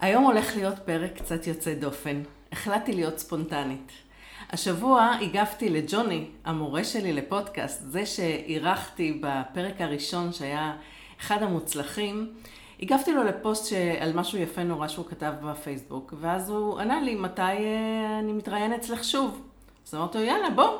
היום 0.00 0.24
הולך 0.24 0.56
להיות 0.56 0.78
פרק 0.78 1.12
קצת 1.16 1.46
יוצא 1.46 1.74
דופן. 1.74 2.22
החלטתי 2.52 2.92
להיות 2.92 3.18
ספונטנית. 3.18 3.92
השבוע 4.50 5.12
הגבתי 5.20 5.68
לג'וני, 5.68 6.26
המורה 6.44 6.84
שלי 6.84 7.12
לפודקאסט, 7.12 7.82
זה 7.90 8.06
שאירחתי 8.06 9.20
בפרק 9.20 9.80
הראשון 9.80 10.32
שהיה 10.32 10.76
אחד 11.20 11.42
המוצלחים, 11.42 12.32
הגבתי 12.82 13.12
לו 13.12 13.24
לפוסט 13.24 13.72
על 14.00 14.12
משהו 14.12 14.38
יפה 14.38 14.62
נורא 14.62 14.88
שהוא 14.88 15.06
כתב 15.06 15.32
בפייסבוק, 15.42 16.14
ואז 16.20 16.50
הוא 16.50 16.80
ענה 16.80 17.00
לי 17.00 17.14
מתי 17.14 17.42
אה, 17.42 18.18
אני 18.18 18.32
מתראיין 18.32 18.72
אצלך 18.72 19.04
שוב. 19.04 19.42
אז 19.88 19.94
אמרתי 19.94 20.18
לו, 20.18 20.24
יאללה, 20.24 20.50
בוא. 20.50 20.78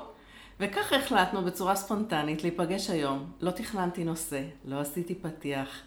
וככה 0.61 0.97
החלטנו 0.97 1.43
בצורה 1.43 1.77
ספונטנית 1.77 2.43
להיפגש 2.43 2.91
היום. 2.91 3.25
לא 3.41 3.51
תכננתי 3.51 4.05
נושא, 4.05 4.43
לא 4.65 4.81
עשיתי 4.81 5.15
פתיח. 5.15 5.83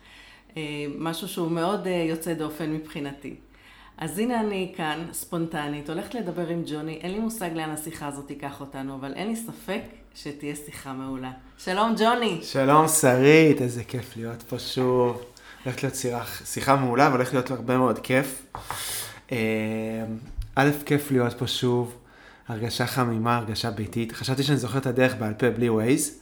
אה, 0.57 0.61
משהו 0.97 1.27
שהוא 1.27 1.51
מאוד 1.51 1.87
אה, 1.87 2.05
יוצא 2.09 2.33
דופן 2.33 2.73
מבחינתי. 2.73 3.35
אז 3.97 4.19
הנה 4.19 4.39
אני 4.39 4.73
כאן, 4.77 5.05
ספונטנית, 5.11 5.89
הולכת 5.89 6.15
לדבר 6.15 6.47
עם 6.47 6.63
ג'וני, 6.65 6.93
אין 7.01 7.11
לי 7.11 7.19
מושג 7.19 7.49
לאן 7.55 7.69
השיחה 7.69 8.07
הזאת 8.07 8.27
תיקח 8.27 8.61
אותנו, 8.61 8.95
אבל 8.95 9.13
אין 9.13 9.27
לי 9.27 9.35
ספק 9.35 9.81
שתהיה 10.15 10.55
שיחה 10.55 10.93
מעולה. 10.93 11.31
שלום 11.57 11.95
ג'וני. 11.97 12.39
שלום 12.43 12.87
שרית, 12.87 13.61
איזה 13.61 13.83
כיף 13.83 14.17
להיות 14.17 14.41
פה 14.41 14.59
שוב. 14.59 15.21
הולכת 15.63 15.83
להיות 15.83 15.95
שיח, 15.95 16.41
שיחה 16.45 16.75
מעולה 16.75 17.09
והולך 17.09 17.33
להיות 17.33 17.51
הרבה 17.51 17.77
מאוד 17.77 17.99
כיף. 17.99 18.45
אה, 19.31 19.37
א', 20.55 20.69
כיף 20.85 21.11
להיות 21.11 21.33
פה 21.33 21.47
שוב, 21.47 21.95
הרגשה 22.47 22.87
חמימה, 22.87 23.37
הרגשה 23.37 23.71
ביתית. 23.71 24.11
חשבתי 24.11 24.43
שאני 24.43 24.57
זוכר 24.57 24.77
את 24.77 24.85
הדרך 24.85 25.15
בעל 25.15 25.33
פה 25.33 25.49
בלי 25.49 25.69
ווייז. 25.69 26.19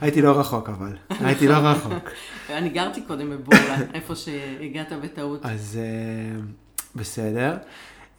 הייתי 0.00 0.22
לא 0.22 0.40
רחוק 0.40 0.68
אבל, 0.68 0.96
הייתי 1.20 1.48
לא 1.48 1.54
רחוק. 1.54 2.10
אני 2.50 2.68
גרתי 2.68 3.02
קודם 3.02 3.30
בבורלה, 3.30 3.76
איפה 3.94 4.14
שהגעת 4.14 4.92
בטעות. 5.02 5.46
אז 5.46 5.78
אה, 5.82 6.40
בסדר. 6.94 7.56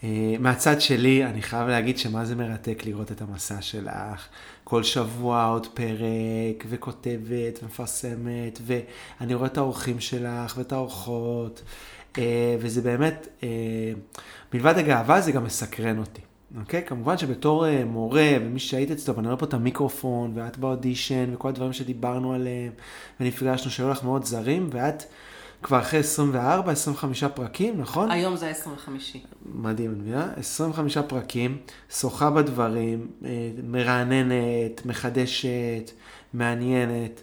אה, 0.03 0.35
מהצד 0.39 0.81
שלי, 0.81 1.25
אני 1.25 1.41
חייב 1.41 1.67
להגיד 1.67 1.97
שמה 1.97 2.25
זה 2.25 2.35
מרתק 2.35 2.83
לראות 2.85 3.11
את 3.11 3.21
המסע 3.21 3.61
שלך. 3.61 4.27
כל 4.63 4.83
שבוע 4.83 5.45
עוד 5.45 5.67
פרק, 5.67 6.65
וכותבת, 6.69 7.59
ומפרסמת, 7.63 8.59
ואני 8.65 9.33
רואה 9.33 9.47
את 9.47 9.57
האורחים 9.57 9.99
שלך, 9.99 10.57
ואת 10.57 10.71
האורחות, 10.71 11.61
אה, 12.17 12.55
וזה 12.59 12.81
באמת, 12.81 13.43
מלבד 14.53 14.77
הגאווה 14.77 15.21
זה 15.21 15.31
גם 15.31 15.43
מסקרן 15.43 15.97
אותי. 15.97 16.21
אוקיי? 16.59 16.83
כמובן 16.85 17.17
שבתור 17.17 17.65
uh, 17.65 17.85
מורה, 17.85 18.29
ומי 18.41 18.59
שהיית 18.59 18.91
אצלו, 18.91 19.15
ואני 19.15 19.27
רואה 19.27 19.37
פה 19.37 19.45
את 19.45 19.53
המיקרופון, 19.53 20.31
ואת 20.35 20.57
באודישן, 20.57 21.33
וכל 21.33 21.47
הדברים 21.47 21.73
שדיברנו 21.73 22.33
עליהם, 22.33 22.71
ונפגשנו, 23.19 23.71
שהיו 23.71 23.89
לך 23.89 24.03
מאוד 24.03 24.25
זרים, 24.25 24.69
ואת 24.71 25.03
כבר 25.63 25.79
אחרי 25.79 25.99
24, 25.99 26.71
25 26.71 27.23
פרקים, 27.23 27.81
נכון? 27.81 28.11
היום 28.11 28.35
זה 28.35 28.47
ה-25. 28.47 29.17
מדהים, 29.45 29.91
מבינה? 29.91 30.33
25 30.35 30.97
פרקים, 30.97 31.57
שוחה 31.89 32.29
בדברים, 32.29 33.07
uh, 33.21 33.25
מרעננת, 33.63 34.85
מחדשת, 34.85 35.91
מעניינת. 36.33 37.21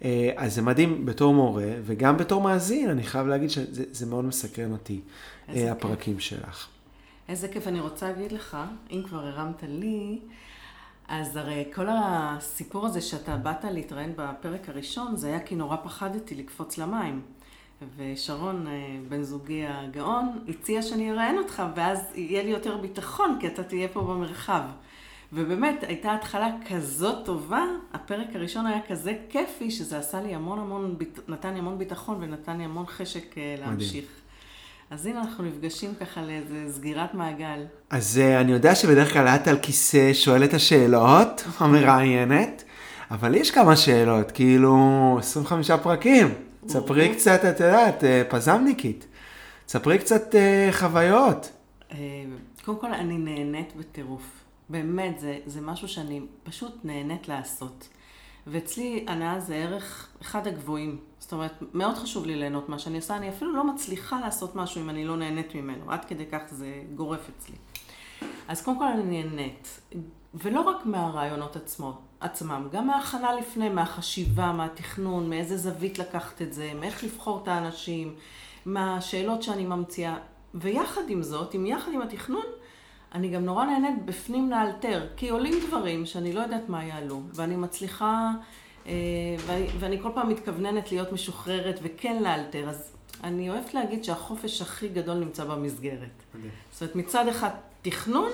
Uh, 0.00 0.04
אז 0.36 0.54
זה 0.54 0.62
מדהים 0.62 1.06
בתור 1.06 1.34
מורה, 1.34 1.72
וגם 1.82 2.16
בתור 2.16 2.42
מאזין, 2.42 2.90
אני 2.90 3.02
חייב 3.02 3.26
להגיד 3.26 3.50
שזה 3.50 4.06
מאוד 4.06 4.24
מסקרן 4.24 4.72
אותי, 4.72 5.00
הפרקים 5.48 6.14
כיף. 6.14 6.24
שלך. 6.24 6.68
איזה 7.28 7.48
כיף, 7.48 7.66
אני 7.66 7.80
רוצה 7.80 8.08
להגיד 8.08 8.32
לך, 8.32 8.56
אם 8.90 9.02
כבר 9.06 9.26
הרמת 9.26 9.62
לי, 9.62 10.18
אז 11.08 11.36
הרי 11.36 11.64
כל 11.74 11.86
הסיפור 11.90 12.86
הזה 12.86 13.00
שאתה 13.00 13.36
באת 13.36 13.64
להתראיין 13.64 14.12
בפרק 14.16 14.68
הראשון, 14.68 15.16
זה 15.16 15.26
היה 15.26 15.40
כי 15.40 15.56
נורא 15.56 15.76
פחדתי 15.84 16.34
לקפוץ 16.34 16.78
למים. 16.78 17.22
ושרון, 17.96 18.66
אה, 18.66 18.98
בן 19.08 19.22
זוגי 19.22 19.66
הגאון, 19.66 20.44
הציע 20.48 20.82
שאני 20.82 21.10
אראיין 21.10 21.38
אותך, 21.38 21.62
ואז 21.74 21.98
יהיה 22.14 22.42
לי 22.42 22.50
יותר 22.50 22.76
ביטחון, 22.76 23.36
כי 23.40 23.46
אתה 23.46 23.64
תהיה 23.64 23.88
פה 23.88 24.00
במרחב. 24.00 24.62
ובאמת, 25.32 25.82
הייתה 25.82 26.14
התחלה 26.14 26.50
כזאת 26.68 27.26
טובה, 27.26 27.64
הפרק 27.92 28.26
הראשון 28.34 28.66
היה 28.66 28.80
כזה 28.88 29.14
כיפי, 29.28 29.70
שזה 29.70 29.98
עשה 29.98 30.20
לי 30.20 30.34
המון 30.34 30.58
המון, 30.58 30.96
נתן 31.28 31.52
לי 31.52 31.58
המון 31.58 31.78
ביטחון 31.78 32.16
ונתן 32.20 32.58
לי 32.58 32.64
המון 32.64 32.86
חשק 32.86 33.38
אה, 33.38 33.54
להמשיך. 33.58 34.04
מדהים. 34.04 34.27
אז 34.90 35.06
הנה 35.06 35.20
אנחנו 35.20 35.44
נפגשים 35.44 35.94
ככה 36.00 36.22
לאיזה 36.22 36.72
סגירת 36.72 37.14
מעגל. 37.14 37.64
אז 37.90 38.20
uh, 38.20 38.40
אני 38.40 38.52
יודע 38.52 38.74
שבדרך 38.74 39.12
כלל 39.12 39.28
את 39.28 39.48
על 39.48 39.58
כיסא 39.58 40.14
שואלת 40.14 40.54
השאלות, 40.54 41.44
המראיינת, 41.58 42.64
אבל 43.10 43.34
יש 43.34 43.50
כמה 43.50 43.76
שאלות, 43.76 44.30
כאילו 44.30 45.16
25 45.18 45.70
פרקים. 45.70 46.34
ספרי 46.68 47.14
קצת, 47.14 47.44
את 47.44 47.60
יודעת, 47.60 48.04
אה, 48.04 48.22
פזמניקית. 48.28 49.06
ספרי 49.68 49.98
קצת 49.98 50.34
uh, 50.34 50.72
חוויות. 50.72 51.52
קודם 52.64 52.78
כל, 52.78 52.94
אני 52.94 53.18
נהנית 53.18 53.76
בטירוף. 53.76 54.22
באמת, 54.68 55.20
זה, 55.20 55.38
זה 55.46 55.60
משהו 55.60 55.88
שאני 55.88 56.20
פשוט 56.42 56.72
נהנית 56.84 57.28
לעשות. 57.28 57.88
ואצלי 58.50 59.04
הנאה 59.08 59.40
זה 59.40 59.54
ערך 59.54 60.08
אחד 60.22 60.46
הגבוהים. 60.46 60.98
זאת 61.18 61.32
אומרת, 61.32 61.62
מאוד 61.74 61.94
חשוב 61.94 62.26
לי 62.26 62.36
ליהנות 62.36 62.68
מה 62.68 62.78
שאני 62.78 62.96
עושה, 62.96 63.16
אני 63.16 63.28
אפילו 63.28 63.56
לא 63.56 63.64
מצליחה 63.64 64.20
לעשות 64.20 64.56
משהו 64.56 64.80
אם 64.80 64.90
אני 64.90 65.04
לא 65.04 65.16
נהנית 65.16 65.54
ממנו, 65.54 65.90
עד 65.92 66.04
כדי 66.04 66.26
כך 66.26 66.42
זה 66.50 66.82
גורף 66.94 67.28
אצלי. 67.36 67.56
אז 68.48 68.62
קודם 68.62 68.78
כל 68.78 68.84
אני 68.84 69.22
נהנית, 69.22 69.80
ולא 70.34 70.60
רק 70.60 70.86
מהרעיונות 70.86 71.56
עצמו, 71.56 71.98
עצמם, 72.20 72.68
גם 72.72 72.86
מההכנה 72.86 73.32
לפני, 73.32 73.68
מהחשיבה, 73.68 74.52
מהתכנון, 74.52 75.30
מאיזה 75.30 75.56
זווית 75.56 75.98
לקחת 75.98 76.42
את 76.42 76.52
זה, 76.52 76.72
מאיך 76.80 77.04
לבחור 77.04 77.40
את 77.42 77.48
האנשים, 77.48 78.14
מהשאלות 78.66 79.42
שאני 79.42 79.64
ממציאה. 79.64 80.16
ויחד 80.54 81.02
עם 81.08 81.22
זאת, 81.22 81.54
עם 81.54 81.66
יחד 81.66 81.92
עם 81.92 82.02
התכנון, 82.02 82.44
אני 83.14 83.28
גם 83.28 83.44
נורא 83.44 83.64
נהנית 83.64 84.04
בפנים 84.04 84.50
לאלתר, 84.50 85.06
כי 85.16 85.28
עולים 85.28 85.54
דברים 85.68 86.06
שאני 86.06 86.32
לא 86.32 86.40
יודעת 86.40 86.68
מה 86.68 86.84
יעלו, 86.84 87.20
ואני 87.34 87.56
מצליחה, 87.56 88.30
אה, 88.86 88.92
ואני 89.78 90.02
כל 90.02 90.10
פעם 90.14 90.28
מתכווננת 90.28 90.92
להיות 90.92 91.12
משוחררת 91.12 91.80
וכן 91.82 92.22
לאלתר, 92.22 92.68
אז 92.68 92.92
אני 93.24 93.50
אוהבת 93.50 93.74
להגיד 93.74 94.04
שהחופש 94.04 94.62
הכי 94.62 94.88
גדול 94.88 95.16
נמצא 95.16 95.44
במסגרת. 95.44 96.08
Okay. 96.34 96.38
זאת 96.72 96.82
אומרת, 96.82 96.96
מצד 96.96 97.28
אחד 97.28 97.50
תכנון, 97.82 98.30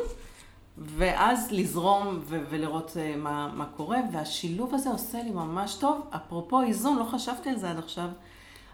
ואז 0.79 1.49
לזרום 1.53 2.21
ו- 2.23 2.41
ולראות 2.51 2.97
אה, 2.97 3.17
מה, 3.17 3.53
מה 3.55 3.67
קורה, 3.67 3.99
והשילוב 4.13 4.75
הזה 4.75 4.91
עושה 4.91 5.23
לי 5.23 5.31
ממש 5.31 5.75
טוב. 5.75 6.01
אפרופו 6.11 6.63
איזון, 6.63 6.99
לא 6.99 7.05
חשבתי 7.05 7.51
על 7.51 7.59
זה 7.59 7.71
עד 7.71 7.79
עכשיו, 7.79 8.09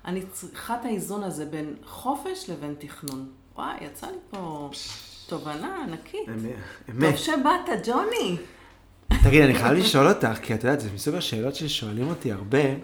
אני 0.04 0.22
צריכה 0.32 0.80
את 0.80 0.84
האיזון 0.84 1.22
הזה 1.22 1.46
בין 1.46 1.74
חופש 1.84 2.50
לבין 2.50 2.74
תכנון. 2.78 3.28
וואי, 3.56 3.76
יצא 3.80 4.06
לי 4.06 4.18
פה... 4.30 4.70
תובנה 5.30 5.82
ענקית. 5.82 6.28
אמת. 6.90 7.08
טוב 7.10 7.16
שבאת, 7.16 7.86
ג'וני. 7.86 8.36
תגיד, 9.22 9.42
אני 9.42 9.54
חייב 9.54 9.72
לשאול 9.72 10.08
אותך, 10.08 10.38
כי 10.42 10.54
את 10.54 10.64
יודעת, 10.64 10.80
זה 10.80 10.88
מסוג 10.94 11.14
השאלות 11.14 11.54
ששואלים 11.54 12.08
אותי 12.08 12.32
הרבה. 12.32 12.58
אה, 12.58 12.74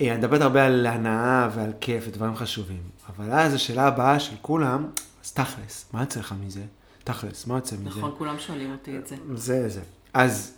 אני 0.00 0.16
מדברת 0.16 0.40
הרבה 0.40 0.66
על 0.66 0.86
הנאה 0.86 1.48
ועל 1.54 1.72
כיף 1.80 2.04
ודברים 2.06 2.36
חשובים. 2.36 2.80
אבל 3.08 3.32
אז 3.32 3.54
השאלה 3.54 3.86
הבאה 3.86 4.20
של 4.20 4.36
כולם, 4.42 4.86
אז 5.24 5.32
תכלס, 5.32 5.86
מה 5.92 6.00
יוצא 6.00 6.20
לך 6.20 6.34
מזה? 6.46 6.62
תכלס, 7.04 7.46
מה 7.46 7.54
יוצא 7.54 7.76
מזה? 7.76 7.88
נכון, 7.88 8.14
כולם 8.18 8.38
שואלים 8.38 8.72
אותי 8.72 8.98
את 8.98 9.06
זה. 9.06 9.16
זה, 9.34 9.68
זה. 9.68 9.80
אז 10.14 10.54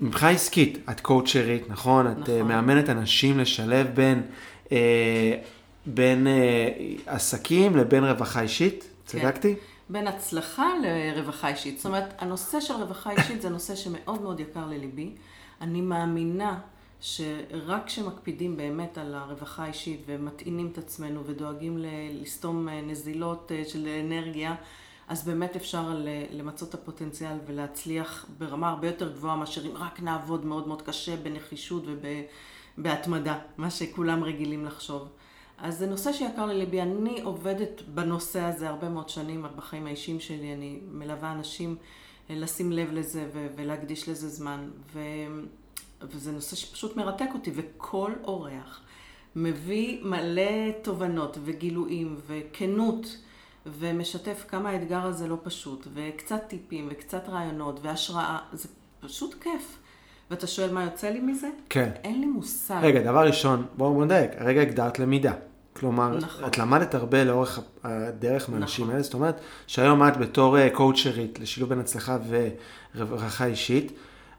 מבחינה 0.00 0.30
עסקית, 0.30 0.78
את 0.90 1.00
קואוצ'רית, 1.00 1.70
נכון? 1.70 2.06
את 2.06 2.28
אה, 2.28 2.36
נכון. 2.36 2.48
מאמנת 2.48 2.90
אנשים 2.90 3.38
לשלב 3.38 3.86
בין, 3.94 4.22
אה, 4.72 5.34
בין 5.86 6.26
אה, 6.26 6.68
עסקים 7.06 7.76
לבין 7.76 8.04
רווחה 8.04 8.40
אישית? 8.40 8.84
כן. 9.08 9.54
בין 9.88 10.06
הצלחה 10.06 10.68
לרווחה 10.82 11.48
אישית. 11.48 11.76
זאת 11.76 11.86
אומרת, 11.86 12.14
הנושא 12.18 12.60
של 12.60 12.74
רווחה 12.74 13.10
אישית 13.10 13.42
זה 13.42 13.48
נושא 13.48 13.76
שמאוד 13.76 14.22
מאוד 14.22 14.40
יקר 14.40 14.66
לליבי. 14.66 15.14
אני 15.60 15.80
מאמינה 15.80 16.60
שרק 17.00 17.86
כשמקפידים 17.86 18.56
באמת 18.56 18.98
על 18.98 19.14
הרווחה 19.14 19.64
האישית 19.64 20.00
ומטעינים 20.06 20.68
את 20.72 20.78
עצמנו 20.78 21.26
ודואגים 21.26 21.78
לסתום 22.12 22.68
אה, 22.68 22.80
נזילות 22.80 23.52
אה, 23.52 23.62
של 23.64 23.88
אנרגיה, 24.04 24.54
אז 25.08 25.24
באמת 25.24 25.56
אפשר 25.56 26.02
למצות 26.30 26.68
את 26.68 26.74
הפוטנציאל 26.74 27.36
ולהצליח 27.46 28.26
ברמה 28.38 28.68
הרבה 28.68 28.86
יותר 28.86 29.12
גבוהה 29.12 29.36
מאשר 29.36 29.66
אם 29.66 29.76
רק 29.76 30.00
נעבוד 30.00 30.44
מאוד 30.44 30.68
מאוד 30.68 30.82
קשה 30.82 31.16
בנחישות 31.16 31.84
ובהתמדה, 32.78 33.38
מה 33.56 33.70
שכולם 33.70 34.24
רגילים 34.24 34.64
לחשוב. 34.64 35.08
אז 35.58 35.78
זה 35.78 35.86
נושא 35.86 36.12
שיקר 36.12 36.46
לליבי. 36.46 36.82
אני 36.82 37.20
עובדת 37.20 37.82
בנושא 37.94 38.40
הזה 38.40 38.68
הרבה 38.68 38.88
מאוד 38.88 39.08
שנים 39.08 39.46
בחיים 39.56 39.86
האישיים 39.86 40.20
שלי. 40.20 40.54
אני 40.54 40.80
מלווה 40.90 41.32
אנשים 41.32 41.76
אה, 42.30 42.34
לשים 42.34 42.72
לב 42.72 42.92
לזה 42.92 43.28
ו- 43.32 43.46
ולהקדיש 43.56 44.08
לזה 44.08 44.28
זמן. 44.28 44.70
ו- 44.92 45.00
וזה 46.02 46.32
נושא 46.32 46.56
שפשוט 46.56 46.96
מרתק 46.96 47.28
אותי, 47.34 47.50
וכל 47.54 48.12
אורח 48.24 48.80
מביא 49.36 50.04
מלא 50.04 50.70
תובנות 50.82 51.38
וגילויים 51.44 52.16
וכנות. 52.26 53.16
ומשתף 53.66 54.44
כמה 54.48 54.70
האתגר 54.70 55.06
הזה 55.06 55.26
לא 55.26 55.36
פשוט, 55.42 55.86
וקצת 55.94 56.42
טיפים, 56.48 56.88
וקצת 56.90 57.28
רעיונות, 57.28 57.80
והשראה, 57.82 58.38
זה 58.52 58.68
פשוט 59.00 59.34
כיף. 59.42 59.78
ואתה 60.30 60.46
שואל 60.46 60.72
מה 60.72 60.84
יוצא 60.84 61.08
לי 61.08 61.20
מזה? 61.20 61.48
כן. 61.68 61.90
אין 62.04 62.20
לי 62.20 62.26
מושג. 62.26 62.78
רגע, 62.82 63.02
דבר 63.02 63.26
ראשון, 63.26 63.66
בואו 63.76 64.04
נדייק, 64.04 64.30
הרגע 64.38 64.60
הגדרת 64.60 64.98
למידה. 64.98 65.32
כלומר, 65.76 66.16
נכון. 66.18 66.44
את 66.44 66.58
למדת 66.58 66.94
הרבה 66.94 67.24
לאורך 67.24 67.60
הדרך 67.84 68.50
מהאנשים 68.50 68.84
נכון. 68.84 68.94
האלה, 68.94 69.02
זאת 69.02 69.14
אומרת 69.14 69.40
שהיום 69.66 70.08
את 70.08 70.16
בתור 70.16 70.58
אה, 70.58 70.70
קואוצ'רית 70.72 71.40
לשילוב 71.40 71.68
בין 71.68 71.78
הצלחה 71.78 72.18
ורווחה 72.94 73.46
אישית, 73.46 73.92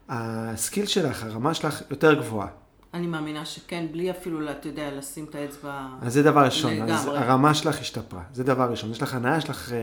הסקיל 0.08 0.86
שלך, 0.86 1.22
הרמה 1.24 1.54
שלך 1.54 1.82
יותר 1.90 2.14
גבוהה. 2.14 2.48
אני 2.94 3.06
מאמינה 3.06 3.44
שכן, 3.44 3.86
בלי 3.92 4.10
אפילו, 4.10 4.50
אתה 4.50 4.68
יודע, 4.68 4.90
לשים 4.98 5.24
את 5.30 5.34
האצבע... 5.34 5.86
אז 6.02 6.12
זה 6.14 6.22
דבר 6.22 6.44
ראשון, 6.44 6.72
אז 6.82 7.06
לגמרי. 7.06 7.18
הרמה 7.18 7.54
שלך 7.54 7.80
השתפרה, 7.80 8.22
זה 8.32 8.44
דבר 8.44 8.70
ראשון. 8.70 8.90
יש 8.90 9.02
לך 9.02 9.14
הנאה, 9.14 9.38
יש 9.38 9.50
לך 9.50 9.72
אה, 9.72 9.78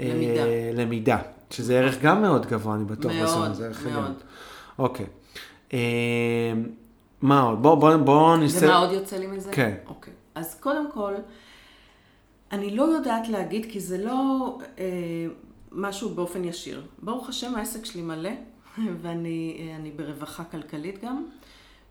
אה, 0.00 0.14
למידה. 0.14 0.42
למידה, 0.74 1.18
שזה 1.50 1.78
ערך 1.78 2.02
גם 2.02 2.22
מאוד 2.22 2.46
גבוה, 2.46 2.74
אני 2.74 2.84
בטוח. 2.84 3.12
מאוד, 3.12 3.50
בסוף, 3.50 3.86
מאוד. 3.92 4.22
אוקיי. 4.78 5.06
אה, 5.72 6.52
מה 7.22 7.40
עוד? 7.40 7.62
בואו 7.62 7.76
בוא, 7.76 7.96
בוא 7.96 8.36
נסתכל. 8.36 8.64
ומה 8.64 8.76
עוד 8.78 8.92
יוצא 8.92 9.16
לי 9.16 9.26
מזה? 9.26 9.52
כן. 9.52 9.74
אוקיי. 9.86 10.12
אז 10.34 10.60
קודם 10.60 10.90
כל, 10.92 11.14
אני 12.52 12.76
לא 12.76 12.82
יודעת 12.82 13.28
להגיד, 13.28 13.66
כי 13.70 13.80
זה 13.80 14.04
לא 14.04 14.58
אה, 14.78 14.84
משהו 15.72 16.10
באופן 16.10 16.44
ישיר. 16.44 16.82
ברוך 17.02 17.28
השם, 17.28 17.54
העסק 17.54 17.84
שלי 17.84 18.02
מלא, 18.02 18.30
ואני 19.02 19.56
אה, 19.84 19.90
ברווחה 19.96 20.44
כלכלית 20.44 21.04
גם, 21.04 21.26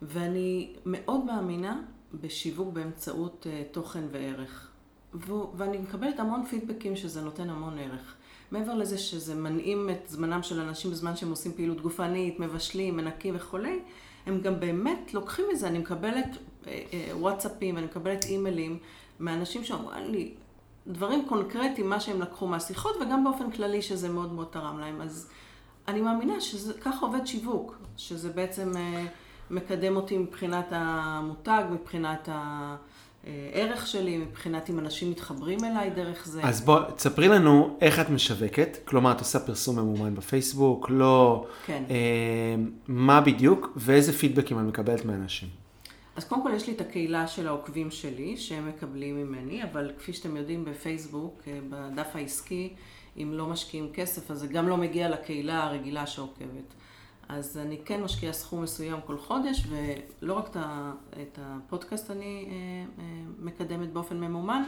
ואני 0.02 0.72
מאוד 0.86 1.24
מאמינה 1.24 1.80
בשיווק 2.20 2.72
באמצעות 2.72 3.46
אה, 3.50 3.62
תוכן 3.70 4.04
וערך. 4.10 4.68
ו- 5.14 5.56
ואני 5.56 5.78
מקבלת 5.78 6.20
המון 6.20 6.44
פידבקים 6.46 6.96
שזה 6.96 7.20
נותן 7.20 7.50
המון 7.50 7.78
ערך. 7.78 8.16
מעבר 8.52 8.74
לזה 8.74 8.98
שזה 8.98 9.34
מנעים 9.34 9.90
את 9.90 10.08
זמנם 10.08 10.42
של 10.42 10.60
אנשים 10.60 10.90
בזמן 10.90 11.16
שהם 11.16 11.30
עושים 11.30 11.52
פעילות 11.52 11.80
גופנית, 11.80 12.40
מבשלים, 12.40 12.96
מנקים 12.96 13.34
וכולי, 13.36 13.80
הם 14.26 14.40
גם 14.40 14.60
באמת 14.60 15.14
לוקחים 15.14 15.44
מזה, 15.52 15.66
אני 15.66 15.78
מקבלת 15.78 16.26
אה, 16.66 16.82
אה, 16.92 17.10
וואטסאפים, 17.16 17.78
אני 17.78 17.86
מקבלת 17.86 18.24
אימיילים 18.24 18.78
מאנשים 19.20 19.64
שאומרים 19.64 20.12
לי 20.12 20.34
דברים 20.86 21.28
קונקרטיים, 21.28 21.88
מה 21.88 22.00
שהם 22.00 22.20
לקחו 22.20 22.46
מהשיחות, 22.46 22.96
וגם 22.96 23.24
באופן 23.24 23.50
כללי 23.50 23.82
שזה 23.82 24.08
מאוד 24.08 24.32
מאוד 24.32 24.46
תרם 24.50 24.78
להם. 24.80 25.00
אז 25.00 25.30
אני 25.88 26.00
מאמינה 26.00 26.40
שככה 26.40 27.06
עובד 27.06 27.26
שיווק, 27.26 27.76
שזה 27.96 28.32
בעצם 28.32 28.76
אה, 28.76 29.06
מקדם 29.50 29.96
אותי 29.96 30.18
מבחינת 30.18 30.66
המותג, 30.70 31.62
מבחינת 31.70 32.28
הערך 33.26 33.86
שלי, 33.86 34.18
מבחינת 34.18 34.70
אם 34.70 34.78
אנשים 34.78 35.10
מתחברים 35.10 35.64
אליי 35.64 35.90
דרך 35.90 36.26
זה. 36.26 36.42
אז 36.42 36.60
בוא, 36.60 36.80
תספרי 36.96 37.28
לנו 37.28 37.76
איך 37.80 38.00
את 38.00 38.10
משווקת, 38.10 38.78
כלומר, 38.84 39.12
את 39.12 39.18
עושה 39.18 39.40
פרסום 39.40 39.78
ממומן 39.78 40.14
בפייסבוק, 40.14 40.90
לא... 40.90 41.46
כן. 41.66 41.82
אה, 41.90 42.54
מה 42.88 43.20
בדיוק, 43.20 43.72
ואיזה 43.76 44.12
פידבקים 44.12 44.58
את 44.58 44.64
מקבלת 44.64 45.04
מאנשים. 45.04 45.48
אז 46.16 46.24
קודם 46.24 46.42
כל 46.42 46.50
יש 46.56 46.66
לי 46.66 46.72
את 46.72 46.80
הקהילה 46.80 47.26
של 47.26 47.48
העוקבים 47.48 47.90
שלי, 47.90 48.36
שהם 48.36 48.68
מקבלים 48.68 49.16
ממני, 49.16 49.62
אבל 49.62 49.92
כפי 49.98 50.12
שאתם 50.12 50.36
יודעים 50.36 50.64
בפייסבוק, 50.64 51.42
אה, 51.46 51.58
בדף 51.70 52.08
העסקי, 52.14 52.72
אם 53.16 53.30
לא 53.32 53.46
משקיעים 53.46 53.88
כסף, 53.94 54.30
אז 54.30 54.38
זה 54.38 54.46
גם 54.46 54.68
לא 54.68 54.76
מגיע 54.76 55.08
לקהילה 55.08 55.64
הרגילה 55.64 56.06
שעוקבת. 56.06 56.74
אז 57.28 57.58
אני 57.58 57.78
כן 57.84 58.02
משקיעה 58.02 58.32
סכום 58.32 58.62
מסוים 58.62 59.00
כל 59.06 59.18
חודש, 59.18 59.66
ולא 59.68 60.34
רק 60.34 60.48
את 61.22 61.38
הפודקאסט 61.42 62.10
אני 62.10 62.46
אה, 62.48 62.52
אה, 62.98 63.04
מקדמת 63.38 63.92
באופן 63.92 64.20
ממומן, 64.20 64.62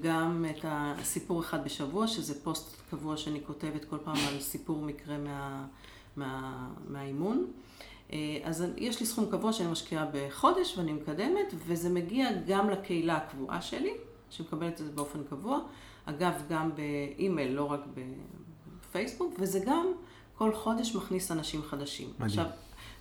גם 0.00 0.44
את 0.50 0.64
הסיפור 0.68 1.40
אחד 1.40 1.64
בשבוע, 1.64 2.06
שזה 2.06 2.44
פוסט 2.44 2.76
קבוע 2.90 3.16
שאני 3.16 3.40
כותבת 3.46 3.84
כל 3.84 3.98
פעם 4.04 4.16
על 4.28 4.40
סיפור 4.40 4.82
מקרה 4.82 5.18
מה, 5.18 5.66
מה, 6.16 6.68
מהאימון. 6.88 7.46
אה, 8.12 8.38
אז 8.44 8.64
יש 8.76 9.00
לי 9.00 9.06
סכום 9.06 9.30
קבוע 9.30 9.52
שאני 9.52 9.70
משקיעה 9.70 10.06
בחודש 10.12 10.78
ואני 10.78 10.92
מקדמת, 10.92 11.54
וזה 11.66 11.88
מגיע 11.88 12.28
גם 12.46 12.70
לקהילה 12.70 13.16
הקבועה 13.16 13.62
שלי, 13.62 13.92
שמקבלת 14.30 14.80
את 14.80 14.86
זה 14.86 14.92
באופן 14.92 15.18
קבוע. 15.30 15.60
אגב, 16.04 16.32
גם 16.48 16.70
באימייל, 16.74 17.52
לא 17.52 17.72
רק 17.72 17.80
בפייסבוק, 18.90 19.34
וזה 19.38 19.60
גם 19.66 19.86
כל 20.42 20.54
חודש 20.54 20.94
מכניס 20.94 21.30
אנשים 21.30 21.62
חדשים. 21.62 22.08
מדהים. 22.08 22.26
עכשיו, 22.26 22.44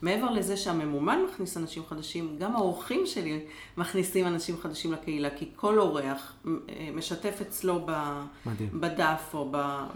מעבר 0.02 0.30
לזה 0.30 0.58
שהממומן 0.58 1.20
מכניס 1.30 1.58
אנשים 1.58 1.84
חדשים, 1.90 2.36
גם 2.40 2.56
האורחים 2.56 3.06
שלי 3.06 3.40
מכניסים 3.78 4.28
אנשים 4.28 4.58
חדשים 4.58 4.92
לקהילה, 4.94 5.30
כי 5.30 5.50
כל 5.56 5.80
אורח 5.80 6.34
אה, 6.48 6.52
משתף 6.94 7.38
אצלו 7.42 7.82
ב... 7.86 8.22
מדהים. 8.46 8.70
בדף 8.82 9.30
או 9.34 9.52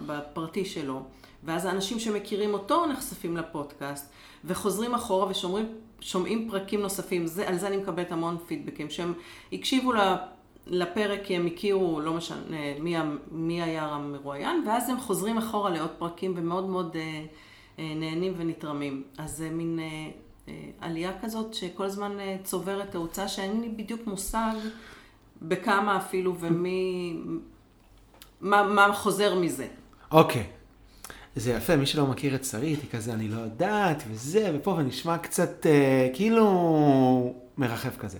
בפרטי 0.05 0.65
שלו, 0.65 1.03
ואז 1.43 1.65
האנשים 1.65 1.99
שמכירים 1.99 2.53
אותו 2.53 2.85
נחשפים 2.85 3.37
לפודקאסט, 3.37 4.11
וחוזרים 4.45 4.95
אחורה 4.95 5.31
ושומעים 5.99 6.49
פרקים 6.49 6.81
נוספים. 6.81 7.27
זה, 7.27 7.47
על 7.47 7.57
זה 7.57 7.67
אני 7.67 7.77
מקבלת 7.77 8.11
המון 8.11 8.37
פידבקים, 8.47 8.89
שהם 8.89 9.13
הקשיבו 9.53 9.93
ל- 9.93 10.15
לפרק 10.67 11.19
כי 11.23 11.35
הם 11.35 11.45
הכירו, 11.45 11.99
לא 11.99 12.13
משנה, 12.13 12.57
מי, 12.79 12.95
מי 13.31 13.61
היה 13.61 13.85
המרואיין, 13.85 14.63
ואז 14.67 14.89
הם 14.89 14.99
חוזרים 14.99 15.37
אחורה 15.37 15.69
לעוד 15.69 15.91
פרקים 15.97 16.33
ומאוד 16.35 16.69
מאוד 16.69 16.95
אה, 16.95 17.25
אה, 17.79 17.93
נהנים 17.95 18.33
ונתרמים. 18.37 19.03
אז 19.17 19.37
זה 19.37 19.49
מין 19.49 19.79
אה, 19.79 20.09
אה, 20.47 20.53
עלייה 20.81 21.11
כזאת 21.21 21.53
שכל 21.53 21.85
הזמן 21.85 22.19
אה, 22.19 22.37
צוברת 22.43 22.91
תאוצה, 22.91 23.27
שאין 23.27 23.61
לי 23.61 23.69
בדיוק 23.69 24.07
מושג 24.07 24.55
בכמה 25.41 25.97
אפילו 25.97 26.35
ומי... 26.39 27.13
מה, 28.41 28.63
מה 28.63 28.93
חוזר 28.93 29.35
מזה. 29.35 29.67
אוקיי. 30.11 30.43
זה 31.35 31.51
יפה, 31.51 31.75
מי 31.75 31.85
שלא 31.85 32.07
מכיר 32.07 32.35
את 32.35 32.45
שרית, 32.45 32.81
היא 32.81 32.89
כזה, 32.91 33.13
אני 33.13 33.27
לא 33.27 33.39
יודעת, 33.39 34.03
וזה, 34.09 34.51
ופה, 34.53 34.71
ונשמע 34.71 35.17
קצת 35.17 35.65
אה, 35.65 36.09
כאילו 36.13 37.33
מרחף 37.57 37.97
כזה. 37.97 38.17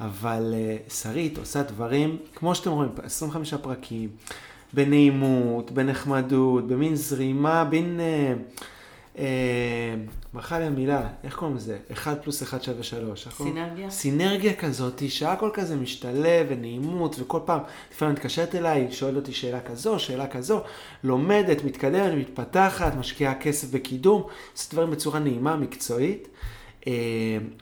אבל 0.00 0.54
אה, 0.54 0.76
שרית 0.88 1.38
עושה 1.38 1.62
דברים, 1.62 2.16
כמו 2.34 2.54
שאתם 2.54 2.70
רואים, 2.70 2.90
25 3.02 3.54
פרקים, 3.54 4.08
בנעימות, 4.72 5.70
בנחמדות, 5.70 6.68
במין 6.68 6.94
זרימה, 6.94 7.64
בין... 7.64 8.00
אה, 8.00 8.34
אה, 9.18 9.94
ברכה 10.34 10.58
לי 10.58 10.64
המילה, 10.64 11.08
איך 11.24 11.36
קוראים 11.36 11.56
לזה? 11.56 11.78
1 11.92 12.22
פלוס 12.22 12.42
1 12.42 12.62
שווה 12.62 12.82
3. 12.82 13.28
סינרגיה? 13.28 13.90
סינרגיה 13.90 14.54
כזאת, 14.54 15.02
שהכל 15.08 15.50
כזה 15.54 15.76
משתלב 15.76 16.46
ונעימות, 16.48 17.16
וכל 17.18 17.40
פעם, 17.44 17.60
לפעמים 17.92 18.14
מתקשרת 18.14 18.54
אליי, 18.54 18.86
שואלת 18.90 19.16
אותי 19.16 19.32
שאלה 19.32 19.60
כזו, 19.60 19.98
שאלה 19.98 20.26
כזו, 20.26 20.60
לומדת, 21.04 21.64
מתקדמת, 21.64 22.12
מתפתחת, 22.18 22.94
משקיעה 22.94 23.34
כסף 23.34 23.70
בקידום, 23.70 24.22
עושה 24.52 24.72
דברים 24.72 24.90
בצורה 24.90 25.18
נעימה, 25.18 25.56
מקצועית. 25.56 26.28
אה, 26.86 26.92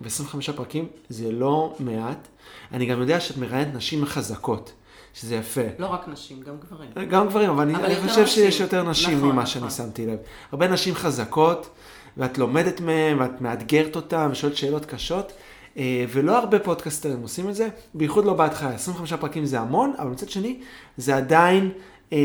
ו-25 0.02 0.52
פרקים 0.56 0.86
זה 1.08 1.32
לא 1.32 1.76
מעט. 1.80 2.28
אני 2.72 2.86
גם 2.86 3.00
יודע 3.00 3.20
שאת 3.20 3.36
מראיינת 3.36 3.74
נשים 3.74 4.04
חזקות, 4.04 4.72
שזה 5.14 5.36
יפה. 5.36 5.60
לא 5.78 5.86
רק 5.86 6.08
נשים, 6.08 6.40
גם 6.40 6.54
גברים. 6.60 7.08
גם 7.08 7.28
גברים, 7.28 7.50
אבל, 7.50 7.74
אבל 7.74 7.84
אני, 7.84 7.96
חושב 7.96 8.22
נשים. 8.22 8.26
שיש 8.26 8.60
יותר 8.60 8.82
נשים 8.82 9.18
נכון, 9.18 9.28
ממה 9.28 9.42
נכון. 9.42 9.46
שאני 9.46 9.70
שמתי 9.70 10.06
לב. 10.06 10.18
הרבה 10.52 10.68
נשים 10.68 10.94
חזקות, 10.94 11.68
ואת 12.16 12.38
לומדת 12.38 12.80
מהן, 12.80 13.20
ואת 13.20 13.40
מאתגרת 13.40 13.96
אותן, 13.96 14.28
ושואלת 14.32 14.56
שאלות 14.56 14.84
קשות, 14.84 15.32
אה, 15.76 16.04
ולא 16.08 16.38
הרבה 16.38 16.58
פודקסטרים 16.58 17.22
עושים 17.22 17.48
את 17.48 17.54
זה, 17.54 17.68
בייחוד 17.94 18.24
לא 18.24 18.32
בהתחלה. 18.32 18.70
25 18.70 19.12
פרקים 19.12 19.44
זה 19.44 19.60
המון, 19.60 19.92
אבל 19.98 20.10
מצד 20.10 20.28
שני, 20.28 20.60
זה 20.96 21.16
עדיין 21.16 21.70
אה, 22.12 22.18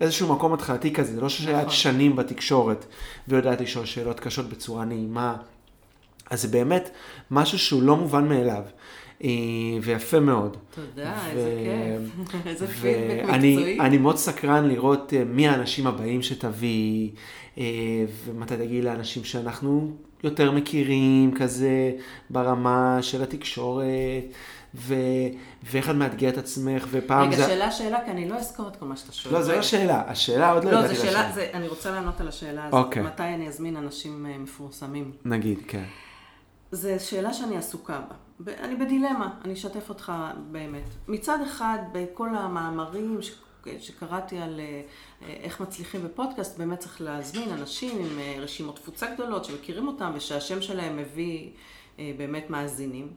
איזשהו 0.00 0.34
מקום 0.34 0.52
התחלתי 0.52 0.92
כזה, 0.92 1.14
זה 1.14 1.20
לא 1.20 1.28
שאת 1.28 1.54
נכון. 1.54 1.70
שנים 1.70 2.16
בתקשורת, 2.16 2.84
ויודעת 3.28 3.60
לשאול 3.60 3.84
שאלות 3.84 4.20
קשות 4.20 4.48
בצורה 4.48 4.84
נעימה. 4.84 5.36
אז 6.34 6.42
זה 6.42 6.48
באמת 6.48 6.90
משהו 7.30 7.58
שהוא 7.58 7.82
לא 7.82 7.96
מובן 7.96 8.28
מאליו, 8.28 8.62
אה, 9.24 9.28
ויפה 9.82 10.20
מאוד. 10.20 10.56
תודה, 10.74 11.14
ו- 11.34 11.38
איזה 11.38 11.50
כיף. 12.26 12.46
איזה 12.46 12.66
פידבק 12.68 13.22
מקצועי. 13.24 13.80
אני 13.80 13.98
מאוד 13.98 14.16
סקרן 14.16 14.68
לראות 14.68 15.12
אה, 15.16 15.24
מי 15.24 15.48
האנשים 15.48 15.86
הבאים 15.86 16.22
שתביאי, 16.22 17.10
אה, 17.58 17.64
ומתי 18.24 18.56
תגיעי 18.56 18.82
לאנשים 18.82 19.24
שאנחנו 19.24 19.90
יותר 20.24 20.50
מכירים, 20.50 21.34
כזה 21.38 21.92
ברמה 22.30 22.98
של 23.02 23.22
התקשורת, 23.22 23.84
ו, 24.74 24.94
ואיך 25.70 25.90
את 25.90 25.94
מאתגרת 25.94 26.32
את 26.32 26.38
עצמך, 26.38 26.86
ופעם 26.90 27.28
רגע, 27.28 27.36
זה... 27.36 27.46
שאלה, 27.46 27.70
שאלה, 27.70 27.98
כי 28.04 28.10
אני 28.10 28.28
לא 28.28 28.36
אזכור 28.36 28.68
את 28.68 28.76
כל 28.76 28.86
מה 28.86 28.96
שאתה 28.96 29.12
שואל. 29.12 29.34
לא, 29.34 29.42
זה 29.42 29.48
לא 29.52 29.56
רגע. 29.56 29.62
שאלה, 29.62 30.02
השאלה 30.06 30.50
עוד 30.52 30.64
לא 30.64 30.70
לא, 30.72 30.78
ידעתי 30.78 30.94
זו 30.94 31.02
שאלה. 31.02 31.30
זה- 31.34 31.48
אני 31.54 31.68
רוצה 31.68 31.90
לענות 31.90 32.20
על 32.20 32.28
השאלה 32.28 32.64
הזאת. 32.66 32.84
אוקיי. 32.84 33.02
מתי 33.02 33.22
אני 33.22 33.48
אזמין 33.48 33.76
אנשים 33.76 34.26
מפורסמים? 34.42 35.10
נגיד, 35.24 35.58
כן. 35.68 35.84
זו 36.74 36.88
שאלה 36.98 37.32
שאני 37.32 37.56
עסוקה 37.56 38.00
בה. 38.00 38.52
אני 38.54 38.76
בדילמה, 38.76 39.38
אני 39.44 39.52
אשתף 39.52 39.88
אותך 39.88 40.12
באמת. 40.50 40.84
מצד 41.08 41.38
אחד, 41.42 41.78
בכל 41.92 42.34
המאמרים 42.34 43.22
ש- 43.22 43.38
שקראתי 43.78 44.38
על 44.38 44.60
אה, 44.60 44.82
איך 45.26 45.60
מצליחים 45.60 46.02
בפודקאסט, 46.04 46.58
באמת 46.58 46.78
צריך 46.78 47.00
להזמין 47.00 47.48
אנשים 47.50 47.98
עם 47.98 48.18
אה, 48.18 48.36
רשימות 48.38 48.76
תפוצה 48.76 49.14
גדולות 49.14 49.44
שמכירים 49.44 49.88
אותם 49.88 50.12
ושהשם 50.14 50.62
שלהם 50.62 50.96
מביא 50.96 51.50
אה, 51.98 52.12
באמת 52.18 52.50
מאזינים. 52.50 53.12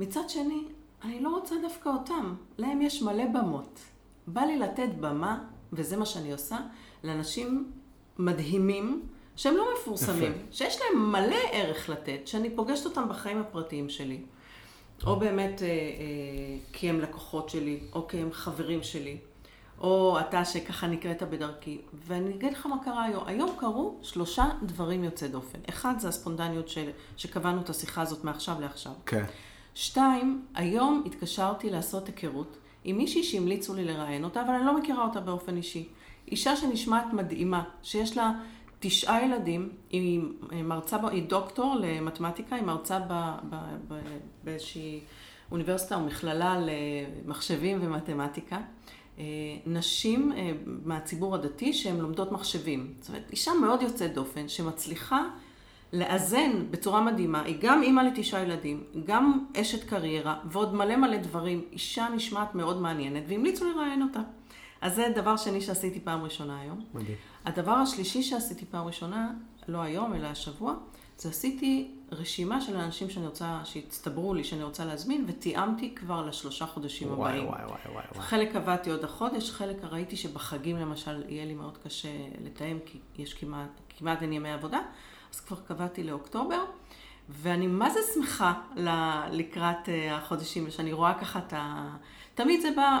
מצד 0.00 0.28
שני, 0.28 0.64
אני 1.04 1.20
לא 1.20 1.28
רוצה 1.28 1.54
דווקא 1.62 1.88
אותם. 1.88 2.34
להם 2.58 2.82
יש 2.82 3.02
מלא 3.02 3.24
במות. 3.26 3.80
בא 4.26 4.40
לי 4.40 4.58
לתת 4.58 4.88
במה, 5.00 5.44
וזה 5.72 5.96
מה 5.96 6.06
שאני 6.06 6.32
עושה, 6.32 6.56
לאנשים 7.04 7.72
מדהימים, 8.18 9.02
שהם 9.36 9.56
לא 9.56 9.64
מפורסמים, 9.74 10.32
יפה. 10.32 10.40
שיש 10.50 10.78
להם 10.80 11.12
מלא 11.12 11.36
ערך 11.52 11.88
לתת, 11.88 12.20
שאני 12.26 12.50
פוגשת 12.50 12.84
אותם 12.84 13.08
בחיים 13.08 13.40
הפרטיים 13.40 13.88
שלי. 13.88 14.20
או 15.06 15.16
באמת 15.16 15.62
אה, 15.62 15.68
אה, 15.68 15.72
כי 16.72 16.90
הם 16.90 17.00
לקוחות 17.00 17.48
שלי, 17.48 17.80
או 17.92 18.08
כי 18.08 18.18
הם 18.18 18.32
חברים 18.32 18.82
שלי, 18.82 19.16
או 19.80 20.20
אתה 20.20 20.44
שככה 20.44 20.86
נקראת 20.86 21.22
בדרכי. 21.22 21.80
ואני 22.06 22.34
אגיד 22.34 22.52
לך 22.52 22.66
מה 22.66 22.76
קרה 22.84 23.04
היום. 23.04 23.24
היום 23.26 23.50
קרו 23.58 23.98
שלושה 24.02 24.44
דברים 24.62 25.04
יוצאי 25.04 25.28
דופן. 25.28 25.58
אחד 25.68 25.94
זה 25.98 26.08
הספונדניות 26.08 26.68
של, 26.68 26.90
שקבענו 27.16 27.60
את 27.60 27.70
השיחה 27.70 28.02
הזאת 28.02 28.24
מעכשיו 28.24 28.60
לעכשיו. 28.60 28.92
כן. 29.06 29.24
שתיים, 29.74 30.44
היום 30.54 31.02
התקשרתי 31.06 31.70
לעשות 31.70 32.06
היכרות 32.06 32.56
עם 32.84 32.96
מישהי 32.96 33.22
שהמליצו 33.22 33.74
לי 33.74 33.84
לראיין 33.84 34.24
אותה, 34.24 34.42
אבל 34.42 34.54
אני 34.54 34.66
לא 34.66 34.78
מכירה 34.78 35.04
אותה 35.04 35.20
באופן 35.20 35.56
אישי. 35.56 35.88
אישה 36.28 36.56
שנשמעת 36.56 37.12
מדהימה, 37.12 37.64
שיש 37.82 38.16
לה 38.16 38.32
תשעה 38.82 39.24
ילדים, 39.24 39.68
היא 39.90 40.20
מרצה, 40.50 40.96
היא 41.10 41.22
דוקטור 41.22 41.76
למתמטיקה, 41.80 42.56
היא 42.56 42.64
מרצה 42.64 42.98
ב, 42.98 43.12
ב, 43.50 43.56
ב, 43.88 44.00
באיזושהי 44.44 45.00
אוניברסיטה 45.52 45.94
או 45.94 46.00
מכללה 46.00 46.56
למחשבים 46.60 47.78
ומתמטיקה. 47.80 48.58
אה, 49.18 49.24
נשים 49.66 50.32
אה, 50.32 50.52
מהציבור 50.84 51.34
הדתי 51.34 51.72
שהן 51.72 51.96
לומדות 51.96 52.32
מחשבים. 52.32 52.94
זאת 53.00 53.08
אומרת, 53.08 53.30
אישה 53.30 53.50
מאוד 53.60 53.82
יוצאת 53.82 54.14
דופן, 54.14 54.48
שמצליחה 54.48 55.22
לאזן 55.92 56.50
בצורה 56.70 57.00
מדהימה. 57.00 57.42
היא 57.42 57.56
גם 57.60 57.82
אימא 57.82 58.00
לתשעה 58.00 58.42
ילדים, 58.42 58.84
גם 59.04 59.44
אשת 59.60 59.84
קריירה, 59.84 60.38
ועוד 60.44 60.74
מלא 60.74 60.96
מלא 60.96 61.16
דברים. 61.16 61.64
אישה 61.72 62.08
נשמעת 62.14 62.54
מאוד 62.54 62.80
מעניינת, 62.80 63.22
והמליצו 63.28 63.64
לראיין 63.64 64.02
אותה. 64.02 64.20
אז 64.80 64.94
זה 64.94 65.12
דבר 65.14 65.36
שני 65.36 65.60
שעשיתי 65.60 66.00
פעם 66.00 66.22
ראשונה 66.22 66.60
היום. 66.60 66.80
מדהים. 66.94 67.16
הדבר 67.44 67.72
השלישי 67.72 68.22
שעשיתי 68.22 68.64
פעם 68.66 68.86
ראשונה, 68.86 69.30
לא 69.68 69.82
היום, 69.82 70.14
אלא 70.14 70.26
השבוע, 70.26 70.74
זה 71.18 71.28
עשיתי 71.28 71.90
רשימה 72.12 72.60
של 72.60 72.76
אנשים 72.76 73.10
שאני 73.10 73.26
רוצה, 73.26 73.60
שהצטברו 73.64 74.34
לי, 74.34 74.44
שאני 74.44 74.62
רוצה 74.62 74.84
להזמין, 74.84 75.24
ותיאמתי 75.28 75.94
כבר 75.94 76.26
לשלושה 76.26 76.66
חודשים 76.66 77.08
וואי, 77.08 77.30
הבאים. 77.30 77.48
וואי, 77.48 77.64
וואי, 77.64 77.80
וואי, 77.92 78.04
וואי. 78.14 78.22
חלק 78.22 78.52
קבעתי 78.52 78.90
עוד 78.90 79.04
החודש, 79.04 79.50
חלק 79.50 79.76
ראיתי 79.84 80.16
שבחגים 80.16 80.76
למשל 80.76 81.24
יהיה 81.28 81.44
לי 81.44 81.54
מאוד 81.54 81.78
קשה 81.78 82.08
לתאם, 82.44 82.78
כי 82.86 82.98
יש 83.18 83.34
כמעט, 83.34 83.80
כמעט 83.98 84.22
אין 84.22 84.32
ימי 84.32 84.50
עבודה, 84.52 84.80
אז 85.34 85.40
כבר 85.40 85.56
קבעתי 85.66 86.04
לאוקטובר, 86.04 86.64
ואני 87.42 87.66
מה 87.66 87.90
זה 87.90 88.00
שמחה 88.14 88.52
ל- 88.76 89.26
לקראת 89.30 89.88
אה, 89.88 90.16
החודשים, 90.16 90.70
שאני 90.70 90.92
רואה 90.92 91.14
ככה 91.14 91.38
את 91.38 91.52
ה... 91.56 91.88
תמיד 92.34 92.60
זה 92.60 92.68
בא 92.76 93.00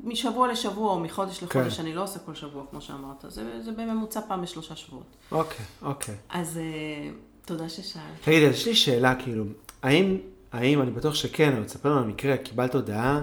משבוע 0.00 0.52
לשבוע 0.52 0.92
או 0.92 1.00
מחודש 1.00 1.42
לחודש, 1.42 1.76
כן. 1.76 1.82
אני 1.82 1.94
לא 1.94 2.02
עושה 2.02 2.18
כל 2.18 2.34
שבוע, 2.34 2.64
כמו 2.70 2.80
שאמרת, 2.80 3.24
זה, 3.28 3.60
זה 3.62 3.72
בממוצע 3.72 4.20
פעם 4.28 4.42
בשלושה 4.42 4.76
שבועות. 4.76 5.06
אוקיי, 5.32 5.66
אוקיי. 5.82 6.14
אז 6.28 6.58
אה, 6.58 7.10
תודה 7.44 7.68
ששאלת. 7.68 8.04
תגיד, 8.24 8.42
יש 8.42 8.66
לי 8.66 8.74
שאלה, 8.74 9.14
כאילו, 9.14 9.44
האם, 9.82 10.16
האם, 10.52 10.82
אני 10.82 10.90
בטוח 10.90 11.14
שכן, 11.14 11.52
אבל 11.56 11.64
תספר 11.64 11.88
לנו 11.88 11.98
על 11.98 12.04
מקרה, 12.06 12.36
קיבלת 12.36 12.74
הודעה, 12.74 13.20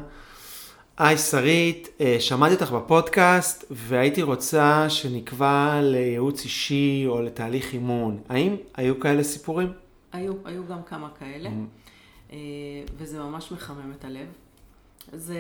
היי 0.98 1.18
שרית, 1.18 1.88
אה, 2.02 2.18
שמעתי 2.20 2.54
אותך 2.54 2.72
בפודקאסט, 2.72 3.66
והייתי 3.72 4.22
רוצה 4.22 4.90
שנקבע 4.90 5.80
לייעוץ 5.82 6.44
אישי 6.44 7.04
או 7.08 7.22
לתהליך 7.22 7.74
אימון. 7.74 8.20
האם 8.30 8.56
היו 8.76 9.00
כאלה 9.00 9.24
סיפורים? 9.24 9.74
היו, 10.12 10.34
היו 10.46 10.68
גם 10.68 10.84
כמה 10.84 11.10
כאלה, 11.20 11.50
Mm. 11.50 11.54
אה, 12.32 12.38
וזה 12.98 13.20
ממש 13.20 13.52
מחמם 13.52 13.92
את 13.92 14.06
הלב. 14.06 14.28
זה 15.14 15.40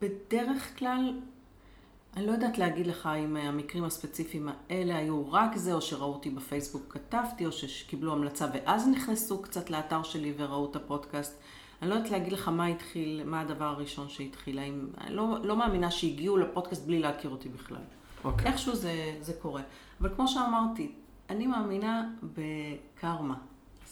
בדרך 0.00 0.78
כלל, 0.78 1.20
אני 2.16 2.26
לא 2.26 2.32
יודעת 2.32 2.58
להגיד 2.58 2.86
לך 2.86 3.08
אם 3.24 3.36
המקרים 3.36 3.84
הספציפיים 3.84 4.48
האלה 4.70 4.96
היו 4.96 5.32
רק 5.32 5.56
זה, 5.56 5.72
או 5.72 5.80
שראו 5.80 6.12
אותי 6.12 6.30
בפייסבוק 6.30 6.82
כתבתי, 6.88 7.46
או 7.46 7.52
שקיבלו 7.52 8.12
המלצה 8.12 8.46
ואז 8.54 8.88
נכנסו 8.88 9.42
קצת 9.42 9.70
לאתר 9.70 10.02
שלי 10.02 10.34
וראו 10.36 10.70
את 10.70 10.76
הפודקאסט. 10.76 11.40
אני 11.82 11.90
לא 11.90 11.94
יודעת 11.94 12.10
להגיד 12.10 12.32
לך 12.32 12.48
מה 12.48 12.66
התחיל, 12.66 13.22
מה 13.24 13.40
הדבר 13.40 13.64
הראשון 13.64 14.08
שהתחיל. 14.08 14.58
האם, 14.58 14.86
אני 15.00 15.14
לא, 15.14 15.38
לא 15.42 15.56
מאמינה 15.56 15.90
שהגיעו 15.90 16.36
לפודקאסט 16.36 16.86
בלי 16.86 16.98
להכיר 16.98 17.30
אותי 17.30 17.48
בכלל. 17.48 17.82
אוקיי. 18.24 18.46
איכשהו 18.46 18.76
זה, 18.76 19.16
זה 19.20 19.32
קורה. 19.32 19.62
אבל 20.00 20.14
כמו 20.14 20.28
שאמרתי, 20.28 20.92
אני 21.30 21.46
מאמינה 21.46 22.10
בקרמה. 22.22 23.34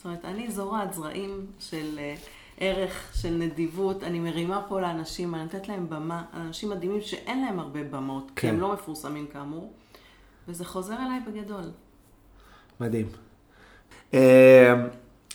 אומרת, 0.07 0.25
אני 0.25 0.51
זורעת 0.51 0.95
זרעים 0.95 1.47
של 1.59 1.99
אה, 1.99 2.15
ערך, 2.59 3.13
של 3.15 3.31
נדיבות. 3.31 4.03
אני 4.03 4.21
מרימה 4.21 4.63
פה 4.69 4.81
לאנשים, 4.81 5.35
אני 5.35 5.43
נותנת 5.43 5.69
להם 5.69 5.89
במה, 5.89 6.25
אנשים 6.35 6.71
מדהימים 6.71 7.01
שאין 7.01 7.43
להם 7.45 7.59
הרבה 7.59 7.85
במות, 7.85 8.27
כי 8.37 8.41
כן. 8.43 8.49
הם 8.49 8.61
לא 8.61 8.73
מפורסמים 8.73 9.27
כאמור, 9.27 9.73
וזה 10.49 10.65
חוזר 10.65 10.95
אליי 10.95 11.21
בגדול. 11.27 11.65
מדהים. 12.81 13.07
אה, 14.15 14.75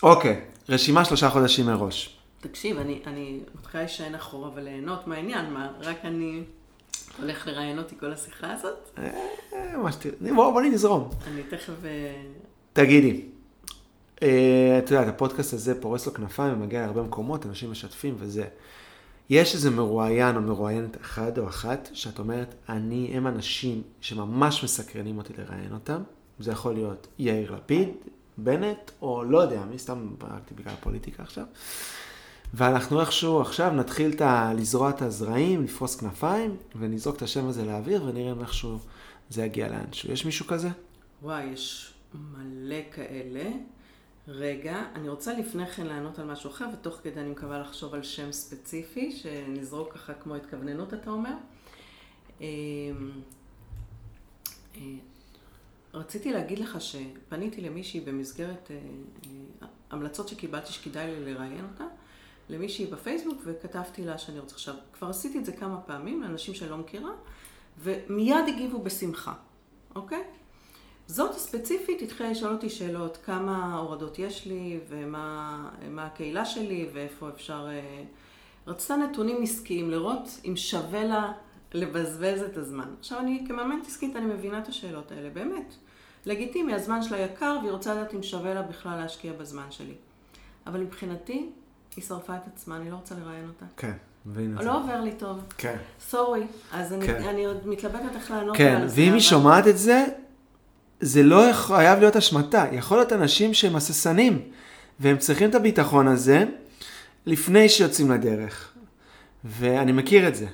אוקיי, 0.03 0.41
רשימה 0.69 1.05
שלושה 1.05 1.29
חודשים 1.29 1.65
מראש. 1.65 2.17
תקשיב, 2.41 2.77
אני, 2.77 3.01
אני 3.07 3.39
מתחילה 3.59 3.83
להישען 3.83 4.15
אחורה 4.15 4.49
וליהנות 4.55 5.07
מהעניין, 5.07 5.53
מה, 5.53 5.71
רק 5.79 5.97
אני 6.03 6.43
הולך 7.19 7.47
לראיין 7.47 7.77
אותי 7.77 7.95
כל 7.99 8.13
השיחה 8.13 8.53
הזאת? 8.53 8.89
אה, 8.97 9.77
מה 9.77 9.91
שתראה, 9.91 10.33
בוא, 10.35 10.51
בוא 10.51 10.61
נזרום. 10.61 11.09
אני 11.27 11.43
תכף... 11.43 11.85
אה, 11.85 12.21
תגידי, 12.73 13.25
את 14.23 14.91
יודעת, 14.91 15.07
הפודקאסט 15.07 15.53
הזה 15.53 15.81
פורס 15.81 16.07
לו 16.07 16.13
כנפיים 16.13 16.53
ומגיע 16.53 16.81
להרבה 16.81 17.01
מקומות, 17.01 17.45
אנשים 17.45 17.71
משתפים 17.71 18.15
וזה. 18.19 18.45
יש 19.29 19.55
איזה 19.55 19.69
מרואיין 19.69 20.35
או 20.35 20.41
מרואיינת 20.41 21.01
אחד 21.01 21.37
או 21.37 21.47
אחת, 21.47 21.89
שאת 21.93 22.19
אומרת, 22.19 22.55
אני, 22.69 23.11
הם 23.13 23.27
אנשים 23.27 23.81
שממש 24.01 24.63
מסקרנים 24.63 25.17
אותי 25.17 25.33
לראיין 25.37 25.73
אותם. 25.73 26.01
זה 26.39 26.51
יכול 26.51 26.73
להיות 26.73 27.07
יאיר 27.19 27.51
לפיד, 27.55 27.89
בנט, 28.37 28.91
או 29.01 29.23
לא 29.23 29.37
יודע, 29.37 29.61
מי 29.71 29.79
סתם 29.79 30.07
ברקתי 30.17 30.53
בגלל 30.53 30.73
הפוליטיקה 30.73 31.23
עכשיו. 31.23 31.45
ואנחנו 32.53 33.01
איכשהו 33.01 33.41
עכשיו 33.41 33.71
נתחיל. 33.71 34.11
לזרוע 34.57 34.89
את 34.89 35.01
הזרעים, 35.01 35.63
לפרוס 35.63 35.95
כנפיים, 35.95 36.55
ונזרוק 36.75 37.15
את 37.15 37.21
השם 37.21 37.47
הזה 37.47 37.65
לאוויר, 37.65 38.03
ונראה 38.03 38.31
אם 38.31 38.41
איכשהו 38.41 38.79
זה 39.29 39.43
יגיע 39.43 39.67
לאנשהו. 39.67 40.11
יש 40.11 40.25
מישהו 40.25 40.47
כזה? 40.47 40.69
וואי, 41.21 41.43
יש 41.43 41.93
מלא 42.13 42.75
כאלה. 42.91 43.49
רגע, 44.33 44.83
אני 44.95 45.09
רוצה 45.09 45.33
לפני 45.33 45.67
כן 45.67 45.85
לענות 45.87 46.19
על 46.19 46.25
משהו 46.25 46.49
אחר, 46.49 46.65
ותוך 46.73 46.99
כדי 47.03 47.19
אני 47.19 47.29
מקווה 47.29 47.59
לחשוב 47.59 47.93
על 47.93 48.03
שם 48.03 48.31
ספציפי, 48.31 49.11
שנזרוק 49.11 49.93
ככה 49.93 50.13
כמו 50.13 50.35
התכווננות, 50.35 50.93
אתה 50.93 51.09
אומר. 51.09 51.33
אמ, 52.41 52.45
אה, 54.75 54.81
רציתי 55.93 56.33
להגיד 56.33 56.59
לך 56.59 56.81
שפניתי 56.81 57.61
למישהי 57.61 57.99
במסגרת 57.99 58.71
אה, 58.71 58.75
אה, 59.61 59.67
המלצות 59.89 60.27
שקיבלתי 60.27 60.73
שכדאי 60.73 61.07
לי 61.07 61.33
לראיין 61.33 61.65
אותה, 61.71 61.85
למישהי 62.49 62.85
בפייסבוק, 62.85 63.41
וכתבתי 63.45 64.05
לה 64.05 64.17
שאני 64.17 64.39
רוצה 64.39 64.55
עכשיו, 64.55 64.75
כבר 64.93 65.07
עשיתי 65.09 65.39
את 65.39 65.45
זה 65.45 65.51
כמה 65.51 65.81
פעמים 65.81 66.21
לאנשים 66.21 66.53
שאני 66.53 66.69
לא 66.69 66.77
מכירה, 66.77 67.11
ומיד 67.79 68.47
הגיבו 68.47 68.81
בשמחה, 68.81 69.33
אוקיי? 69.95 70.23
זאת 71.11 71.35
הספציפית 71.35 72.01
התחילה 72.01 72.31
לשאול 72.31 72.51
אותי 72.51 72.69
שאלות, 72.69 73.17
כמה 73.25 73.75
הורדות 73.77 74.19
יש 74.19 74.45
לי, 74.45 74.79
ומה 74.89 75.57
מה 75.89 76.05
הקהילה 76.05 76.45
שלי, 76.45 76.89
ואיפה 76.93 77.29
אפשר... 77.29 77.67
אה, 77.71 78.03
רצתה 78.67 78.95
נתונים 78.95 79.43
עסקיים, 79.43 79.89
לראות 79.91 80.39
אם 80.45 80.55
שווה 80.57 81.03
לה 81.03 81.31
לבזבז 81.73 82.41
את 82.43 82.57
הזמן. 82.57 82.87
עכשיו, 82.99 83.19
אני 83.19 83.43
כמאמנת 83.47 83.87
עסקית, 83.87 84.15
אני 84.15 84.25
מבינה 84.25 84.59
את 84.59 84.67
השאלות 84.67 85.11
האלה, 85.11 85.29
באמת. 85.29 85.73
לגיטימי, 86.25 86.73
הזמן 86.73 87.03
שלה 87.03 87.17
יקר, 87.19 87.57
והיא 87.61 87.71
רוצה 87.71 87.93
לדעת 87.93 88.13
אם 88.13 88.23
שווה 88.23 88.53
לה 88.53 88.61
בכלל 88.61 88.97
להשקיע 88.97 89.33
בזמן 89.33 89.67
שלי. 89.69 89.93
אבל 90.67 90.79
מבחינתי, 90.79 91.49
היא 91.95 92.03
שרפה 92.03 92.35
את 92.35 92.47
עצמה, 92.53 92.77
אני 92.77 92.89
לא 92.91 92.95
רוצה 92.95 93.15
לראיין 93.15 93.47
אותה. 93.47 93.65
כן, 93.77 93.93
מבין 94.25 94.53
את 94.53 94.61
זה. 94.61 94.67
לא 94.67 94.77
עובר 94.83 95.01
לי 95.01 95.11
טוב. 95.11 95.39
כן. 95.57 95.77
סורי. 95.99 96.43
אז 96.71 96.93
אני, 96.93 97.07
כן. 97.07 97.23
אני 97.23 97.45
עוד 97.45 97.67
מתלבטת 97.67 98.15
איך 98.15 98.31
לענות 98.31 98.57
כן, 98.57 98.75
על 98.81 98.87
זה, 98.87 98.95
ואם 98.95 99.05
אבל- 99.07 99.13
היא 99.15 99.21
שומעת 99.21 99.67
את 99.67 99.77
זה, 99.77 100.05
זה 101.01 101.23
לא 101.23 101.43
חייב 101.53 101.99
להיות 101.99 102.15
אשמתה. 102.15 102.65
יכול 102.71 102.97
להיות 102.97 103.13
אנשים 103.13 103.53
שהם 103.53 103.75
הססנים, 103.75 104.39
והם 104.99 105.17
צריכים 105.17 105.49
את 105.49 105.55
הביטחון 105.55 106.07
הזה 106.07 106.43
לפני 107.25 107.69
שיוצאים 107.69 108.11
לדרך. 108.11 108.71
ואני 109.45 109.91
מכיר 109.91 110.27
את 110.27 110.35
זה. 110.35 110.45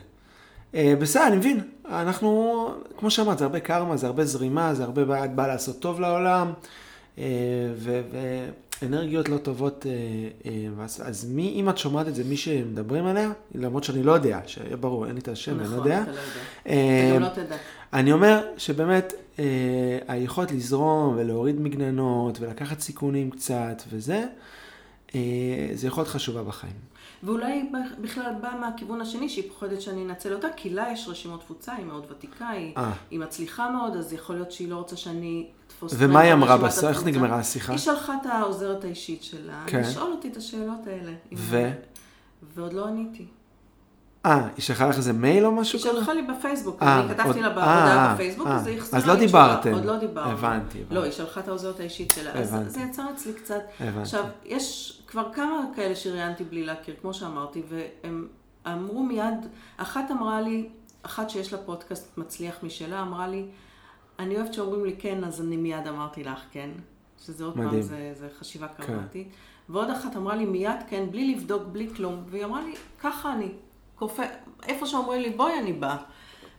אה, 0.76 0.94
בסדר, 1.00 1.28
אני 1.28 1.36
מבין. 1.38 1.60
אנחנו, 1.90 2.70
כמו 2.98 3.12
שאמרת, 3.12 3.38
זה 3.38 3.44
הרבה 3.46 3.60
קרמה, 3.60 3.98
זה 3.98 4.08
הרבה 4.08 4.26
זרימה, 4.26 4.74
זה 4.74 4.84
הרבה 4.84 5.06
בא, 5.06 5.28
בא 5.28 5.48
לעשות 5.48 5.80
טוב 5.80 6.00
לעולם, 6.00 6.54
אה, 7.18 7.24
ואנרגיות 8.82 9.30
לא 9.30 9.38
טובות. 9.38 9.86
אה, 10.46 10.52
אז- 10.84 11.02
אז 11.06 11.26
מי, 11.30 11.54
אם 11.56 11.70
את 11.70 11.78
שומעת 11.78 12.08
את 12.08 12.16
זה, 12.16 12.24
מי 12.24 12.38
שמדברים 12.38 13.06
עליה, 13.06 13.32
למרות 13.56 13.84
שאני 13.84 14.04
לא 14.04 14.12
יודע, 14.12 14.40
שיהיה 14.46 14.78
ברור, 14.78 15.06
אין 15.06 15.14
לי 15.16 15.20
את 15.22 15.28
השם, 15.28 15.60
אני 15.60 15.70
לא 15.72 15.76
יודע. 15.76 16.00
נכון, 16.02 16.14
אתה 16.14 16.22
לא 16.22 16.26
יודע. 16.76 17.10
אתה 17.12 17.16
גם 17.16 17.42
לא 17.42 17.46
תדע. 17.46 17.56
אני 17.94 18.12
אומר 18.12 18.42
שבאמת 18.58 19.14
אה, 19.40 20.00
היכולת 20.08 20.52
לזרום 20.52 21.16
ולהוריד 21.18 21.62
מגננות 21.62 22.40
ולקחת 22.40 22.80
סיכונים 22.80 23.32
קצת 23.32 23.84
וזה, 23.90 24.26
אה, 25.16 25.20
זה 25.74 25.88
יכול 25.88 26.02
להיות 26.02 26.14
חשובה 26.14 26.44
בחיים. 26.44 26.88
ואולי 27.24 27.70
בכלל 28.02 28.34
באה 28.42 28.60
מהכיוון 28.60 29.02
השני, 29.02 29.30
שהיא 29.30 29.50
פוחדת 29.50 29.82
שאני 29.82 30.06
אנצל 30.06 30.34
אותה, 30.34 30.48
כי 30.56 30.70
לה 30.70 30.92
יש 30.92 31.08
רשימות 31.08 31.42
תפוצה, 31.42 31.74
היא 31.74 31.86
מאוד 31.86 32.06
ותיקה, 32.12 32.50
היא, 32.50 32.74
אה. 32.78 32.94
היא 33.12 33.20
מצליחה 33.20 33.70
מאוד, 33.72 33.96
אז 33.96 34.14
יכול 34.14 34.36
להיות 34.36 34.52
שהיא 34.52 34.70
לא 34.70 34.76
רוצה 34.76 34.98
שאני 34.98 35.48
אתפוס... 35.68 35.94
ומה 35.98 36.20
היא 36.20 36.34
אמרה 36.34 36.58
בסוף? 36.58 36.84
איך. 36.84 37.06
נגמרה 37.06 37.40
השיחה? 37.40 37.72
היא 37.72 37.80
שלחה 37.80 38.16
את 38.22 38.26
העוזרת 38.26 38.84
האישית 38.84 39.24
שלה, 39.24 39.64
כן. 39.68 39.82
לשאול 39.82 40.12
אותי 40.12 40.28
את 40.28 40.38
השאלות 40.38 40.88
האלה. 40.88 41.12
ו? 41.34 41.72
ועוד 42.56 42.74
לא 42.74 42.88
עניתי. 42.88 43.26
אה, 44.26 44.48
היא 44.56 44.64
שלחה 44.64 44.88
לך 44.88 44.98
איזה 44.98 45.14
מייל 45.14 45.46
או 45.46 45.52
משהו 45.52 45.80
היא 45.80 45.84
שלחה 45.84 46.14
לי 46.14 46.22
בפייסבוק, 46.22 46.84
אה, 46.84 47.00
אני 47.00 47.14
כתבתי 47.14 47.42
לה 47.42 47.48
אה, 47.48 47.54
בהודעה 47.54 48.08
אה, 48.08 48.14
בפייסבוק, 48.14 48.48
אה. 48.48 48.56
אז 48.56 48.68
היא 48.68 48.78
החזירה 48.78 49.02
אז 49.02 49.08
לא 49.08 49.14
לי. 49.14 49.20
דיברתם. 49.20 49.74
עוד 49.74 49.86
לא 49.86 49.98
דיברנו. 49.98 50.32
הבנתי, 50.32 50.84
לא. 50.90 51.04
היא 51.04 51.12
שלחה 51.12 51.40
את 51.40 51.48
העוזרת 51.48 51.80
האישית 51.80 52.14
שלה. 52.16 52.32
אז. 52.32 52.56
זה 52.68 52.82
יצר 52.82 53.04
אצלי 53.16 53.34
קצת... 53.34 53.62
עכשיו, 54.02 54.26
יש 54.46 55.00
כבר 55.08 55.34
כמה 55.34 55.62
כאלה 55.76 55.96
שראיינתי 55.96 56.44
בלי 56.44 56.64
להכיר, 56.64 56.96
כמו 57.02 57.14
שאמרתי, 57.14 57.62
והם 57.70 58.28
אמרו 58.68 59.04
מיד, 59.04 59.46
אחת 59.78 60.12
אמרה 60.12 60.42
לי, 60.42 60.70
אחת 61.04 61.30
שיש 61.30 61.54
לה 61.54 61.60
פודקאסט 61.60 62.18
מצליח 62.18 62.56
משלה, 62.64 63.02
אמרה 63.02 63.28
לי, 63.28 63.46
אני 64.20 64.36
אוהבת 64.36 64.54
שאומרים 64.54 64.86
לי 64.86 64.96
כן, 65.00 65.24
אז 65.24 65.42
אני 65.42 65.58
מיד 65.58 65.88
אמרתי 65.88 66.24
לך 66.24 66.40
כן. 66.52 66.70
שזה 67.26 67.44
עוד 67.44 67.58
מדהים. 67.58 67.72
פעם, 67.72 67.82
זה, 67.82 68.12
זה 68.14 68.28
חשיבה 68.40 68.68
כן. 68.68 68.84
קרמטית. 68.84 69.28
ועוד 69.70 69.90
אחת 69.90 70.16
אמרה 70.16 70.36
לי 70.36 70.46
מיד 70.46 70.80
כן, 70.90 71.06
בלי 71.12 71.36
לבדוק, 71.36 71.64
בלי 71.72 71.90
כלום. 71.96 72.24
והיא 72.30 72.46
אמרה 72.46 72.62
לי, 72.62 72.74
ככה 73.00 73.34
אני, 73.34 73.50
קופא, 74.00 74.26
איפה 74.68 74.86
שאומרים 74.86 75.22
לי 75.22 75.30
בואי 75.30 75.60
אני 75.60 75.74
באה. 75.74 75.98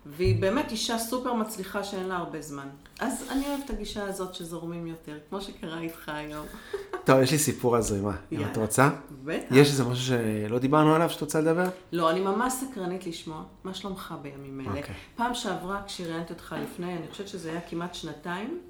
והיא 0.07 0.41
באמת 0.41 0.71
אישה 0.71 0.99
סופר 0.99 1.35
מצליחה 1.35 1.85
שאין 1.85 2.07
לה 2.07 2.17
הרבה 2.17 2.43
זמן. 2.43 2.69
אז 3.01 3.25
אני 3.31 3.49
אוהבת 3.49 3.65
את 3.65 3.71
הגישה 3.71 4.05
הזאת 4.05 4.35
שזורמים 4.35 4.87
יותר, 4.87 5.19
כמו 5.29 5.41
שקרה 5.41 5.81
איתך 5.81 6.09
היום. 6.09 6.47
טוב, 7.07 7.21
יש 7.21 7.33
לי 7.33 7.39
סיפור 7.39 7.77
על 7.77 7.83
זרימה. 7.83 8.17
אם. 8.33 8.43
את 8.53 8.57
רוצה? 8.57 8.91
בטח. 9.25 9.47
יש 9.51 9.69
איזה 9.69 9.85
משהו 9.85 10.05
שלא 10.05 10.59
דיברנו 10.59 10.95
עליו 10.95 11.11
שאת 11.11 11.21
רוצה 11.21 11.41
לדבר? 11.41 11.69
לא, 11.93 12.11
אני 12.11 12.21
ממש 12.21 12.53
סקרנית 12.53 13.07
לשמוע. 13.07 13.43
מה 13.65 13.75
שלומך 13.75 14.15
בימים 14.23 14.61
אלה? 14.61 14.69
אוקיי. 14.69 14.95
פעם 15.17 15.35
שעברה, 15.35 15.83
כשראיינתי 15.87 16.33
אותך 16.33 16.57
לפני, 16.63 16.97
אני 16.97 17.07
חושבת 17.11 17.29
שזה 17.29 17.51
היה 17.51 17.61
כמעט 17.61 17.95
שנתיים, 17.95 18.61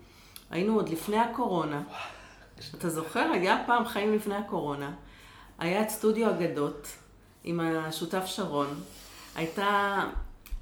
היינו 0.50 0.74
עוד 0.74 0.88
לפני 0.88 1.18
הקורונה. 1.18 1.82
אתה 2.74 2.88
זוכר? 2.88 3.30
היה 3.32 3.62
פעם 3.66 3.84
חיים 3.84 4.14
לפני 4.14 4.34
הקורונה. 4.34 4.92
היה 5.58 5.82
את 5.82 5.88
סטודיו 5.88 6.30
אגדות 6.30 6.88
עם 7.44 7.60
השותף 7.60 8.26
שרון. 8.26 8.80
הייתה 9.36 10.04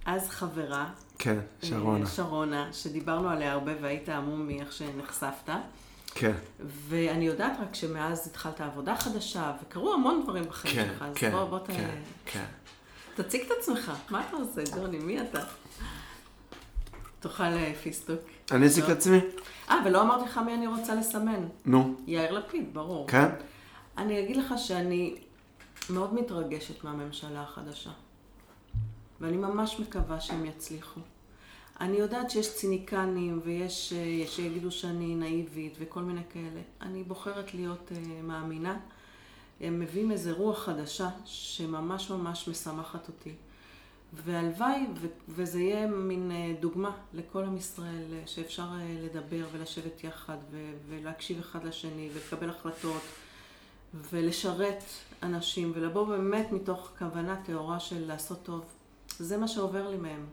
אז 0.07 0.29
חברה. 0.29 0.89
כן, 1.19 1.39
שרונה. 1.63 2.05
אה, 2.05 2.11
שרונה, 2.11 2.69
שדיברנו 2.73 3.29
עליה 3.29 3.53
הרבה 3.53 3.73
והיית 3.81 4.09
המום 4.09 4.47
מאיך 4.47 4.73
שנחשפת. 4.73 5.51
כן, 6.15 6.33
ואני 6.61 7.27
יודעת 7.27 7.53
רק 7.63 7.75
שמאז 7.75 8.27
התחלת 8.27 8.61
עבודה 8.61 8.97
חדשה, 8.97 9.53
וקרו 9.63 9.95
המון 9.95 10.23
דברים 10.23 10.45
בחיים 10.45 10.75
כן, 10.75 10.89
שלך, 10.89 11.03
אז 11.03 11.15
כן, 11.15 11.31
בוא, 11.31 11.45
בוא 11.45 11.59
ת... 11.59 11.67
כן, 11.67 11.91
כן. 12.27 12.45
תציג 13.15 13.41
את 13.41 13.51
עצמך, 13.59 13.93
מה 14.11 14.23
אתה 14.29 14.37
עושה, 14.37 14.63
ג'וני? 14.77 14.99
מי 14.99 15.21
אתה? 15.21 15.41
תאכל 17.21 17.45
אה, 17.45 17.73
פיסטוק. 17.83 18.21
אני 18.51 18.67
אזיק 18.67 18.85
טוב. 18.85 18.95
לעצמי? 18.95 19.21
אה, 19.71 19.77
ולא 19.85 20.03
אמרתי 20.03 20.25
לך 20.25 20.39
מי 20.39 20.55
אני 20.55 20.67
רוצה 20.67 20.95
לסמן. 20.95 21.45
נו, 21.65 21.95
יאיר 22.07 22.33
לפיד, 22.33 22.75
ברור. 22.75 23.09
כן? 23.09 23.29
אני 23.99 24.21
אגיד 24.25 24.37
לך 24.37 24.55
שאני 24.57 25.15
מאוד 25.91 26.15
מתרגשת 26.15 26.85
מהממשלה 26.85 27.43
החדשה. 27.43 27.91
ואני 29.21 29.37
ממש 29.37 29.81
מקווה 29.81 30.21
שהם 30.21 30.45
יצליחו. 30.45 31.01
אני 31.81 31.97
יודעת 31.97 32.31
שיש 32.31 32.55
ציניקנים 32.55 33.41
ויש 33.45 33.93
אה, 33.93 34.27
שיגידו 34.27 34.71
שאני 34.71 35.15
נאיבית 35.15 35.77
וכל 35.79 36.03
מיני 36.03 36.21
כאלה. 36.33 36.61
אני 36.81 37.03
בוחרת 37.05 37.55
להיות 37.55 37.93
אה, 37.93 38.23
מאמינה. 38.23 38.79
הם 39.61 39.81
מביאים 39.81 40.13
איזה 40.13 40.33
רוח 40.33 40.59
חדשה 40.65 41.09
שממש 41.25 42.11
ממש 42.11 42.49
משמחת 42.49 43.09
אותי. 43.09 43.35
והלוואי, 44.13 44.87
ו- 45.01 45.07
וזה 45.29 45.61
יהיה 45.61 45.87
מין 45.87 46.31
אה, 46.31 46.55
דוגמה 46.61 46.91
לכל 47.15 47.45
עם 47.45 47.57
ישראל, 47.57 48.05
שאפשר 48.27 48.67
לדבר 49.05 49.45
ולשבת 49.53 50.05
יחד 50.05 50.37
ו- 50.51 50.73
ולהקשיב 50.89 51.39
אחד 51.39 51.65
לשני 51.65 52.09
ולקבל 52.15 52.51
החלטות 52.51 53.03
ולשרת 54.11 54.85
אנשים 55.23 55.73
ולבוא 55.75 56.07
באמת 56.07 56.53
מתוך 56.53 56.91
כוונה 56.99 57.37
טהורה 57.47 57.81
של 57.81 58.07
לעשות 58.07 58.43
טוב. 58.43 58.65
זה 59.19 59.37
מה 59.37 59.49
שעובר 59.49 59.89
לי 59.89 59.97
מהם. 59.97 60.25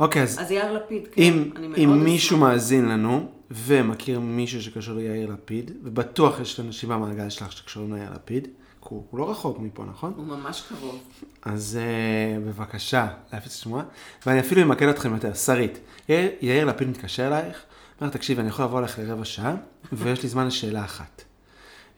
אוקיי, 0.00 0.22
אז 0.22 0.40
אז 0.40 0.50
יאיר 0.50 0.72
לפיד, 0.72 1.08
כן, 1.12 1.22
אם, 1.22 1.50
אני 1.56 1.66
מאוד 1.66 1.80
אם. 1.80 2.04
מישהו 2.04 2.38
מאזין 2.38 2.88
לנו 2.88 3.28
ומכיר 3.50 4.20
מישהו 4.20 4.62
שקשור 4.62 4.94
ליאיר 4.94 5.30
לפיד, 5.32 5.70
ובטוח 5.82 6.40
יש 6.40 6.60
אנשים 6.60 6.88
במעגל 6.88 7.28
שלך 7.28 7.52
שקשורים 7.52 7.94
ליאיר 7.94 8.10
לפיד, 8.14 8.48
הוא, 8.80 9.04
הוא 9.10 9.18
לא 9.18 9.30
רחוק 9.30 9.58
מפה, 9.58 9.84
נכון? 9.84 10.12
הוא 10.16 10.26
ממש 10.26 10.62
קרוב. 10.68 10.98
אז 11.42 11.78
uh, 11.78 12.48
בבקשה, 12.48 13.08
להפיץ 13.32 13.56
שמועה. 13.56 13.84
ואני 14.26 14.40
אפילו 14.40 14.62
אמקד 14.62 14.88
אתכם 14.88 15.14
יותר. 15.14 15.34
שרית, 15.34 15.78
יאיר, 16.08 16.30
יאיר 16.40 16.64
לפיד 16.64 16.88
מתקשר 16.88 17.26
אלייך, 17.26 17.62
אומר, 18.00 18.12
תקשיבי, 18.12 18.40
אני 18.40 18.48
יכול 18.48 18.64
לבוא 18.64 18.78
אליך 18.78 18.98
לרבע 18.98 19.24
שעה, 19.24 19.54
ויש 19.92 20.22
לי 20.22 20.28
זמן 20.28 20.46
לשאלה 20.46 20.84
אחת. 20.84 21.22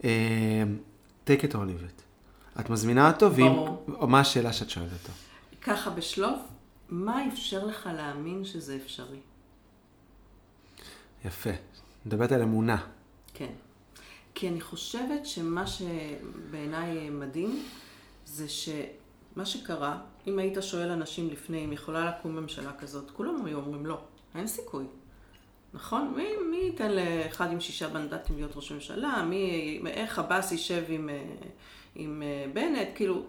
Uh, 0.01 0.05
take 1.29 1.45
it 1.45 1.53
or 1.53 1.57
leave 1.57 1.99
it. 1.99 2.03
את 2.61 2.71
מזמינה 2.71 3.11
אותו, 3.11 3.35
ואם... 3.35 3.53
או 3.95 4.07
מה 4.07 4.21
השאלה 4.21 4.53
שאת 4.53 4.71
שואלת 4.71 4.93
אותו? 4.93 5.13
ככה 5.63 5.91
בשלוף, 5.91 6.41
מה 6.89 7.29
אפשר 7.29 7.67
לך 7.67 7.89
להאמין 7.97 8.45
שזה 8.45 8.79
אפשרי? 8.85 9.21
יפה. 11.25 11.51
מדברת 12.07 12.33
על 12.33 12.43
אמונה. 12.43 12.87
כן. 13.35 13.53
כי 14.35 14.49
אני 14.49 14.61
חושבת 14.61 15.27
שמה 15.27 15.65
שבעיניי 15.67 17.11
מדהים, 17.11 17.63
זה 18.27 18.47
שמה 18.49 19.47
שקרה, 19.47 19.99
אם 20.27 20.39
היית 20.39 20.57
שואל 20.61 20.91
אנשים 20.91 21.29
לפני 21.31 21.65
אם 21.65 21.73
יכולה 21.73 22.11
לקום 22.11 22.37
ממשלה 22.37 22.73
כזאת, 22.79 23.11
כולם 23.11 23.45
היו 23.45 23.59
אומרים 23.59 23.87
לא, 23.87 24.01
אין 24.35 24.47
סיכוי. 24.47 24.85
נכון? 25.75 26.13
מי, 26.17 26.29
מי 26.51 26.57
ייתן 26.57 26.93
לאחד 26.93 27.53
עם 27.53 27.61
שישה 27.61 27.93
מנדטים 27.93 28.37
להיות 28.37 28.57
ראש 28.57 28.73
ממשלה? 28.73 29.25
מי, 29.29 29.81
איך 29.87 30.19
עבאס 30.19 30.53
יישב 30.53 30.85
עם, 30.89 31.09
אה, 31.09 31.25
עם 31.95 32.23
אה, 32.23 32.51
בנט? 32.53 32.89
כאילו... 32.95 33.23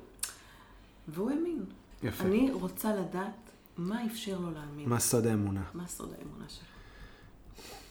והוא 1.07 1.31
האמין. 1.31 1.63
יפה. 2.03 2.23
אני 2.23 2.49
רוצה 2.51 2.95
לדעת 2.95 3.49
מה 3.77 4.05
אפשר 4.05 4.39
לו 4.39 4.51
להאמין. 4.51 4.89
מה 4.89 4.99
סוד 4.99 5.27
האמונה? 5.27 5.63
מה 5.73 5.87
סוד 5.87 6.13
האמונה 6.19 6.45
שלך? 6.49 6.67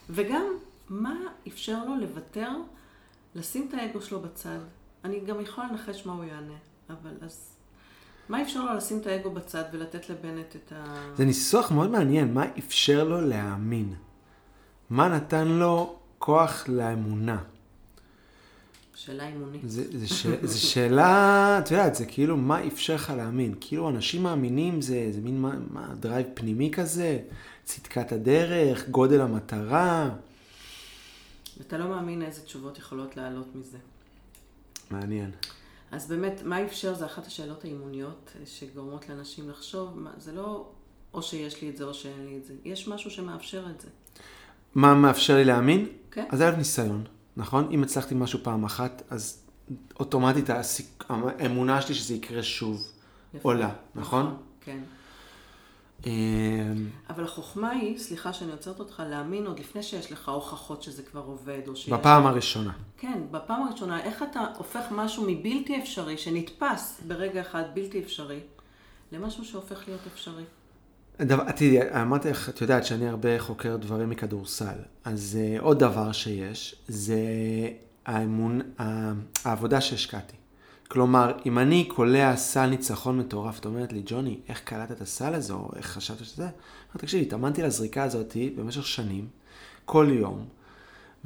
וגם, 0.09 0.45
מה 0.89 1.15
אפשר 1.47 1.85
לו 1.85 1.95
לוותר, 1.95 2.51
לשים 3.35 3.67
את 3.69 3.73
האגו 3.73 4.01
שלו 4.01 4.21
בצד? 4.21 4.59
אני 5.03 5.19
גם 5.19 5.41
יכולה 5.41 5.67
לנחש 5.71 6.05
מה 6.05 6.13
הוא 6.13 6.23
יענה, 6.23 6.57
אבל 6.89 7.11
אז... 7.21 7.55
מה 8.29 8.41
אפשר 8.41 8.65
לו 8.65 8.73
לשים 8.73 8.97
את 8.97 9.07
האגו 9.07 9.31
בצד 9.31 9.63
ולתת 9.73 10.09
לבנט 10.09 10.55
את 10.55 10.71
ה... 10.71 10.83
זה 11.15 11.25
ניסוח 11.25 11.71
מאוד 11.71 11.89
מעניין, 11.89 12.33
מה 12.33 12.45
אפשר 12.57 13.03
לו 13.03 13.21
להאמין? 13.21 13.95
מה 14.89 15.07
נתן 15.07 15.47
לו 15.47 15.95
כוח 16.17 16.65
לאמונה? 16.67 17.43
שאלה 18.95 19.27
אימונית. 19.27 19.61
זה 20.43 20.59
שאלה, 20.59 21.59
את 21.59 21.71
יודעת, 21.71 21.95
זה 21.95 22.05
כאילו, 22.05 22.37
מה 22.37 22.67
אפשר 22.67 22.95
לך 22.95 23.13
להאמין? 23.17 23.55
כאילו, 23.59 23.89
אנשים 23.89 24.23
מאמינים, 24.23 24.81
זה, 24.81 25.09
זה 25.11 25.21
מין, 25.21 25.41
מה, 25.41 25.55
מה, 25.69 25.87
drive 25.99 26.27
פנימי 26.33 26.71
כזה? 26.71 27.19
צדקת 27.63 28.11
הדרך, 28.11 28.89
גודל 28.89 29.21
המטרה? 29.21 30.09
ואתה 31.57 31.77
לא 31.77 31.87
מאמין 31.87 32.21
איזה 32.21 32.41
תשובות 32.41 32.77
יכולות 32.77 33.17
לעלות 33.17 33.55
מזה. 33.55 33.77
מעניין. 34.91 35.31
אז 35.91 36.07
באמת, 36.07 36.41
מה 36.45 36.65
אפשר 36.65 36.93
זה 36.93 37.05
אחת 37.05 37.27
השאלות 37.27 37.63
האימוניות 37.63 38.31
שגורמות 38.45 39.09
לאנשים 39.09 39.49
לחשוב, 39.49 39.99
מה, 39.99 40.11
זה 40.17 40.31
לא 40.31 40.69
או 41.13 41.21
שיש 41.21 41.61
לי 41.61 41.69
את 41.69 41.77
זה 41.77 41.83
או 41.83 41.93
שאין 41.93 42.25
לי 42.25 42.37
את 42.37 42.45
זה, 42.45 42.53
יש 42.65 42.87
משהו 42.87 43.11
שמאפשר 43.11 43.65
את 43.75 43.81
זה. 43.81 43.87
מה 44.75 44.93
מאפשר 44.93 45.35
לי 45.35 45.45
להאמין? 45.45 45.87
כן. 46.11 46.25
אז 46.29 46.37
זה 46.37 46.47
היה 46.47 46.57
ניסיון, 46.57 47.03
נכון? 47.37 47.67
אם 47.71 47.83
הצלחתי 47.83 48.15
משהו 48.15 48.39
פעם 48.43 48.63
אחת, 48.63 49.01
אז 49.09 49.41
אוטומטית 49.99 50.49
הסיק... 50.49 51.03
האמונה 51.09 51.81
שלי 51.81 51.95
שזה 51.95 52.13
יקרה 52.13 52.43
שוב 52.43 52.83
יפה. 53.33 53.49
עולה, 53.49 53.69
נכון? 53.95 54.37
כן. 54.61 54.79
אמ, 56.05 56.11
אבל 57.09 57.23
החוכמה 57.23 57.69
היא, 57.69 57.97
סליחה 57.97 58.33
שאני 58.33 58.51
עוצרת 58.51 58.79
אותך, 58.79 59.03
להאמין 59.09 59.45
עוד 59.45 59.59
לפני 59.59 59.83
שיש 59.83 60.11
לך 60.11 60.29
הוכחות 60.29 60.83
שזה 60.83 61.03
כבר 61.03 61.21
עובד, 61.21 61.61
או 61.67 61.75
שיש... 61.75 61.89
בפעם 61.89 62.27
הראשונה. 62.27 62.71
כן, 62.97 63.21
בפעם 63.31 63.67
הראשונה, 63.67 64.03
איך 64.03 64.23
אתה 64.31 64.45
הופך 64.57 64.85
משהו 64.91 65.23
מבלתי 65.27 65.81
אפשרי, 65.81 66.17
שנתפס 66.17 67.01
ברגע 67.07 67.41
אחד 67.41 67.63
בלתי 67.73 67.99
אפשרי, 67.99 68.39
למשהו 69.11 69.45
שהופך 69.45 69.87
להיות 69.87 70.01
אפשרי. 70.13 70.43
דבר, 71.21 71.51
תראי, 71.51 71.77
אמרתי 72.01 72.29
לך, 72.29 72.49
את 72.49 72.61
יודעת 72.61 72.85
שאני 72.85 73.07
הרבה 73.09 73.39
חוקר 73.39 73.75
דברים 73.77 74.09
מכדורסל. 74.09 74.75
אז 75.05 75.37
uh, 75.57 75.61
עוד 75.61 75.79
דבר 75.79 76.11
שיש, 76.11 76.75
זה 76.87 77.17
האמון, 78.05 78.61
ה- 78.79 79.11
העבודה 79.45 79.81
שהשקעתי. 79.81 80.35
כלומר, 80.87 81.31
אם 81.45 81.59
אני 81.59 81.83
קולע 81.95 82.35
סל 82.35 82.65
ניצחון 82.65 83.17
מטורף, 83.19 83.59
את 83.59 83.65
אומרת 83.65 83.93
לי, 83.93 84.01
ג'וני, 84.05 84.39
איך 84.49 84.59
קלטת 84.63 84.91
את 84.91 85.01
הסל 85.01 85.33
הזה, 85.33 85.53
או 85.53 85.71
איך 85.75 85.85
חשבת 85.85 86.19
שזה? 86.25 86.43
אומר, 86.43 86.51
תקשיבי, 86.97 87.21
התאמנתי 87.23 87.61
לזריקה 87.63 88.03
הזאת 88.03 88.37
במשך 88.55 88.85
שנים, 88.87 89.27
כל 89.85 90.07
יום, 90.11 90.45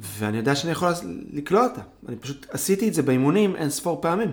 ואני 0.00 0.36
יודע 0.36 0.54
שאני 0.54 0.72
יכול 0.72 0.92
לקלוע 1.32 1.64
אותה. 1.64 1.80
אני 2.08 2.16
פשוט 2.16 2.46
עשיתי 2.50 2.88
את 2.88 2.94
זה 2.94 3.02
באימונים 3.02 3.56
אין 3.56 3.70
ספור 3.70 3.98
פעמים. 4.02 4.32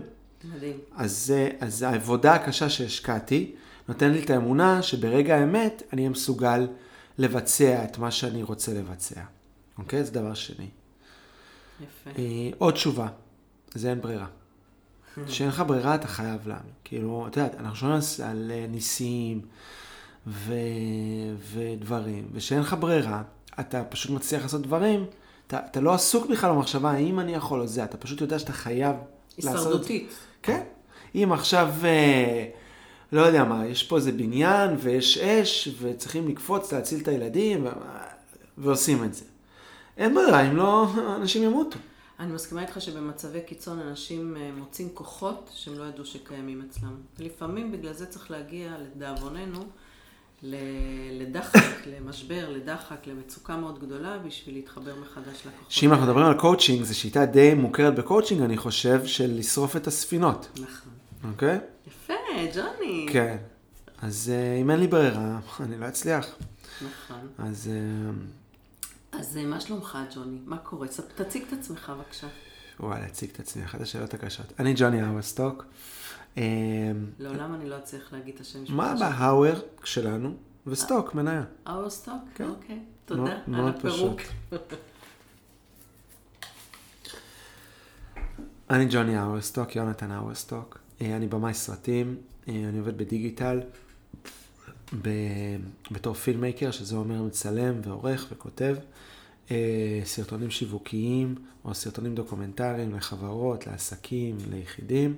מדהים. 0.56 0.78
אז, 0.96 1.18
זה- 1.26 1.50
אז 1.60 1.82
העבודה 1.82 2.34
הקשה 2.34 2.70
שהשקעתי 2.70 3.52
נותן 3.88 4.12
לי 4.12 4.24
את 4.24 4.30
האמונה 4.30 4.82
שברגע 4.82 5.36
האמת 5.36 5.84
אני 5.94 6.02
אהיה 6.02 6.10
מסוגל 6.10 6.68
לבצע 7.18 7.84
את 7.84 7.98
מה 7.98 8.12
שאני 8.12 8.44
רוצה 8.44 8.74
לבצע. 8.74 9.22
אוקיי? 9.78 10.04
זה 10.04 10.12
דבר 10.12 10.34
שני. 10.34 10.68
יפה. 11.82 12.10
אה, 12.22 12.50
עוד 12.58 12.74
תשובה, 12.74 13.08
זה 13.74 13.90
אין 13.90 14.02
ברירה. 14.02 14.28
שאין 15.28 15.50
לך 15.50 15.64
ברירה, 15.68 15.96
אתה 15.96 16.08
חייב 16.08 16.48
להאמין. 16.48 16.72
כאילו, 16.84 17.28
את 17.28 17.38
יודעת, 17.38 17.56
אנחנו 17.56 17.76
שומעים 17.76 18.00
על- 18.26 18.52
אה, 18.54 18.66
ניסים 18.70 19.42
ו... 20.28 20.54
ודברים, 21.54 22.28
ושאין 22.34 22.60
לך 22.60 22.76
ברירה, 22.80 23.22
אתה 23.60 23.84
פשוט 23.84 24.12
מצליח 24.12 24.42
לעשות 24.44 24.62
דברים, 24.62 25.06
אתה, 25.48 25.60
אתה 25.72 25.82
לא 25.82 25.94
עסוק 25.94 26.30
בכלל 26.30 26.52
במחשבה 26.52 26.92
האם 26.92 27.20
אני 27.20 27.34
יכול 27.36 27.62
או 27.62 27.68
זה, 27.68 27.84
אתה 27.84 27.98
פשוט 27.98 28.22
יודע 28.22 28.40
שאתה 28.40 28.54
חייב 28.54 28.96
לעשות. 29.38 29.56
הישרדותית. 29.56 30.10
כן. 30.44 30.64
אם 31.16 31.30
עכשיו, 31.34 31.74
אה, 31.84 32.46
לא 33.12 33.22
יודע 33.22 33.44
מה, 33.44 33.66
יש 33.68 33.84
פה 33.84 33.98
איזה 33.98 34.12
בניין 34.12 34.76
ויש 34.80 35.18
אש 35.18 35.70
וצריכים 35.82 36.28
לקפוץ 36.28 36.74
להציל 36.74 37.00
את 37.02 37.08
הילדים 37.08 37.66
ו... 37.66 37.70
ועושים 38.58 39.04
את 39.04 39.14
זה. 39.14 39.26
אין 39.98 40.16
ברירה, 40.16 40.42
אם 40.42 40.56
לא, 40.56 40.88
אנשים 41.16 41.44
ימותו. 41.44 41.80
אני 42.20 42.32
מסכימה 42.32 42.62
איתך 42.62 42.82
שבמצבי 42.82 43.42
קיצון 43.42 43.80
אנשים 43.80 44.38
אה, 44.38 44.50
מוצאים 44.58 44.90
כוחות 44.94 45.50
שהם 45.54 45.80
לא 45.80 45.84
ידעו 45.84 46.06
שקיימים 46.06 46.62
אצלם. 46.70 46.96
לפעמים 47.20 47.72
בגלל 47.72 47.94
זה 47.94 48.06
צריך 48.06 48.32
להגיע, 48.32 48.72
לדאבוננו, 48.80 49.60
לדחק, 51.12 51.60
למשבר, 51.94 52.50
לדחק, 52.50 53.08
למצוקה 53.08 53.58
מאוד 53.58 53.80
גדולה, 53.80 54.18
בשביל 54.18 54.56
להתחבר 54.56 54.96
מחדש 55.02 55.38
לכוחות. 55.46 55.66
שאם 55.72 55.92
אנחנו. 55.92 56.06
מדברים 56.06 56.26
על 56.26 56.40
קואוצ'ינג, 56.40 56.84
זו 56.84 57.00
שיטה 57.00 57.26
די 57.26 57.54
מוכרת 57.54 57.96
בקואוצ'ינג, 57.96 58.42
אני 58.42 58.58
חושב, 58.58 59.06
של 59.06 59.32
לשרוף 59.38 59.76
את 59.76 59.88
הספינות, 59.88 60.50
נכון. 60.54 61.01
אוקיי? 61.24 61.60
יפה, 61.88 62.14
ג'וני. 62.56 63.08
כן. 63.12 63.38
אז 64.02 64.32
אה, 64.34 64.56
אם 64.62 64.72
אין 64.72 64.80
לי 64.80 64.88
ברירה, 64.88 65.40
אני 65.64 65.78
לא 65.78 65.88
אצליח. 65.88 66.26
נכון. 66.76 67.28
אז 67.38 67.70
אה, 67.74 69.20
אז 69.20 69.38
אה, 69.38 69.46
מה 69.46 69.62
שלומך, 69.62 69.98
ג'וני? 70.16 70.38
מה 70.46 70.58
קורה? 70.58 70.88
תציג 71.16 71.44
את 71.48 71.54
עצמך, 71.54 71.92
בבקשה. 71.98 72.28
וואי, 72.80 73.02
להציג 73.02 73.30
את 73.34 73.40
עצמי, 73.40 73.66
אחת 73.66 73.82
השאלות 73.82 74.14
הקשות. 74.14 74.46
אני 74.60 74.74
ג'וני 74.78 75.02
האווסטוק. 75.02 75.66
לעולם 77.20 77.54
אני 77.54 77.70
לא 77.70 77.78
אצליח 77.78 78.14
להגיד 78.14 78.36
את 78.36 78.42
השם 78.42 78.66
שלך. 78.66 78.76
מה 78.76 78.96
בהאואר 79.00 79.62
שלנו? 79.84 80.34
וסטוק, 80.68 81.16
מניה. 81.16 81.44
האווסטוק? 81.66 82.22
כן. 82.36 82.50
אוקיי. 82.50 82.80
תודה 83.06 83.38
על 83.54 83.68
הפירוק. 83.68 84.22
אני 88.70 88.88
ג'וני 88.90 89.18
האווסטוק, 89.18 89.76
יונתן 89.76 90.12
האווסטוק. 90.12 90.81
אה, 91.02 91.16
אני 91.16 91.28
במאי 91.28 91.54
סרטים, 91.54 92.16
אה, 92.50 92.54
אני 92.70 92.80
עובד 92.80 92.98
בדיגיטל 92.98 93.62
ב... 95.02 95.10
בתור 95.92 96.14
filmmaker, 96.14 96.72
שזה 96.72 96.96
אומר 96.96 97.22
מצלם 97.22 97.76
ועורך 97.84 98.28
וכותב 98.32 98.76
אה, 99.52 100.02
סרטונים 100.04 100.50
שיווקיים 100.52 101.36
או 101.66 101.74
סרטונים 101.74 102.16
דוקומנטריים 102.16 102.96
לחברות, 102.96 103.68
לעסקים, 103.68 104.38
ליחידים. 104.50 105.16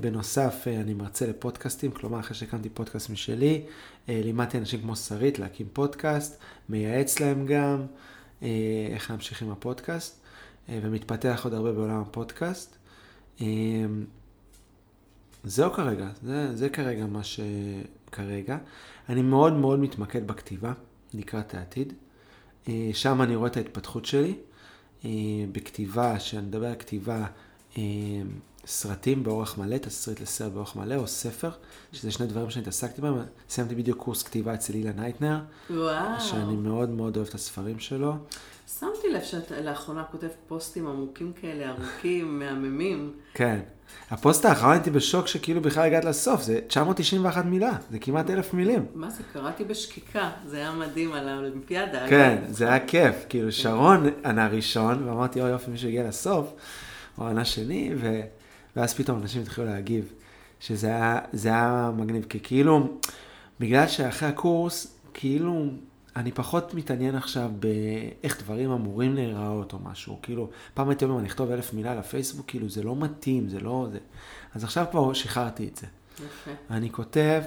בנוסף, 0.00 0.64
אני 0.66 0.94
מרצה 0.94 1.26
לפודקאסטים, 1.26 1.90
כלומר, 1.90 2.20
אחרי 2.20 2.34
שהקמתי 2.34 2.68
פודקאסט 2.68 3.10
משלי, 3.10 3.62
לימדתי 4.08 4.58
אנשים 4.58 4.80
כמו 4.80 4.96
שרית 4.96 5.38
להקים 5.38 5.66
פודקאסט, 5.72 6.38
מייעץ 6.68 7.20
להם 7.20 7.46
גם 7.46 7.86
איך 8.92 9.10
להמשיך 9.10 9.42
עם 9.42 9.50
הפודקאסט, 9.50 10.20
ומתפתח 10.68 11.40
עוד 11.44 11.54
הרבה 11.54 11.72
בעולם 11.72 12.00
הפודקאסט. 12.00 12.76
זהו 15.44 15.72
כרגע, 15.72 16.08
זה, 16.22 16.56
זה 16.56 16.68
כרגע 16.68 17.06
מה 17.06 17.20
שכרגע. 17.24 18.58
אני 19.08 19.22
מאוד 19.22 19.52
מאוד 19.52 19.78
מתמקד 19.78 20.26
בכתיבה 20.26 20.72
לקראת 21.14 21.54
העתיד. 21.54 21.92
אה, 22.68 22.90
שם 22.92 23.22
אני 23.22 23.36
רואה 23.36 23.48
את 23.50 23.56
ההתפתחות 23.56 24.06
שלי. 24.06 24.34
אה, 25.04 25.10
בכתיבה, 25.52 26.18
כשאני 26.18 26.46
מדבר 26.46 26.66
על 26.66 26.74
כתיבה, 26.74 27.24
אה, 27.78 27.82
סרטים 28.66 29.22
באורך 29.22 29.58
מלא, 29.58 29.78
תסריט 29.78 30.20
לסרט 30.20 30.52
באורך 30.52 30.76
מלא, 30.76 30.94
או 30.94 31.06
ספר, 31.06 31.50
שזה 31.92 32.10
שני 32.10 32.26
דברים 32.26 32.50
שאני 32.50 32.62
התעסקתי 32.62 33.00
בהם. 33.00 33.14
סיימתי 33.48 33.74
בדיוק 33.74 33.98
קורס 33.98 34.22
כתיבה 34.22 34.54
אצל 34.54 34.74
אילן 34.74 35.00
הייטנר, 35.00 35.40
וואו. 35.70 36.20
שאני 36.20 36.56
מאוד 36.56 36.90
מאוד 36.90 37.16
אוהב 37.16 37.28
את 37.28 37.34
הספרים 37.34 37.78
שלו. 37.78 38.14
שמתי 38.78 39.08
לב 39.12 39.22
שאתה 39.22 39.52
לאחרונה 39.64 40.04
כותב 40.10 40.28
פוסטים 40.48 40.86
עמוקים 40.86 41.32
כאלה, 41.40 41.70
ארוכים, 41.70 42.38
מהממים. 42.38 43.12
כן. 43.34 43.60
הפוסט 44.10 44.44
האחרון 44.44 44.72
הייתי 44.72 44.90
בשוק 44.90 45.26
שכאילו 45.26 45.60
בכלל 45.60 45.86
הגעת 45.86 46.04
לסוף, 46.04 46.42
זה 46.42 46.60
991 46.66 47.44
מילה, 47.44 47.72
זה 47.90 47.98
כמעט 47.98 48.30
אלף 48.30 48.54
מילים. 48.54 48.86
מה 48.94 49.10
זה, 49.10 49.22
קראתי 49.32 49.64
בשקיקה, 49.64 50.30
זה 50.46 50.56
היה 50.56 50.72
מדהים 50.72 51.12
על 51.12 51.28
האולימפיאדה. 51.28 52.08
כן, 52.08 52.38
אגב. 52.42 52.52
זה 52.52 52.68
היה 52.68 52.86
כיף. 52.86 53.14
כאילו 53.28 53.52
שרון 53.52 54.06
ענה 54.24 54.48
ראשון, 54.48 55.08
ואמרתי, 55.08 55.40
אוי 55.40 55.50
יופי, 55.50 55.70
מישהו 55.70 55.88
הגיע 55.88 56.08
לסוף, 56.08 56.52
הוא 57.16 57.26
ענה 57.26 57.44
שני, 57.44 57.92
ו... 57.96 58.20
ואז 58.76 58.94
פתאום 58.94 59.22
אנשים 59.22 59.42
התחילו 59.42 59.66
להגיב, 59.66 60.12
שזה 60.60 60.86
היה, 60.86 61.20
היה 61.44 61.90
מגניב, 61.96 62.26
כי 62.28 62.40
כאילו, 62.42 62.98
בגלל 63.60 63.86
שאחרי 63.86 64.28
הקורס, 64.28 64.94
כאילו, 65.14 65.66
אני 66.16 66.32
פחות 66.32 66.74
מתעניין 66.74 67.14
עכשיו 67.14 67.50
באיך 67.58 68.42
דברים 68.42 68.70
אמורים 68.70 69.14
להיראות 69.14 69.72
או 69.72 69.78
משהו, 69.78 70.18
כאילו, 70.22 70.50
פעם 70.74 70.88
הייתי 70.88 71.04
אומר, 71.04 71.18
אני 71.18 71.28
אכתוב 71.28 71.50
אלף 71.50 71.74
מילה 71.74 71.94
לפייסבוק, 71.94 72.46
כאילו, 72.46 72.68
זה 72.68 72.82
לא 72.82 72.96
מתאים, 72.96 73.48
זה 73.48 73.60
לא... 73.60 73.88
זה... 73.92 73.98
אז 74.54 74.64
עכשיו 74.64 74.86
כבר 74.90 75.12
שחררתי 75.12 75.68
את 75.68 75.76
זה. 75.76 75.86
יפה. 76.14 76.50
אני 76.70 76.90
כותב, 76.90 77.42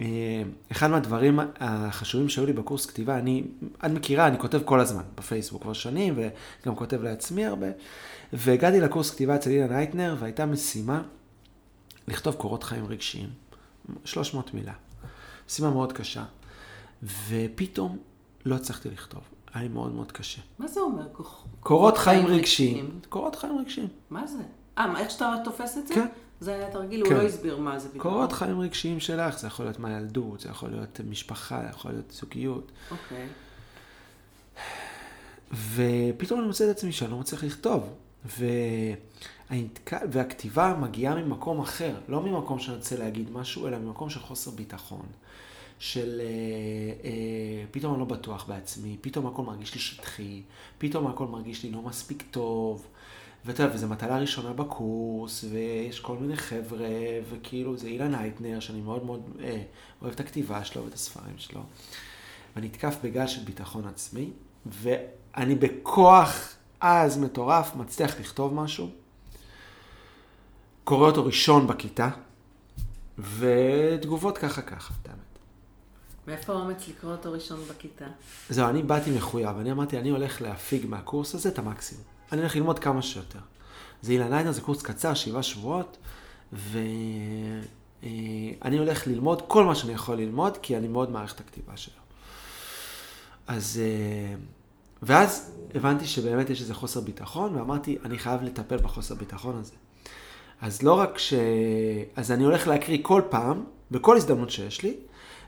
אה, 0.00 0.42
אחד 0.72 0.90
מהדברים 0.90 1.40
החשובים 1.60 2.28
שהיו 2.28 2.46
לי 2.46 2.52
בקורס 2.52 2.86
כתיבה, 2.86 3.18
אני, 3.18 3.44
את 3.86 3.90
מכירה, 3.90 4.26
אני 4.26 4.38
כותב 4.38 4.60
כל 4.64 4.80
הזמן 4.80 5.02
בפייסבוק 5.14 5.62
כבר 5.62 5.72
שנים, 5.72 6.14
וגם 6.16 6.76
כותב 6.76 7.02
לעצמי 7.02 7.46
הרבה, 7.46 7.66
והגעתי 8.32 8.80
לקורס 8.80 9.10
כתיבה 9.10 9.36
אצל 9.36 9.50
אילן 9.50 9.72
אייטנר, 9.72 10.16
והייתה 10.18 10.46
משימה 10.46 11.02
לכתוב 12.08 12.34
קורות 12.34 12.62
חיים 12.62 12.86
רגשיים, 12.86 13.28
300 14.04 14.54
מילה. 14.54 14.72
משימה 15.48 15.70
מאוד 15.70 15.92
קשה, 15.92 16.24
ופתאום 17.28 17.98
לא 18.46 18.54
הצלחתי 18.54 18.90
לכתוב, 18.90 19.22
היה 19.54 19.62
לי 19.62 19.68
מאוד 19.68 19.92
מאוד 19.92 20.12
קשה. 20.12 20.40
מה 20.58 20.68
זה 20.68 20.80
אומר? 20.80 21.06
קורות 21.60 21.98
חיים 21.98 22.26
רגשיים, 22.26 23.00
קורות 23.08 23.36
חיים 23.36 23.58
רגשיים. 23.58 23.88
מה 24.10 24.26
זה? 24.26 24.38
אה, 24.78 25.00
איך 25.00 25.10
שאתה 25.10 25.34
תופס 25.44 25.78
את 25.78 25.86
זה? 25.86 25.94
כן. 25.94 26.06
זה 26.40 26.54
היה 26.54 26.70
תרגיל, 26.70 27.00
הוא 27.00 27.08
כן. 27.08 27.16
לא 27.16 27.22
הסביר 27.22 27.58
מה 27.58 27.78
זה 27.78 27.88
בדיוק. 27.88 28.02
קורות 28.02 28.32
חיים 28.32 28.60
רגשיים 28.60 29.00
שלך, 29.00 29.38
זה 29.38 29.46
יכול 29.46 29.64
להיות 29.64 29.78
מהילדות, 29.78 30.40
זה 30.40 30.48
יכול 30.48 30.70
להיות 30.70 31.00
משפחה, 31.08 31.60
זה 31.62 31.68
יכול 31.68 31.90
להיות 31.90 32.10
זוגיות. 32.10 32.72
אוקיי. 32.90 33.28
ופתאום 35.74 36.40
אני 36.40 36.46
מוצא 36.46 36.64
את 36.64 36.76
עצמי 36.76 36.92
שאני 36.92 37.10
לא 37.10 37.18
מצליח 37.18 37.44
לכתוב. 37.44 37.90
והאינטק... 38.24 39.92
והכתיבה 40.10 40.76
מגיעה 40.80 41.14
ממקום 41.14 41.60
אחר, 41.60 41.94
לא 42.08 42.22
ממקום 42.22 42.58
שאני 42.58 42.76
רוצה 42.76 42.96
להגיד 42.96 43.30
משהו, 43.30 43.66
אלא 43.66 43.78
ממקום 43.78 44.10
של 44.10 44.20
חוסר 44.20 44.50
ביטחון. 44.50 45.06
של 45.78 46.20
אה, 46.20 46.24
אה, 47.04 47.64
פתאום 47.70 47.92
אני 47.92 48.00
לא 48.00 48.06
בטוח 48.06 48.44
בעצמי, 48.48 48.96
פתאום 49.00 49.26
הכל 49.26 49.42
מרגיש 49.42 49.74
לי 49.74 49.80
שטחי, 49.80 50.42
פתאום 50.78 51.06
הכל 51.06 51.26
מרגיש 51.26 51.62
לי 51.62 51.70
לא 51.70 51.82
מספיק 51.82 52.24
טוב. 52.30 52.86
ואתה 53.44 53.62
יודע, 53.62 53.74
וזו 53.74 53.88
מטלה 53.88 54.18
ראשונה 54.18 54.52
בקורס, 54.52 55.44
ויש 55.50 56.00
כל 56.00 56.16
מיני 56.16 56.36
חבר'ה, 56.36 56.88
וכאילו 57.30 57.76
זה 57.76 57.88
אילן 57.88 58.14
אייטנר, 58.14 58.60
שאני 58.60 58.80
מאוד 58.80 59.04
מאוד 59.04 59.22
אה, 59.40 59.62
אוהב 60.02 60.12
את 60.12 60.20
הכתיבה 60.20 60.64
שלו 60.64 60.84
ואת 60.84 60.94
הספרים 60.94 61.34
שלו. 61.38 61.60
ואני 62.56 62.66
נתקף 62.66 62.96
בגל 63.02 63.26
של 63.26 63.44
ביטחון 63.44 63.86
עצמי, 63.86 64.30
ואני 64.66 65.54
בכוח 65.54 66.54
עז 66.80 67.18
מטורף 67.18 67.76
מצליח 67.76 68.20
לכתוב 68.20 68.54
משהו, 68.54 68.90
קורא 70.84 71.06
אותו 71.06 71.24
ראשון 71.24 71.66
בכיתה, 71.66 72.08
ותגובות 73.18 74.38
ככה 74.38 74.62
ככה, 74.62 74.94
את 75.02 75.08
האמת. 75.08 75.27
מאיפה 76.28 76.52
האומץ 76.52 76.88
לקרוא 76.88 77.12
אותו 77.12 77.32
ראשון 77.32 77.60
בכיתה? 77.68 78.04
זהו, 78.50 78.68
אני 78.68 78.82
באתי 78.82 79.10
מחויב, 79.10 79.58
אני 79.58 79.72
אמרתי, 79.72 79.98
אני 79.98 80.08
הולך 80.08 80.42
להפיג 80.42 80.86
מהקורס 80.86 81.34
הזה 81.34 81.48
את 81.48 81.58
המקסימום. 81.58 82.04
אני 82.32 82.40
הולך 82.40 82.56
ללמוד 82.56 82.78
כמה 82.78 83.02
שיותר. 83.02 83.38
זה 84.02 84.12
אילן 84.12 84.32
אייטנר, 84.32 84.52
זה 84.52 84.60
קורס 84.60 84.82
קצר, 84.82 85.14
שבעה 85.14 85.42
שבועות, 85.42 85.96
ואני 86.52 87.68
הולך 88.78 89.06
ללמוד 89.06 89.42
כל 89.48 89.64
מה 89.64 89.74
שאני 89.74 89.92
יכול 89.92 90.16
ללמוד, 90.16 90.56
כי 90.56 90.76
אני 90.76 90.88
מאוד 90.88 91.10
מעריך 91.10 91.34
את 91.34 91.40
הכתיבה 91.40 91.76
שלו. 91.76 92.00
אז... 93.46 93.80
אה, 93.82 94.34
ואז 95.02 95.52
הבנתי 95.74 96.06
שבאמת 96.06 96.50
יש 96.50 96.60
איזה 96.60 96.74
חוסר 96.74 97.00
ביטחון, 97.00 97.56
ואמרתי, 97.56 97.98
אני 98.04 98.18
חייב 98.18 98.42
לטפל 98.42 98.76
בחוסר 98.76 99.14
ביטחון 99.14 99.56
הזה. 99.56 99.74
אז 100.60 100.82
לא 100.82 100.92
רק 100.92 101.18
ש... 101.18 101.34
אז 102.16 102.32
אני 102.32 102.44
הולך 102.44 102.66
להקריא 102.66 102.98
כל 103.02 103.22
פעם, 103.30 103.64
בכל 103.90 104.16
הזדמנות 104.16 104.50
שיש 104.50 104.82
לי, 104.82 104.96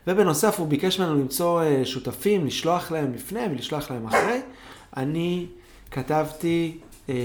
ובנוסף 0.07 0.59
הוא 0.59 0.67
ביקש 0.67 0.99
ממנו 0.99 1.15
למצוא 1.15 1.61
אה, 1.61 1.85
שותפים, 1.85 2.45
לשלוח 2.45 2.91
להם 2.91 3.13
לפני 3.13 3.45
ולשלוח 3.51 3.91
להם 3.91 4.07
אחרי. 4.07 4.41
אני 4.97 5.47
כתבתי... 5.91 6.77
אה, 7.09 7.15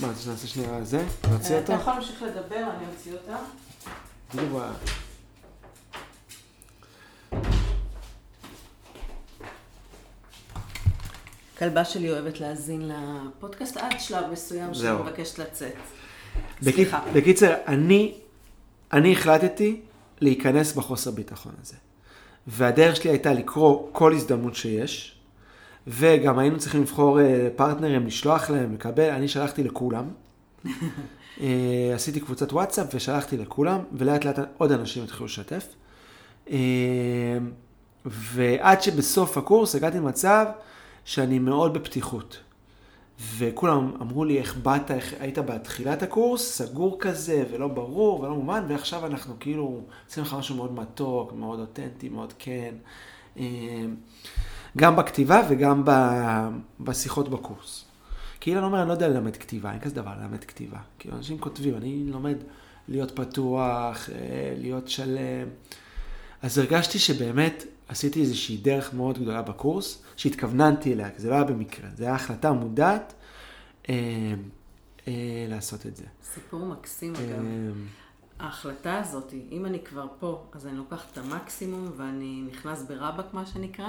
מה, 0.00 0.08
אז 0.08 0.28
נעשה 0.28 0.46
שנייה 0.46 0.84
זה? 0.84 1.04
נוציא 1.30 1.54
אה, 1.54 1.60
אותו? 1.60 1.72
אתה 1.72 1.80
יכול 1.82 1.92
להמשיך 1.92 2.22
לדבר, 2.22 2.56
אני 2.56 2.84
אוציא 2.92 3.12
אותה. 3.12 3.36
בדיוק 4.34 4.52
כלבה 11.58 11.84
שלי 11.84 12.10
אוהבת 12.10 12.40
להאזין 12.40 12.90
לפודקאסט 12.90 13.76
עד 13.76 14.00
שלב 14.00 14.30
מסוים 14.32 14.74
שהיא 14.74 14.82
זהו. 14.82 15.04
מבקשת 15.04 15.38
לצאת. 15.38 15.72
סליחה. 16.62 17.00
בקיצ... 17.00 17.14
בקיצר, 17.14 17.54
אני, 17.66 18.14
אני 18.92 19.12
החלטתי 19.12 19.80
להיכנס 20.20 20.72
בחוסר 20.72 21.10
ביטחון 21.10 21.52
הזה. 21.62 21.76
והדרך 22.46 22.96
שלי 22.96 23.10
הייתה 23.10 23.32
לקרוא 23.32 23.88
כל 23.92 24.14
הזדמנות 24.14 24.54
שיש, 24.54 25.18
וגם 25.86 26.38
היינו 26.38 26.58
צריכים 26.58 26.82
לבחור 26.82 27.20
אה, 27.20 27.48
פרטנרים, 27.56 28.06
לשלוח 28.06 28.50
להם, 28.50 28.74
לקבל, 28.74 29.10
אני 29.10 29.28
שלחתי 29.28 29.62
לכולם. 29.64 30.08
אה, 31.40 31.92
עשיתי 31.94 32.20
קבוצת 32.20 32.52
וואטסאפ 32.52 32.86
ושלחתי 32.94 33.36
לכולם, 33.36 33.80
ולאט 33.92 34.24
לאט 34.24 34.38
עוד 34.58 34.72
אנשים 34.72 35.04
התחילו 35.04 35.26
לשתף. 35.26 35.66
אה, 36.50 37.38
ועד 38.06 38.82
שבסוף 38.82 39.38
הקורס 39.38 39.74
הגעתי 39.74 39.98
למצב 39.98 40.46
שאני 41.04 41.38
מאוד 41.38 41.74
בפתיחות. 41.74 42.38
וכולם 43.36 43.92
אמרו 44.00 44.24
לי, 44.24 44.38
איך 44.38 44.56
באת, 44.56 44.90
איך 44.90 45.14
היית 45.20 45.38
בתחילת 45.38 46.02
הקורס, 46.02 46.62
סגור 46.62 46.96
כזה, 47.00 47.44
ולא 47.50 47.68
ברור, 47.68 48.20
ולא 48.20 48.34
מובן, 48.34 48.64
ועכשיו 48.68 49.06
אנחנו 49.06 49.34
כאילו 49.40 49.80
עושים 50.08 50.22
לך 50.22 50.34
משהו 50.34 50.56
מאוד 50.56 50.74
מתוק, 50.74 51.32
מאוד 51.32 51.60
אותנטי, 51.60 52.08
מאוד 52.08 52.32
כן. 52.38 52.74
אה, 53.38 53.84
גם 54.76 54.96
בכתיבה 54.96 55.42
וגם 55.48 55.82
בשיחות 56.80 57.28
בקורס. 57.28 57.84
כי 58.40 58.50
אילן 58.50 58.62
אומר, 58.62 58.80
אני 58.80 58.88
לא 58.88 58.92
יודע 58.92 59.08
ללמד 59.08 59.36
כתיבה, 59.36 59.72
אין 59.72 59.80
כזה 59.80 59.94
דבר 59.94 60.10
ללמד 60.20 60.44
כתיבה. 60.44 60.78
כאילו, 60.98 61.16
אנשים 61.16 61.38
כותבים, 61.38 61.76
אני 61.76 62.04
לומד 62.06 62.36
להיות 62.88 63.16
פתוח, 63.16 64.10
אה, 64.10 64.54
להיות 64.56 64.88
שלם. 64.88 65.48
אז 66.42 66.58
הרגשתי 66.58 66.98
שבאמת 66.98 67.64
עשיתי 67.88 68.20
איזושהי 68.20 68.56
דרך 68.56 68.94
מאוד 68.94 69.18
גדולה 69.18 69.42
בקורס, 69.42 70.02
שהתכווננתי 70.16 70.92
אליה, 70.92 71.10
כי 71.10 71.22
זה 71.22 71.30
לא 71.30 71.34
היה 71.34 71.44
במקרה, 71.44 71.88
זה 71.94 72.04
היה 72.04 72.14
החלטה 72.14 72.52
מודעת 72.52 73.14
אה, 73.88 73.94
אה, 75.08 75.46
לעשות 75.48 75.86
את 75.86 75.96
זה. 75.96 76.04
סיפור 76.22 76.66
מקסים, 76.66 77.16
אה, 77.16 77.24
אגב. 77.24 77.76
ההחלטה 78.38 78.98
הזאת, 78.98 79.34
אם 79.50 79.66
אני 79.66 79.84
כבר 79.84 80.06
פה, 80.18 80.46
אז 80.52 80.66
אני 80.66 80.76
לוקחת 80.76 81.12
את 81.12 81.18
המקסימום 81.18 81.92
ואני 81.96 82.42
נכנס 82.50 82.82
ברבק, 82.82 83.34
מה 83.34 83.46
שנקרא. 83.46 83.88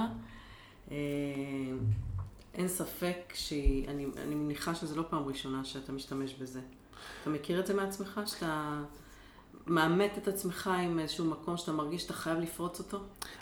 אה, 0.90 0.96
אין 2.54 2.68
ספק 2.68 3.32
שהיא, 3.34 3.88
אני, 3.88 4.06
אני 4.22 4.34
מניחה 4.34 4.74
שזו 4.74 4.96
לא 4.96 5.04
פעם 5.10 5.24
ראשונה 5.24 5.64
שאתה 5.64 5.92
משתמש 5.92 6.34
בזה. 6.34 6.60
אתה 7.22 7.30
מכיר 7.30 7.60
את 7.60 7.66
זה 7.66 7.74
מעצמך? 7.74 8.20
שאתה 8.26 8.82
מאמת 9.66 10.18
את 10.18 10.28
עצמך 10.28 10.70
עם 10.84 10.98
איזשהו 10.98 11.24
מקום 11.24 11.56
שאתה 11.56 11.72
מרגיש 11.72 12.02
שאתה 12.02 12.12
חייב 12.12 12.38
לפרוץ 12.38 12.78
אותו? 12.78 12.98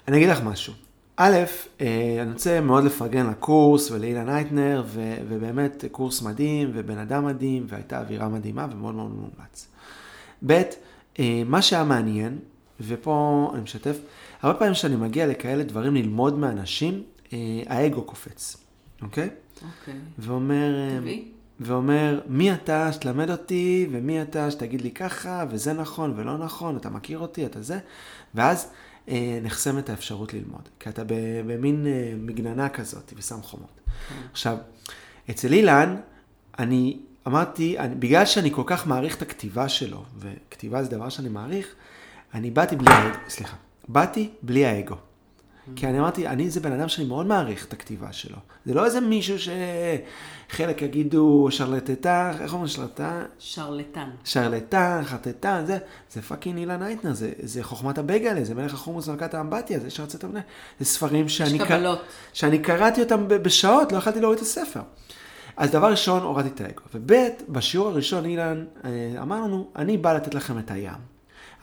אני 0.09 0.17
אגיד 0.17 0.29
לך 0.29 0.41
משהו. 0.43 0.73
א', 1.17 1.37
אה, 1.81 2.19
אני 2.23 2.33
רוצה 2.33 2.61
מאוד 2.61 2.85
לפרגן 2.85 3.31
לקורס 3.31 3.91
ולאילן 3.91 4.29
אייטנר, 4.29 4.83
ו- 4.87 5.17
ובאמת 5.29 5.85
קורס 5.91 6.23
מדהים, 6.23 6.71
ובן 6.75 6.99
אדם 6.99 7.25
מדהים, 7.25 7.67
והייתה 7.69 8.01
אווירה 8.01 8.29
מדהימה 8.29 8.67
ומאוד 8.73 8.95
מאוד 8.95 9.11
מומלץ. 9.11 9.69
ב', 10.47 10.63
אה, 11.19 11.43
מה 11.47 11.63
שהיה 11.63 11.85
מעניין, 11.85 12.39
ופה 12.81 13.51
אני 13.55 13.63
משתף, 13.63 13.97
הרבה 14.43 14.59
פעמים 14.59 14.75
כשאני 14.75 14.97
מגיע 14.97 15.27
לכאלה 15.27 15.65
דברים 15.65 15.95
ללמוד 15.95 16.39
מאנשים, 16.39 17.03
אה, 17.33 17.39
האגו 17.67 18.03
קופץ, 18.03 18.57
אוקיי? 19.03 19.29
אוקיי. 19.57 19.95
ואומר, 20.19 20.75
טבעי. 21.01 21.34
ואומר, 21.61 22.21
מי 22.27 22.53
אתה 22.55 22.93
שתלמד 22.93 23.31
אותי, 23.31 23.87
ומי 23.93 24.23
אתה 24.23 24.51
שתגיד 24.51 24.81
לי 24.81 24.91
ככה, 24.91 25.45
וזה 25.51 25.73
נכון 25.73 26.13
ולא 26.17 26.39
נכון, 26.39 26.77
אתה 26.77 26.91
מכיר 26.91 27.19
אותי, 27.19 27.47
אתה 27.47 27.63
זה, 27.63 27.79
ואז 28.35 28.71
אה, 29.09 29.39
נחסמת 29.43 29.91
האפשרות 29.91 30.35
ללמוד, 30.35 30.69
כי 30.81 30.89
אתה 30.89 31.03
במין 31.47 31.87
אה, 31.87 32.13
מגננה 32.19 32.69
כזאת 32.69 33.13
ושם 33.17 33.43
חומות. 33.43 33.81
עכשיו, 34.33 34.57
אצל 35.31 35.53
אילן, 35.53 35.97
אני 36.59 36.99
אמרתי, 37.27 37.79
אני, 37.79 37.95
בגלל 37.95 38.27
שאני 38.27 38.51
כל 38.51 38.63
כך 38.67 38.87
מעריך 38.87 39.17
את 39.17 39.23
הכתיבה 39.23 39.69
שלו, 39.69 40.05
וכתיבה 40.19 40.83
זה 40.83 40.91
דבר 40.91 41.09
שאני 41.09 41.29
מעריך, 41.29 41.75
אני 42.35 42.51
באתי 42.51 42.77
בלי 42.77 42.95
סליחה, 43.29 43.57
באתי 43.89 44.31
בלי 44.43 44.67
האגו. 44.67 44.97
כי 45.77 45.87
אני 45.87 45.99
אמרתי, 46.01 46.27
אני 46.29 46.51
זה 46.51 46.61
בן 46.61 46.73
אדם 46.73 46.89
שאני 46.89 47.07
מאוד 47.07 47.27
מעריך 47.27 47.67
את 47.67 47.73
הכתיבה 47.73 48.13
שלו. 48.13 48.37
זה 48.67 48.75
לא 48.75 48.85
איזה 48.85 49.01
מישהו 49.01 49.37
שחלק 49.39 50.83
יגידו 50.83 51.49
שרלטטה, 51.51 52.33
איך 52.41 52.53
אומרים 52.53 52.69
שרלטטה? 52.69 53.23
שרלטן. 53.39 54.11
שרלטן, 54.25 55.01
חרטטן, 55.05 55.65
זה, 55.67 55.79
זה 56.13 56.23
פאקינג 56.23 56.59
אילן 56.59 56.83
אייטנר, 56.83 57.13
זה, 57.13 57.33
זה 57.43 57.63
חוכמת 57.63 57.99
הבייגלה, 57.99 58.45
זה 58.45 58.55
מלך 58.55 58.75
החומוס 58.75 59.09
ומלכת 59.09 59.35
האמבטיה, 59.35 59.79
זה 59.79 59.91
שרצית 59.91 60.25
המנה. 60.25 60.41
זה 60.81 60.85
ספרים 60.85 61.29
שאני, 61.29 61.59
קר- 61.59 61.65
קבלות. 61.65 61.99
שאני 62.33 62.59
קראתי 62.59 63.03
אותם 63.03 63.29
בשעות, 63.29 63.93
לא 63.93 63.99
יכולתי 63.99 64.21
להוריד 64.21 64.39
את 64.39 64.45
הספר. 64.45 64.81
אז 65.57 65.71
דבר 65.71 65.91
ראשון, 65.91 66.23
הורדתי 66.23 66.49
את 66.49 66.61
האגו. 66.61 66.83
וב', 66.95 67.13
בשיעור 67.49 67.89
הראשון 67.89 68.25
אילן 68.25 68.65
אה, 68.85 68.91
אמר 69.23 69.41
לנו, 69.41 69.69
אני 69.77 69.99
בא 69.99 70.13
לתת 70.13 70.35
לכם 70.35 70.59
את 70.59 70.71
הים. 70.71 71.14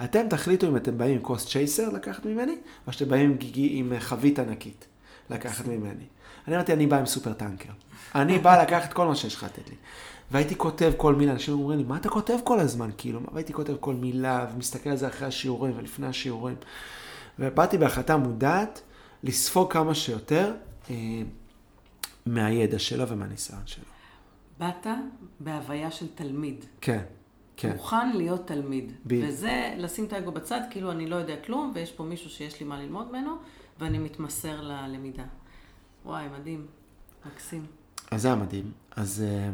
אתם 0.04 0.28
תחליטו 0.30 0.68
אם 0.68 0.76
אתם 0.76 0.98
באים 0.98 1.16
עם 1.16 1.22
כוס 1.22 1.48
צ'ייסר 1.48 1.90
לקחת 1.90 2.26
ממני, 2.26 2.56
או 2.88 2.94
שאתם 2.94 3.10
באים 3.10 3.30
עם, 3.30 3.38
גיגי, 3.38 3.70
עם 3.74 3.94
אה, 3.94 4.00
חבית 4.00 4.40
ענקית 4.40 4.86
לקחת 5.30 5.68
ממני. 5.68 6.06
אני 6.48 6.56
אמרתי, 6.56 6.74
אני 6.74 6.88
בא 6.88 6.98
עם 6.98 7.06
super 7.06 7.34
tanker. 7.34 7.70
אני 8.16 8.40
בא 8.40 8.62
לקחת 8.62 8.94
כל 8.94 9.08
מה 9.08 9.16
שיש 9.16 9.36
לך 9.36 9.44
לתת 9.44 9.70
לי. 9.70 9.76
והייתי 10.32 10.56
כותב 10.58 10.92
כל 10.98 11.16
מילה, 11.16 11.32
אנשים 11.32 11.54
אומרים 11.54 11.80
לי, 11.80 11.84
מה 11.84 11.98
אתה 11.98 12.10
כותב 12.10 12.38
כל 12.44 12.60
הזמן? 12.60 12.90
כאילו, 12.98 13.20
והייתי 13.34 13.54
כותב 13.54 13.76
כל 13.80 13.94
מילה, 13.94 14.48
ומסתכל 14.56 14.90
על 14.90 14.98
זה 14.98 15.08
אחרי 15.08 15.28
השיעורים 15.28 15.74
ולפני 15.78 16.08
השיעורים. 16.08 16.56
ובאתי 17.40 17.78
בהחלטה 17.78 18.18
מודעת 18.18 18.82
לספוג 19.24 19.74
כמה 19.74 19.96
שיותר 19.96 20.54
אה, 20.90 20.96
מהידע 22.26 22.80
שלו 22.80 23.08
ומהניסיון 23.08 23.62
שלו. 23.66 23.86
באת 24.60 24.88
בהוויה 25.40 25.92
של 25.92 26.06
תלמיד. 26.16 26.66
כן, 26.82 27.04
כן. 27.62 27.72
מוכן 27.72 28.18
להיות 28.18 28.48
תלמיד. 28.48 28.92
בדיוק. 29.06 29.30
וזה 29.30 29.74
לשים 29.78 30.06
את 30.06 30.14
האגו 30.14 30.32
בצד, 30.32 30.62
כאילו 30.70 30.92
אני 30.92 31.08
לא 31.08 31.16
יודע 31.16 31.36
כלום, 31.46 31.72
ויש 31.76 31.92
פה 31.92 32.04
מישהו 32.04 32.30
שיש 32.30 32.60
לי 32.60 32.66
מה 32.66 32.80
ללמוד 32.80 33.10
ממנו, 33.10 33.36
ואני 33.80 33.98
מתמסר 33.98 34.62
ללמידה. 34.62 35.24
וואי, 36.06 36.26
מדהים. 36.40 36.66
מקסים. 37.26 37.66
אז 38.12 38.22
זה 38.22 38.28
היה 38.28 38.36
מדהים. 38.36 38.72
אז... 38.96 39.24
אה, 39.28 39.50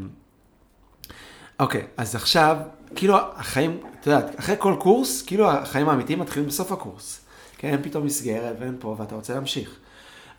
אוקיי, 1.59 1.87
אז 1.97 2.15
עכשיו, 2.15 2.57
כאילו 2.95 3.17
החיים, 3.17 3.79
את 3.99 4.07
יודעת, 4.07 4.39
אחרי 4.39 4.55
כל 4.59 4.75
קורס, 4.79 5.21
כאילו 5.21 5.51
החיים 5.51 5.89
האמיתיים 5.89 6.19
מתחילים 6.19 6.47
בסוף 6.47 6.71
הקורס. 6.71 7.25
כן, 7.57 7.67
אין 7.67 7.83
פתאום 7.83 8.05
מסגרת 8.05 8.55
ואין 8.59 8.75
פה, 8.79 8.95
ואתה 8.99 9.15
רוצה 9.15 9.33
להמשיך. 9.33 9.79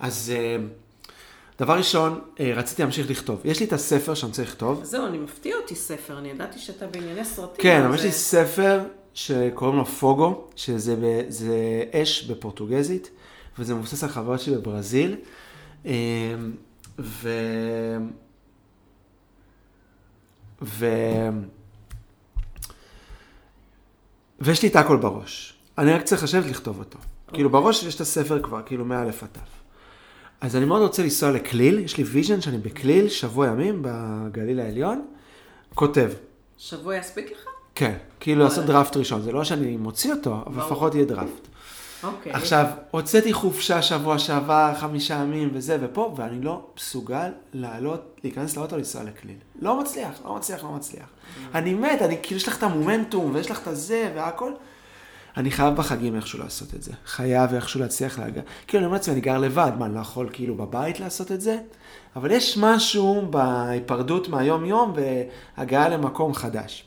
אז 0.01 0.33
אה, 0.37 0.57
דבר 1.59 1.77
ראשון, 1.77 2.21
אה, 2.41 2.53
רציתי 2.55 2.83
להמשיך 2.83 3.11
לכתוב. 3.11 3.41
יש 3.45 3.61
לי 3.61 3.67
את 3.67 3.73
הספר 3.73 4.15
שאני 4.15 4.31
רוצה 4.31 4.43
לכתוב. 4.43 4.85
זהו, 4.85 5.07
אני 5.07 5.19
מפתיע 5.19 5.57
אותי 5.57 5.75
ספר, 5.75 6.19
אני 6.19 6.29
ידעתי 6.29 6.59
שאתה 6.59 6.87
בענייני 6.87 7.25
סרטים. 7.25 7.63
כן, 7.63 7.85
אבל 7.85 7.95
יש 7.95 8.03
לי 8.03 8.13
ספר 8.13 8.81
שקוראים 9.15 9.77
לו 9.77 9.87
פוגו, 9.87 10.49
שזה 10.57 11.25
זה 11.29 11.85
אש 11.93 12.25
בפורטוגזית, 12.25 13.11
וזה 13.59 13.75
מבוסס 13.75 14.05
על 14.05 14.11
חברות 14.11 14.41
שלי 14.41 14.57
בברזיל. 14.57 15.17
אה, 15.87 15.93
ו... 16.99 17.29
ו... 20.63 20.87
ויש 24.41 24.63
לי 24.63 24.69
את 24.69 24.77
הכל 24.77 24.97
בראש. 24.97 25.55
אני 25.79 25.93
רק 25.93 26.03
צריך 26.03 26.23
לשבת 26.23 26.47
לכתוב 26.47 26.79
אותו. 26.79 26.99
כאילו 27.33 27.51
בראש 27.51 27.83
יש 27.83 27.95
את 27.95 28.01
הספר 28.01 28.43
כבר, 28.43 28.63
כאילו 28.63 28.85
מאלף 28.85 29.23
עד 29.23 29.29
תו. 29.33 29.58
אז 30.41 30.57
אני 30.57 30.65
מאוד 30.65 30.83
רוצה 30.83 31.03
לנסוע 31.03 31.31
לכליל, 31.31 31.79
יש 31.79 31.97
לי 31.97 32.05
vision 32.05 32.41
שאני 32.41 32.59
בכליל, 32.59 33.09
שבוע 33.09 33.47
ימים 33.47 33.83
בגליל 33.83 34.61
העליון, 34.61 35.07
כותב. 35.75 36.11
שבוע 36.59 36.97
יספיק 36.97 37.33
לך? 37.33 37.45
כן, 37.75 37.97
כאילו 38.21 38.45
לעשות 38.45 38.65
דראפט 38.65 38.97
ראשון, 38.97 39.23
זה 39.23 39.33
לא 39.33 39.45
שאני 39.45 39.77
מוציא 39.77 40.13
אותו, 40.13 40.43
אבל. 40.47 40.65
לפחות 40.65 40.95
יהיה 40.95 41.05
דראפט. 41.05 41.49
אוקיי. 42.03 42.33
עכשיו, 42.33 42.67
הוצאתי 42.91 43.33
חופשה 43.33 43.83
שבוע 43.83 44.19
שעבר, 44.19 44.73
חמישה 44.77 45.15
ימים 45.15 45.51
וזה 45.53 45.79
ופה, 45.81 46.15
ואני 46.17 46.43
לא 46.43 46.67
מסוגל 46.77 47.31
לעלות, 47.53 48.21
להיכנס 48.25 48.57
לאוטו, 48.57 48.77
לנסוע 48.77 49.03
לכליל. 49.03 49.37
לא 49.61 49.81
מצליח, 49.81 50.21
לא 50.25 50.35
מצליח, 50.37 50.65
לא 50.65 50.71
מצליח. 50.71 51.07
אני 51.55 51.75
מת, 51.75 52.03
אני, 52.03 52.19
כאילו 52.23 52.37
יש 52.37 52.49
לך 52.49 52.59
את 52.59 52.63
המומנטום, 52.63 53.35
ויש 53.35 53.51
לך 53.51 53.63
את 53.63 53.67
הזה 53.67 54.13
והכל. 54.15 54.53
אני 55.39 55.51
חייב 55.51 55.75
בחגים 55.75 56.17
איכשהו 56.17 56.39
לעשות 56.39 56.75
את 56.75 56.83
זה. 56.83 56.93
חייב 57.07 57.55
איכשהו 57.55 57.81
להצליח 57.81 58.19
להגיע. 58.19 58.43
כאילו, 58.67 58.79
אני 58.81 58.87
אומר 58.87 58.97
לעצמי, 58.97 59.15
אני 59.15 59.21
גר 59.21 59.39
לבד, 59.39 59.73
מה, 59.79 59.87
אני 59.87 59.95
לא 59.95 60.01
יכול 60.01 60.29
כאילו 60.33 60.55
בבית 60.55 61.01
לעשות 61.01 61.33
את 61.33 61.41
זה? 61.41 61.59
אבל 62.17 62.31
יש 62.31 62.59
משהו 62.61 63.27
בהיפרדות 63.31 64.29
מהיום-יום 64.29 64.95
והגעה 65.57 65.89
למקום 65.89 66.35
חדש. 66.35 66.85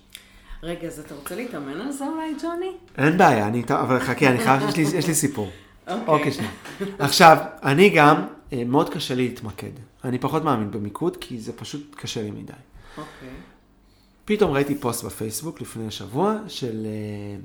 רגע, 0.64 0.88
אז 0.88 1.00
אתה 1.00 1.16
רוצה 1.16 1.36
להתאמן 1.36 1.82
על 1.82 1.92
זה 1.92 2.08
אולי, 2.08 2.34
ג'וני? 2.42 2.72
אין 2.98 3.18
בעיה, 3.18 3.48
אני, 3.48 3.64
אבל 3.70 4.00
חכה, 4.00 4.28
אני 4.28 4.40
חייב, 4.40 4.62
יש 4.70 4.78
לי, 4.78 4.98
יש 4.98 5.08
לי 5.08 5.16
סיפור. 5.16 5.50
אוקיי. 5.88 6.04
אוקיי, 6.08 6.32
שנייה. 6.32 6.52
עכשיו, 7.00 7.38
אני 7.64 7.90
גם, 7.90 8.28
אה, 8.54 8.64
מאוד 8.66 8.90
קשה 8.90 9.16
לי 9.16 9.28
להתמקד. 9.28 9.72
אני 10.04 10.20
פחות 10.20 10.44
מאמין 10.44 10.72
במיקוד, 10.72 11.18
כי 11.18 11.40
זה 11.40 11.54
פשוט 11.54 11.96
קשה 11.96 12.22
לי 12.22 12.32
מדי. 12.32 12.54
אוקיי. 12.98 13.30
פתאום 14.26 14.52
ראיתי 14.52 14.76
פוסט 14.76 15.04
בפייסבוק 15.04 15.62
לפני 15.62 15.92
שבוע 15.92 16.38
של 16.48 16.86
אה, 16.86 17.40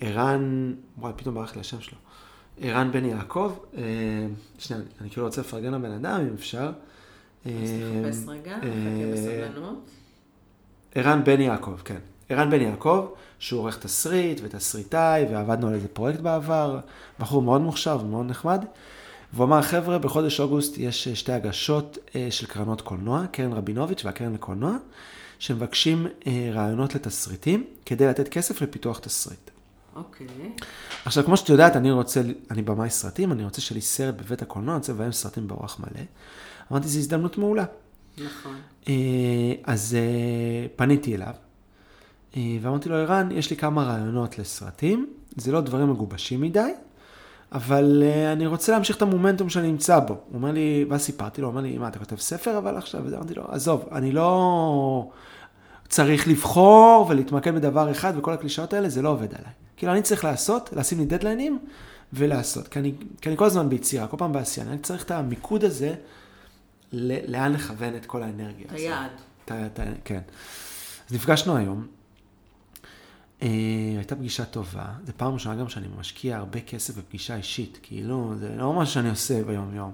ערן, 0.00 0.74
וואי, 0.98 1.12
פתאום 1.16 1.34
ברח 1.34 1.54
לי 1.54 1.60
השם 1.60 1.80
שלו. 1.80 1.98
ערן 2.60 2.92
בן 2.92 3.04
יעקב, 3.04 3.52
אה, 3.76 3.82
שנייה, 4.58 4.82
אני 5.00 5.10
כאילו 5.10 5.26
רוצה 5.26 5.40
לפרגן 5.40 5.74
לבן 5.74 5.90
אדם, 5.92 6.20
אם 6.20 6.34
אפשר. 6.34 6.66
אז 6.66 6.70
אה, 7.46 8.02
תחפש 8.04 8.28
רגע, 8.28 8.54
אה, 8.54 8.58
חכה 8.60 9.12
בסבלנות. 9.12 9.90
ערן 10.94 11.24
בן 11.24 11.40
יעקב, 11.40 11.76
כן. 11.84 11.98
ערן 12.28 12.50
בן 12.50 12.60
יעקב, 12.60 13.06
שהוא 13.38 13.60
עורך 13.60 13.78
תסריט 13.78 14.40
ותסריטאי, 14.44 15.24
ועבדנו 15.30 15.68
על 15.68 15.74
איזה 15.74 15.88
פרויקט 15.88 16.20
בעבר, 16.20 16.80
בחור 17.20 17.42
מאוד 17.42 17.60
מוכשר 17.60 17.98
ומאוד 18.02 18.26
נחמד. 18.26 18.64
והוא 19.32 19.44
אמר, 19.44 19.62
חבר'ה, 19.62 19.98
בחודש 19.98 20.40
אוגוסט 20.40 20.78
יש 20.78 21.08
אה, 21.08 21.14
שתי 21.14 21.32
הגשות 21.32 21.98
אה, 22.16 22.26
של 22.30 22.46
קרנות 22.46 22.80
קולנוע, 22.80 23.26
קרן 23.32 23.52
רבינוביץ' 23.52 24.04
והקרן 24.04 24.32
לקולנוע, 24.32 24.76
שמבקשים 25.42 26.06
אה, 26.26 26.50
רעיונות 26.52 26.94
לתסריטים 26.94 27.64
כדי 27.86 28.06
לתת 28.06 28.28
כסף 28.28 28.60
לפיתוח 28.60 28.98
תסריט. 28.98 29.50
אוקיי. 29.96 30.26
עכשיו, 31.04 31.24
כמו 31.24 31.36
שאת 31.36 31.48
יודעת, 31.48 31.76
אני 31.76 31.90
רוצה, 31.90 32.20
אני 32.50 32.62
במאי 32.62 32.90
סרטים, 32.90 33.32
אני 33.32 33.44
רוצה 33.44 33.60
שיהיה 33.60 33.76
לי 33.76 33.80
סרט 33.80 34.14
בבית 34.14 34.42
הקולנוע, 34.42 34.74
אני 34.74 34.78
רוצה 34.78 34.92
לביים 34.92 35.12
סרטים 35.12 35.48
באורח 35.48 35.80
מלא. 35.80 36.04
אמרתי, 36.72 36.88
זו 36.88 36.98
הזדמנות 36.98 37.38
מעולה. 37.38 37.64
נכון. 38.18 38.56
אה, 38.88 38.94
אז 39.64 39.96
אה, 39.98 40.68
פניתי 40.76 41.14
אליו, 41.14 41.34
אה, 42.36 42.56
ואמרתי 42.60 42.88
לו, 42.88 42.96
ערן, 42.96 43.28
יש 43.32 43.50
לי 43.50 43.56
כמה 43.56 43.84
רעיונות 43.84 44.38
לסרטים, 44.38 45.06
זה 45.36 45.52
לא 45.52 45.60
דברים 45.60 45.90
מגובשים 45.90 46.40
מדי, 46.40 46.72
אבל 47.52 48.02
אה, 48.06 48.32
אני 48.32 48.46
רוצה 48.46 48.72
להמשיך 48.72 48.96
את 48.96 49.02
המומנטום 49.02 49.48
שאני 49.48 49.70
נמצא 49.70 49.98
בו. 49.98 50.14
הוא 50.14 50.20
אומר 50.34 50.52
לי, 50.52 50.84
ואז 50.88 51.00
סיפרתי 51.00 51.40
לו, 51.40 51.48
הוא 51.48 51.52
אומר 51.52 51.62
לי, 51.62 51.78
מה, 51.78 51.88
אתה 51.88 51.98
כותב 51.98 52.16
ספר 52.16 52.58
אבל 52.58 52.76
עכשיו? 52.76 53.14
אמרתי 53.16 53.34
לו, 53.34 53.44
עזוב, 53.48 53.88
אני 53.92 54.12
לא 54.12 55.10
צריך 55.92 56.28
לבחור 56.28 57.06
ולהתמקד 57.10 57.54
בדבר 57.54 57.90
אחד, 57.90 58.12
וכל 58.16 58.32
הקלישאות 58.32 58.72
האלה, 58.72 58.88
זה 58.88 59.02
לא 59.02 59.08
עובד 59.08 59.34
עליי. 59.34 59.52
כאילו, 59.76 59.92
אני 59.92 60.02
צריך 60.02 60.24
לעשות, 60.24 60.70
לשים 60.72 60.98
לי 60.98 61.04
דדליינים 61.04 61.58
ולעשות. 62.12 62.68
כי 62.68 62.78
אני, 62.78 62.92
כי 63.20 63.28
אני 63.28 63.36
כל 63.36 63.44
הזמן 63.44 63.68
ביצירה, 63.68 64.06
כל 64.06 64.16
פעם 64.16 64.32
בעשייה. 64.32 64.66
אני 64.66 64.78
צריך 64.78 65.04
את 65.04 65.10
המיקוד 65.10 65.64
הזה, 65.64 65.94
לאן 67.28 67.52
לכוון 67.52 67.96
את 67.96 68.06
כל 68.06 68.22
האנרגיה. 68.22 68.64
את 68.66 68.70
הזאת. 68.70 68.76
היעד. 68.80 69.10
את 69.44 69.50
ה- 69.50 69.66
את 69.66 69.78
ה- 69.78 69.84
כן. 70.04 70.20
אז 71.08 71.14
נפגשנו 71.14 71.56
היום. 71.56 71.86
אה, 73.42 73.48
הייתה 73.96 74.16
פגישה 74.16 74.44
טובה. 74.44 74.84
זו 75.06 75.12
פעם 75.16 75.32
ראשונה 75.34 75.54
גם 75.54 75.68
שאני 75.68 75.86
משקיע 76.00 76.36
הרבה 76.36 76.60
כסף 76.60 76.96
בפגישה 76.98 77.36
אישית. 77.36 77.78
כאילו, 77.82 78.34
זה 78.38 78.48
לא 78.56 78.72
מה 78.74 78.86
שאני 78.86 79.10
עושה 79.10 79.44
ביום-יום. 79.44 79.92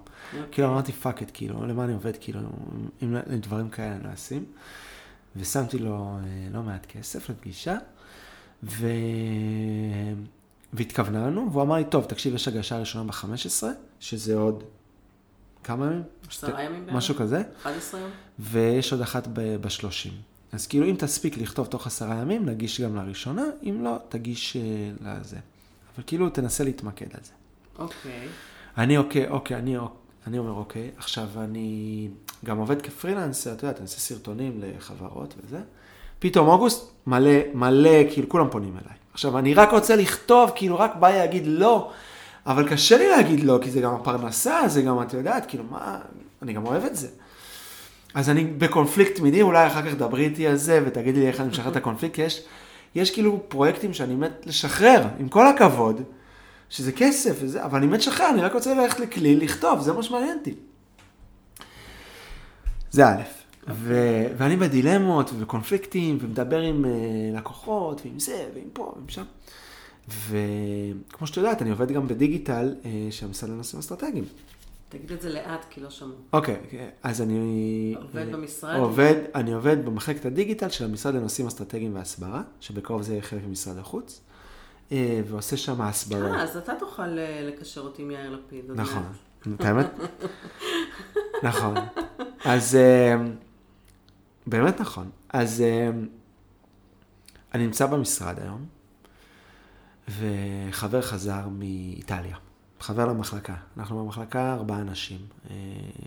כאילו, 0.53 0.69
אמרתי 0.69 0.93
fuck 0.93 1.23
it, 1.23 1.31
כאילו, 1.35 1.67
למה 1.67 1.85
אני 1.85 1.93
עובד, 1.93 2.13
כאילו, 2.21 2.41
אם 3.03 3.17
אם 3.17 3.39
דברים 3.41 3.69
כאלה 3.69 3.97
לא 4.05 4.13
אשים. 4.15 4.45
ושמתי 5.37 5.79
לו 5.79 5.95
אה, 5.95 6.49
לא 6.53 6.62
מעט 6.62 6.87
כסף 6.87 7.31
לפגישה, 7.31 7.77
ו... 8.62 8.87
והתכווננו, 10.73 11.49
והוא 11.53 11.62
אמר 11.62 11.77
לי, 11.77 11.85
טוב, 11.85 12.05
תקשיב, 12.05 12.35
יש 12.35 12.49
הגשה 12.49 12.79
ראשונה 12.79 13.12
ב-15, 13.12 13.64
שזה 14.01 14.35
עוד 14.35 14.64
כמה 15.64 15.87
ימים? 15.87 16.03
עשרה 16.29 16.62
ימים 16.62 16.87
בערך? 16.87 16.97
משהו 16.97 17.14
כזה. 17.14 17.43
11 17.62 18.01
יום? 18.01 18.11
ויש 18.38 18.93
עוד 18.93 19.01
אחת 19.01 19.29
ב-30. 19.33 20.11
אז 20.53 20.67
כאילו, 20.67 20.87
אם 20.87 20.95
תספיק 20.99 21.38
לכתוב 21.38 21.67
תוך 21.67 21.87
עשרה 21.87 22.14
ימים, 22.14 22.47
נגיש 22.47 22.81
גם 22.81 22.97
לראשונה, 22.97 23.45
אם 23.62 23.85
לא, 23.85 23.97
תגיש 24.09 24.57
אה, 24.57 25.21
לזה. 25.21 25.37
אבל 25.95 26.05
כאילו, 26.07 26.31
תנסה 26.31 26.64
להתמקד 26.64 27.07
על 27.14 27.21
זה. 27.25 27.33
אוקיי. 27.79 28.29
אני 28.79 28.97
אוקיי, 28.97 29.29
אוקיי, 29.29 29.57
אני, 29.57 29.77
אני 30.29 30.38
אומר 30.38 30.53
אוקיי, 30.53 30.91
עכשיו 30.97 31.27
אני 31.37 32.09
גם 32.45 32.59
עובד 32.59 32.83
כפרילנסר, 32.83 33.53
אתה 33.53 33.67
יודע, 33.67 33.77
אני 33.77 33.85
עושה 33.85 34.01
סרטונים 34.01 34.61
לחברות 34.61 35.35
וזה. 35.45 35.59
פתאום 36.19 36.49
אוגוסט, 36.49 36.93
מלא, 37.07 37.31
מלא, 37.55 38.11
כאילו, 38.12 38.29
כולם 38.29 38.51
פונים 38.51 38.73
אליי. 38.73 38.97
עכשיו, 39.12 39.38
אני 39.38 39.55
רק 39.55 39.71
רוצה 39.71 39.97
לכתוב, 39.97 40.53
כאילו, 40.55 40.79
רק 40.79 40.97
בא 40.97 41.11
להגיד 41.11 41.43
לא, 41.47 41.91
אבל 42.47 42.69
קשה 42.69 42.99
לי 42.99 43.09
להגיד 43.09 43.41
לא, 43.41 43.59
כי 43.62 43.71
זה 43.71 43.81
גם 43.81 43.95
הפרנסה, 43.95 44.61
זה 44.67 44.83
גם, 44.83 45.03
את 45.03 45.12
יודעת, 45.14 45.47
כאילו, 45.47 45.64
מה, 45.71 45.99
אני 46.43 46.53
גם 46.53 46.67
אוהב 46.67 46.85
את 46.85 46.97
זה. 46.97 47.09
אז 48.14 48.31
אני 48.31 48.45
בקונפליקט 48.45 49.17
תמידי, 49.17 49.43
אולי 49.43 49.67
אחר 49.67 49.83
כך 49.83 49.95
דברי 49.95 50.25
איתי 50.25 50.47
על 50.47 50.57
זה 50.57 50.83
ותגידי 50.87 51.21
לי 51.21 51.29
איך 51.29 51.41
אני 51.41 51.49
משחרר 51.49 51.71
את 51.71 51.77
הקונפליקט, 51.77 52.14
כי 52.14 52.23
יש, 52.23 52.43
יש 52.95 53.11
כאילו 53.11 53.41
פרויקטים 53.49 53.95
שאני 53.95 54.14
מת 54.14 54.47
לשחרר, 54.47 55.03
עם 55.19 55.29
כל 55.29 55.47
הכבוד, 55.47 56.03
שזה 56.71 56.93
כסף 56.93 57.39
וזה, 57.41 57.65
אבל 57.65 57.79
אני 57.79 57.87
מת 57.87 57.99
לשחרר, 57.99 58.31
אני 58.31 58.41
רק 58.41 58.55
רוצה 58.55 58.75
ללכת 58.75 59.01
לכלי, 59.01 59.37
לכתוב, 59.37 59.81
זה 59.81 59.93
מה 59.93 60.03
שמעניין 60.03 60.39
אותי. 60.39 60.55
זה 62.91 63.09
א', 63.09 63.23
ו- 63.69 64.27
ואני 64.37 64.57
בדילמות 64.57 65.31
ובקונפליקטים, 65.33 66.19
ומדבר 66.21 66.61
עם 66.61 66.85
uh, 66.85 66.89
לקוחות, 67.39 68.01
ועם 68.05 68.19
זה, 68.19 68.49
ועם 68.55 68.69
פה, 68.73 68.93
ועם 68.97 69.09
שם. 69.09 69.25
וכמו 70.09 71.27
שאת 71.27 71.37
יודעת, 71.37 71.63
אני 71.63 71.71
עובד 71.71 71.93
גם 71.93 72.09
בדיגיטל 72.09 72.75
uh, 72.83 72.87
של 73.11 73.27
המשרד 73.27 73.51
לנושאים 73.51 73.81
אסטרטגיים. 73.81 74.25
תגיד 74.89 75.13
את 75.13 75.21
זה 75.21 75.29
לאט, 75.29 75.65
כי 75.71 75.81
לא 75.81 75.91
שמעו. 75.91 76.11
אוקיי, 76.33 76.57
אז 77.03 77.23
אני... 77.23 77.95
עובד 78.03 78.27
אה, 78.27 78.33
במשרד? 78.33 78.77
עובד, 78.77 79.15
אני 79.35 79.53
עובד 79.53 79.85
במחלקת 79.85 80.25
הדיגיטל 80.25 80.69
של 80.69 80.85
המשרד 80.85 81.15
לנושאים 81.15 81.47
אסטרטגיים 81.47 81.95
והסברה, 81.95 82.43
שבקרוב 82.61 83.03
זה 83.03 83.13
יהיה 83.13 83.23
חלק 83.23 83.43
ממשרד 83.49 83.79
החוץ, 83.79 84.21
אה, 84.21 84.28
ועושה 85.27 85.57
שם 85.57 85.81
הסברה. 85.81 86.37
אה, 86.37 86.42
אז 86.42 86.57
אתה 86.57 86.72
תוכל 86.79 87.18
אה, 87.18 87.40
לקשר 87.42 87.81
אותי 87.81 88.03
עם 88.03 88.11
יאיר 88.11 88.31
לפיד. 88.31 88.64
נכון. 88.74 89.03
את 89.55 89.61
האמת? 89.61 89.87
נכון. 91.48 91.74
אז 92.44 92.77
אה, 92.77 93.14
באמת 94.46 94.81
נכון. 94.81 95.11
אז 95.29 95.61
אה, 95.61 95.90
אני 97.55 97.64
נמצא 97.66 97.87
במשרד 97.87 98.38
היום, 98.40 98.66
וחבר 100.09 101.03
חזר 101.03 101.48
מאיטליה. 101.48 102.37
חבר 102.81 103.07
למחלקה. 103.07 103.55
אנחנו 103.77 104.05
במחלקה 104.05 104.53
ארבעה 104.55 104.81
אנשים. 104.81 105.18
אה, 105.51 105.57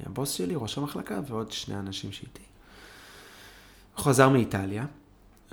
הבוס 0.05 0.31
שלי, 0.31 0.55
ראש 0.55 0.77
המחלקה, 0.77 1.19
ועוד 1.27 1.51
שני 1.51 1.79
אנשים 1.79 2.11
שאיתי. 2.11 2.43
הוא 3.95 4.03
חזר 4.03 4.29
מאיטליה, 4.29 4.85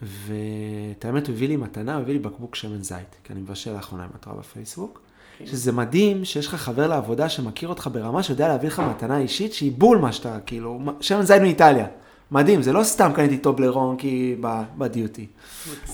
ואת 0.03 1.05
האמת 1.05 1.27
הוא 1.27 1.35
הביא 1.35 1.49
לי 1.49 1.57
מתנה, 1.57 1.95
הוא 1.95 2.03
הביא 2.03 2.13
לי 2.13 2.19
בקבוק 2.19 2.55
שמן 2.55 2.83
זית, 2.83 3.17
כי 3.25 3.33
אני 3.33 3.41
מבשל 3.41 3.73
לאחרונה 3.73 4.05
אם 4.05 4.11
את 4.21 4.25
רואה 4.25 4.37
בפייסבוק. 4.37 5.01
כן. 5.39 5.47
שזה 5.47 5.73
מדהים 5.73 6.25
שיש 6.25 6.47
לך 6.47 6.55
חבר 6.55 6.87
לעבודה 6.87 7.29
שמכיר 7.29 7.69
אותך 7.69 7.89
ברמה 7.93 8.23
שיודע 8.23 8.49
להביא 8.49 8.69
לך 8.69 8.81
מתנה 8.81 9.19
אישית 9.19 9.53
שהיא 9.53 9.73
בול 9.73 9.99
מה 9.99 10.13
שאתה, 10.13 10.39
כאילו, 10.47 10.81
שמן 11.01 11.23
זית 11.23 11.43
מאיטליה. 11.43 11.87
מדהים, 12.31 12.63
זה 12.63 12.73
לא 12.73 12.83
סתם 12.83 13.11
קניתי 13.15 13.39
טובלרון 13.39 13.97
כי 13.97 14.37
בדיוטי. 14.79 15.27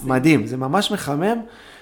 מדהים, 0.02 0.46
זה 0.46 0.56
ממש 0.56 0.90
מחמם 0.90 1.38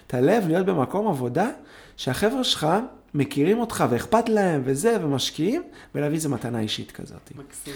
את 0.07 0.15
הלב 0.15 0.49
להיות 0.49 0.67
במקום 0.67 1.09
עבודה 1.09 1.51
שהחבר'ה 1.97 2.45
שלך 2.45 2.67
מכירים 3.15 3.59
אותך 3.59 3.85
ואכפת 3.91 4.29
להם 4.29 4.63
וזה, 4.65 4.97
ומשקיעים, 5.05 5.63
ולהביא 5.95 6.17
איזה 6.17 6.29
מתנה 6.29 6.61
אישית 6.61 6.91
כזאת. 6.91 7.33
מקסים. 7.37 7.75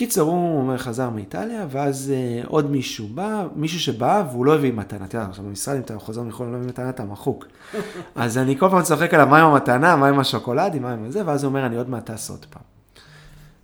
קיצור, 0.00 0.30
הוא 0.30 0.58
אומר, 0.58 0.78
חזר 0.78 1.10
מאיטליה, 1.10 1.66
ואז 1.70 2.12
אה, 2.14 2.42
עוד 2.46 2.70
מישהו 2.70 3.08
בא, 3.08 3.46
מישהו 3.56 3.80
שבא, 3.80 4.24
והוא 4.30 4.46
לא 4.46 4.54
הביא 4.54 4.72
מתנה. 4.72 5.04
אתה 5.04 5.16
יודע, 5.16 5.28
עכשיו 5.28 5.44
במשרד, 5.44 5.76
אם 5.76 5.80
אתה 5.80 5.98
חוזר 5.98 6.22
מחו"ל 6.22 6.46
ולא 6.46 6.58
מביא 6.58 6.68
מתנה, 6.68 6.90
אתה 6.90 7.04
מחוק. 7.04 7.46
אז 8.14 8.38
אני 8.38 8.58
כל 8.58 8.68
פעם 8.70 8.82
צוחק 8.82 9.14
עליו, 9.14 9.26
מה 9.26 9.38
עם 9.38 9.46
המתנה, 9.46 9.96
מה 9.96 10.08
עם 10.08 10.18
השוקולדים, 10.18 10.82
מה 10.82 10.92
עם 10.92 11.10
זה, 11.10 11.26
ואז 11.26 11.44
הוא 11.44 11.48
אומר, 11.48 11.66
אני 11.66 11.76
עוד 11.76 11.88
מעט 11.88 12.10
טס 12.10 12.30
עוד 12.30 12.46
פעם. 12.50 12.62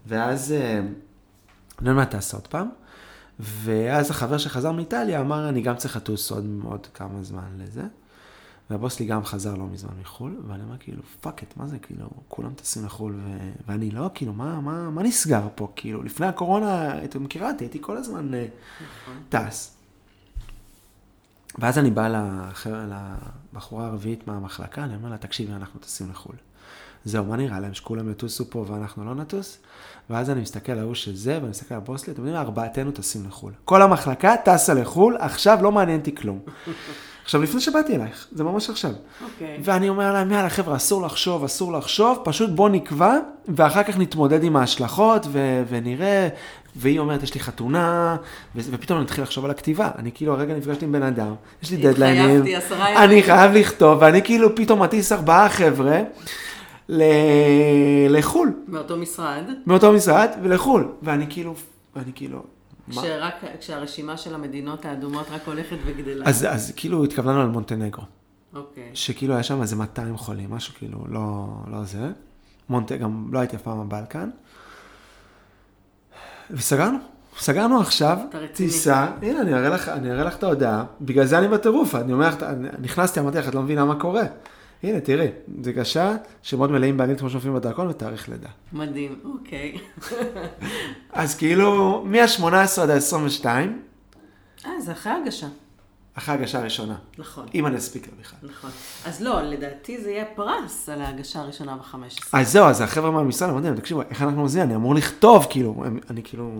ואז, 0.07 0.53
אה, 0.53 0.79
אני 1.81 1.89
עוד 1.89 1.97
מעט 1.97 2.15
טס 2.15 2.35
עוד 2.35 2.47
פעם, 2.47 2.69
ואז 3.41 4.11
החבר 4.11 4.39
שחזר 4.39 4.73
מאיטליה 4.73 5.21
אמר, 5.21 5.49
אני 5.49 5.61
גם 5.61 5.77
צריך 5.77 5.97
לטוס 5.97 6.31
עוד, 6.31 6.47
עוד 6.65 6.87
כמה 6.95 7.23
זמן 7.23 7.49
לזה. 7.59 7.83
והבוס 8.71 9.01
לי 9.01 9.07
גם 9.07 9.25
חזר 9.25 9.55
לא 9.55 9.67
מזמן 9.67 9.91
מחו"ל, 10.01 10.37
ואני 10.49 10.63
אומר 10.63 10.79
כאילו, 10.79 11.03
fuck 11.21 11.43
it, 11.43 11.57
מה 11.57 11.67
זה, 11.67 11.79
כאילו, 11.79 12.09
כולם 12.29 12.55
טסים 12.55 12.85
לחו"ל 12.85 13.15
ו... 13.15 13.51
ואני 13.67 13.91
לא, 13.91 14.11
כאילו, 14.15 14.33
מה, 14.33 14.61
מה, 14.61 14.91
מה 14.91 15.03
נסגר 15.03 15.49
פה, 15.55 15.73
כאילו, 15.77 16.03
לפני 16.03 16.27
הקורונה, 16.27 17.05
את 17.05 17.17
מכירה 17.17 17.51
אותי, 17.51 17.65
הייתי 17.65 17.79
כל 17.81 17.97
הזמן 17.97 18.35
אה, 18.35 18.47
נכון. 19.03 19.23
טס. 19.29 19.77
ואז 21.59 21.79
אני 21.79 21.91
בא 21.91 22.09
לאחר, 22.09 22.91
לבחורה 23.53 23.87
הרביעית 23.87 24.29
מהמחלקה, 24.29 24.85
אני 24.85 24.95
אומר 24.95 25.09
לה, 25.09 25.19
תקשיבי, 25.19 25.53
אנחנו 25.53 25.81
טסים 25.81 26.11
לחו"ל. 26.11 26.37
זהו, 27.05 27.25
מה 27.25 27.37
נראה 27.37 27.61
להם, 27.61 27.75
שכולם 27.75 28.11
יטוסו 28.11 28.51
פה 28.51 28.65
ואנחנו 28.69 29.05
לא 29.05 29.15
נטוס? 29.15 29.59
ואז 30.11 30.31
אני 30.31 30.41
מסתכל 30.41 30.73
על 30.73 30.79
ההוא 30.79 30.95
שזה, 30.95 31.39
ואני 31.39 31.51
מסתכל 31.51 31.75
על 31.75 31.81
הבוס 31.81 32.07
לי, 32.07 32.13
אתם 32.13 32.23
יודעים, 32.23 32.37
ארבעתנו 32.37 32.93
טסים 32.93 33.27
לחו"ל. 33.27 33.53
כל 33.65 33.83
המחלקה 33.83 34.35
טסה 34.45 34.75
לחו"ל, 34.75 35.17
עכשיו 35.21 35.59
לא 35.63 35.73
מעניין 35.73 35.99
אותי 35.99 36.15
כלום. 36.15 36.41
עכשיו, 37.27 37.43
לפני 37.43 37.61
שבאתי 37.61 37.97
אלייך, 37.97 38.27
זה 38.33 38.45
ממש 38.45 38.71
עכשיו. 38.71 38.91
אוקיי. 39.25 39.59
ואני 39.65 39.89
אומר 39.89 40.13
להם, 40.13 40.33
יאללה, 40.33 40.51
חבר'ה, 40.51 40.77
אסור 40.77 41.03
לחשוב, 41.03 41.45
אסור 41.45 41.73
לחשוב, 41.73 42.19
פשוט 42.25 42.51
בוא 42.51 42.69
נקבע, 42.69 43.15
ואחר 43.49 43.83
כך 43.83 43.99
נתמודד 43.99 44.45
עם 44.45 44.57
ההשלכות, 44.57 45.27
ו- 45.33 45.63
ונראה. 45.69 46.29
והיא 46.77 46.99
אומרת, 46.99 47.23
יש 47.23 47.35
לי 47.35 47.41
חתונה, 47.41 48.17
ו- 48.57 48.61
ופתאום 48.71 48.97
אני 48.99 49.05
מתחיל 49.05 49.25
לחשוב 49.25 49.45
על 49.45 49.51
הכתיבה. 49.51 49.91
אני 49.99 50.11
כאילו, 50.15 50.33
הרגע 50.33 50.55
נפגשתי 50.55 50.85
עם 50.85 50.93
בן 50.93 51.03
אדם, 51.03 51.35
יש 51.63 51.71
לי 51.71 51.77
דדליינים. 51.77 52.43
אני 53.05 53.23
חייב 53.23 53.53
לכתוב, 53.53 53.99
ואני 54.03 54.23
כאילו 54.23 54.55
פתאום 54.55 54.83
מטיס 54.83 55.13
ארבעה 55.13 55.49
חבר'ה 55.49 56.01
ל- 56.89 57.03
לחו"ל, 58.19 58.53
מאותו 58.69 58.97
משרד, 58.97 59.43
מאותו 59.67 59.93
משרד, 59.93 60.29
ולחו"ל. 60.43 60.89
ואני 61.03 61.27
כאילו, 61.29 61.55
ואני 61.97 62.13
כאילו? 62.15 62.56
כשרק, 62.91 63.35
כשהרשימה 63.61 64.17
של 64.17 64.35
המדינות 64.35 64.85
האדומות 64.85 65.27
רק 65.31 65.43
הולכת 65.47 65.77
וגדלה. 65.87 66.25
אז, 66.27 66.47
אז 66.51 66.73
כאילו 66.77 67.05
התכווננו 67.05 67.41
על 67.41 67.49
מונטנגרו. 67.49 68.05
אוקיי. 68.55 68.91
שכאילו 68.95 69.35
היה 69.35 69.43
שם 69.43 69.63
איזה 69.63 69.77
200 69.77 70.17
חולים, 70.17 70.51
משהו 70.51 70.75
כאילו 70.75 71.05
לא, 71.09 71.47
לא 71.71 71.85
זה. 71.85 72.11
מונט, 72.69 72.93
גם 72.93 73.29
לא 73.33 73.39
הייתי 73.39 73.57
אף 73.57 73.63
פעם 73.63 73.89
בבלקן. 73.89 74.31
וסגרנו, 76.51 76.99
סגרנו 77.39 77.81
עכשיו. 77.81 78.19
טיסה, 78.53 79.07
הנה 79.23 79.41
אני 79.41 79.55
אראה 79.55 79.69
לך, 79.69 79.89
אני 79.89 80.13
אראה 80.13 80.25
לך 80.25 80.37
את 80.37 80.43
ההודעה, 80.43 80.85
בגלל 81.01 81.25
זה 81.25 81.39
אני 81.39 81.49
בטירוף, 81.49 81.95
אני 81.95 82.13
אומר 82.13 82.29
לך, 82.29 82.37
נכנסתי, 82.79 83.21
אמרתי 83.21 83.39
לך, 83.39 83.49
את 83.49 83.55
לא 83.55 83.63
מבינה 83.63 83.85
מה 83.85 84.01
קורה. 84.01 84.25
הנה, 84.87 85.01
תראי, 85.01 85.29
זה 85.63 85.73
גשה, 85.73 86.17
שמות 86.43 86.71
מלאים 86.71 86.97
באנגלית 86.97 87.21
כמו 87.21 87.31
שמופיעים 87.31 87.57
בדרכון 87.57 87.89
ותאריך 87.89 88.29
לידה. 88.29 88.49
מדהים, 88.73 89.21
אוקיי. 89.25 89.79
אז 91.13 91.35
כאילו, 91.35 92.03
מה-18 92.07 92.81
עד 92.83 92.91
ה-22, 92.91 93.47
אה, 94.67 94.81
זה 94.81 94.93
אחרי 94.93 95.13
הגשה. 95.13 95.47
אחרי 96.15 96.35
הגשה 96.35 96.59
הראשונה, 96.59 96.97
נכון, 97.19 97.47
אם 97.55 97.67
אני 97.67 97.77
אספיק 97.77 98.07
לה 98.07 98.13
בכלל. 98.21 98.51
נכון. 98.51 98.71
אז 99.07 99.23
לא, 99.23 99.43
לדעתי 99.43 100.03
זה 100.03 100.11
יהיה 100.11 100.25
פרס 100.25 100.89
על 100.89 101.01
ההגשה 101.01 101.41
הראשונה 101.41 101.77
ב-15. 101.77 101.97
אז 102.33 102.53
זהו, 102.53 102.67
אז 102.67 102.81
החבר'ה 102.81 103.11
מהמשרד 103.11 103.51
אמרתי 103.51 103.67
להם, 103.67 103.77
תקשיבו, 103.77 104.03
איך 104.03 104.23
אנחנו 104.23 104.43
עושים? 104.43 104.63
אני 104.63 104.75
אמור 104.75 104.95
לכתוב, 104.95 105.47
כאילו, 105.51 105.85
אני 106.11 106.23
כאילו, 106.25 106.51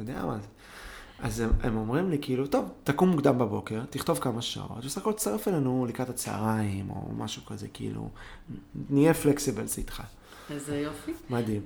יודע 0.00 0.26
מה 0.26 0.36
זה. 0.38 0.46
אז 1.22 1.40
הם, 1.40 1.50
הם 1.62 1.76
אומרים 1.76 2.10
לי, 2.10 2.18
כאילו, 2.22 2.46
טוב, 2.46 2.68
תקום 2.84 3.08
מוקדם 3.08 3.38
בבוקר, 3.38 3.80
תכתוב 3.90 4.18
כמה 4.18 4.42
שעות, 4.42 4.84
בסך 4.84 4.98
הכל 4.98 5.12
תצטרף 5.12 5.48
אלינו 5.48 5.86
לקראת 5.88 6.08
הצהריים, 6.08 6.90
או 6.90 7.08
משהו 7.16 7.42
כזה, 7.46 7.68
כאילו, 7.68 8.08
נהיה 8.90 9.14
פלקסיבלס 9.14 9.78
איתך. 9.78 10.02
איזה 10.50 10.78
יופי. 10.78 11.12
מדהים. 11.30 11.62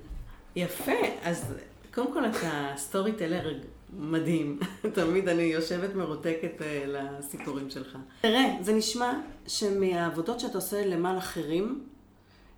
יפה, 0.56 0.92
אז 1.22 1.54
קודם 1.94 2.12
כל 2.12 2.24
אתה 2.24 2.72
סטורי 2.76 3.12
טלר 3.12 3.58
מדהים. 3.98 4.58
תמיד 4.94 5.28
אני 5.28 5.42
יושבת 5.42 5.94
מרותקת 5.94 6.62
אה, 6.62 6.84
לסיפורים 6.86 7.70
שלך. 7.70 7.98
תראה, 8.20 8.56
זה 8.60 8.72
נשמע 8.72 9.12
שמהעבודות 9.46 10.40
שאתה 10.40 10.58
עושה 10.58 10.86
למען 10.86 11.16
אחרים, 11.16 11.84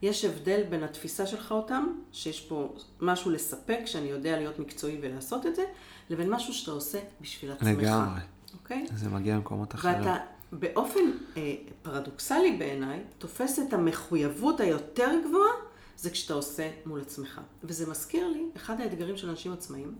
יש 0.03 0.25
הבדל 0.25 0.63
בין 0.71 0.83
התפיסה 0.83 1.27
שלך 1.27 1.53
אותם, 1.53 1.87
שיש 2.13 2.41
פה 2.41 2.75
משהו 3.01 3.31
לספק, 3.31 3.81
שאני 3.85 4.09
יודע 4.09 4.37
להיות 4.37 4.59
מקצועי 4.59 4.99
ולעשות 5.01 5.47
את 5.47 5.57
זה, 5.57 5.63
לבין 6.11 6.31
משהו 6.31 6.55
שאתה 6.55 6.71
עושה 6.71 6.99
בשביל 7.21 7.53
עצמך. 7.53 7.69
לגמרי. 7.69 8.21
אוקיי? 8.55 8.87
זה 8.95 9.09
מגיע 9.09 9.35
למקומות 9.35 9.75
אחרים. 9.75 9.99
ואתה 9.99 10.17
באופן 10.53 11.01
אה, 11.37 11.55
פרדוקסלי 11.83 12.57
בעיניי, 12.57 13.01
תופס 13.19 13.59
את 13.59 13.73
המחויבות 13.73 14.61
היותר 14.61 15.11
גבוהה, 15.29 15.53
זה 15.97 16.11
כשאתה 16.11 16.35
עושה 16.35 16.71
מול 16.87 17.01
עצמך. 17.01 17.41
וזה 17.65 17.91
מזכיר 17.91 18.29
לי, 18.29 18.43
אחד 18.57 18.81
האתגרים 18.81 19.17
של 19.17 19.29
אנשים 19.29 19.53
עצמאיים, 19.53 19.95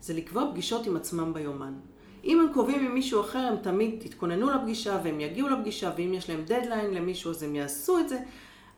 זה 0.00 0.14
לקבוע 0.14 0.50
פגישות 0.50 0.86
עם 0.86 0.96
עצמם 0.96 1.34
ביומן. 1.34 1.74
אם 2.24 2.40
הם 2.40 2.52
קובעים 2.54 2.86
עם 2.86 2.94
מישהו 2.94 3.20
אחר, 3.20 3.38
הם 3.38 3.56
תמיד 3.56 4.02
יתכוננו 4.04 4.50
לפגישה, 4.50 5.00
והם 5.04 5.20
יגיעו 5.20 5.48
לפגישה, 5.48 5.92
ואם 5.96 6.14
יש 6.14 6.30
להם 6.30 6.42
דדליין 6.44 6.94
למישהו, 6.94 7.30
אז 7.30 7.42
הם 7.42 7.54
יעשו 7.54 7.98
את 7.98 8.08
זה. 8.08 8.18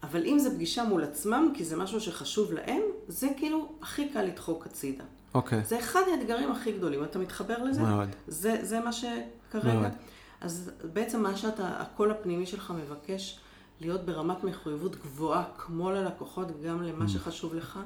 אבל 0.03 0.27
אם 0.27 0.39
זה 0.39 0.55
פגישה 0.55 0.85
מול 0.85 1.05
עצמם, 1.05 1.53
כי 1.55 1.64
זה 1.64 1.77
משהו 1.77 2.01
שחשוב 2.01 2.53
להם, 2.53 2.83
זה 3.09 3.29
כאילו 3.37 3.72
הכי 3.83 4.09
קל 4.09 4.22
לדחוק 4.22 4.66
הצידה. 4.66 5.05
אוקיי, 5.35 5.64
זה 5.64 5.78
אחד 5.78 6.01
האתגרים 6.12 6.53
הכי 6.53 6.72
גדולים. 6.72 7.05
אתה 7.05 7.18
מתחבר 7.18 7.62
לזה? 7.62 7.82
מאוד. 7.82 8.09
זה, 8.26 8.59
זה 8.62 8.80
מה 8.80 8.93
שכרגע. 8.93 9.74
מאוד. 9.74 9.93
אז 10.41 10.70
בעצם 10.93 11.22
מה 11.22 11.37
שאתה, 11.37 11.80
הקול 11.80 12.11
הפנימי 12.11 12.47
שלך 12.47 12.72
מבקש 12.76 13.41
להיות 13.80 14.05
ברמת 14.07 14.45
מחויבות 14.45 14.97
גבוהה, 14.97 15.45
כמו 15.59 15.91
ללקוחות, 15.91 16.62
גם 16.62 16.80
Mm. 16.80 16.82
למה 16.82 17.09
שחשוב 17.09 17.55
לך, 17.55 17.78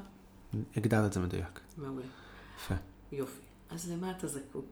הגדרת 0.77 1.05
את 1.07 1.13
זה 1.13 1.21
מדויק. 1.21 1.61
מעולה. 1.79 2.05
יפה. 2.57 2.75
יופי. 3.13 3.41
אז 3.71 3.91
למה 3.93 4.11
אתה 4.11 4.27
זקוק? 4.27 4.65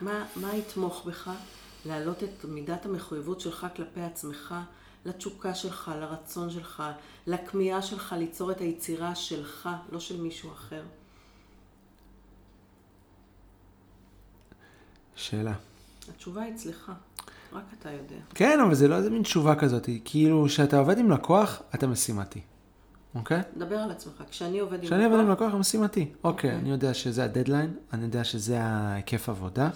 מה, 0.00 0.26
מה 0.36 0.54
יתמוך 0.54 1.06
בך 1.06 1.30
להעלות 1.86 2.22
את 2.22 2.44
מידת 2.44 2.86
המחויבות 2.86 3.40
שלך 3.40 3.66
כלפי 3.76 4.00
עצמך, 4.00 4.54
לתשוקה 5.04 5.54
שלך, 5.54 5.90
לרצון 6.00 6.50
שלך, 6.50 6.82
לכמיהה 7.26 7.82
שלך 7.82 8.14
ליצור 8.18 8.50
את 8.50 8.60
היצירה 8.60 9.14
שלך, 9.14 9.68
לא 9.92 10.00
של 10.00 10.20
מישהו 10.20 10.52
אחר? 10.52 10.82
שאלה. 15.20 15.52
התשובה 16.14 16.42
היא 16.42 16.54
אצלך, 16.54 16.92
רק 17.52 17.62
אתה 17.78 17.90
יודע. 17.90 18.22
כן, 18.34 18.60
אבל 18.60 18.74
זה 18.74 18.88
לא 18.88 18.96
איזה 18.96 19.10
מין 19.10 19.22
תשובה 19.22 19.54
כזאת. 19.54 19.88
כאילו, 20.04 20.44
כשאתה 20.46 20.78
עובד 20.78 20.98
עם 20.98 21.10
לקוח, 21.10 21.62
אתה 21.74 21.86
משימתי. 21.86 22.40
אוקיי? 23.14 23.40
דבר 23.56 23.76
על 23.76 23.90
עצמך. 23.90 24.22
כשאני 24.30 24.58
עובד 24.58 24.78
עם 24.78 24.86
כשאני 24.86 25.04
עובד 25.04 25.18
עם 25.18 25.24
לקוח, 25.30 25.40
לקוח, 25.40 25.54
הם 25.54 25.60
משימתי. 25.60 26.08
אוקיי, 26.24 26.56
אני 26.56 26.70
יודע 26.70 26.94
שזה 26.94 27.24
הדדליין, 27.24 27.74
אני 27.92 28.04
יודע 28.04 28.24
שזה 28.24 28.62
ההיקף 28.62 29.28
עבודה, 29.28 29.70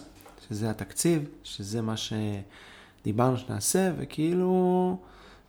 שזה 0.49 0.71
התקציב, 0.71 1.25
שזה 1.43 1.83
מה 1.83 1.95
שדיברנו 1.97 3.37
שנעשה, 3.37 3.93
וכאילו... 3.99 4.99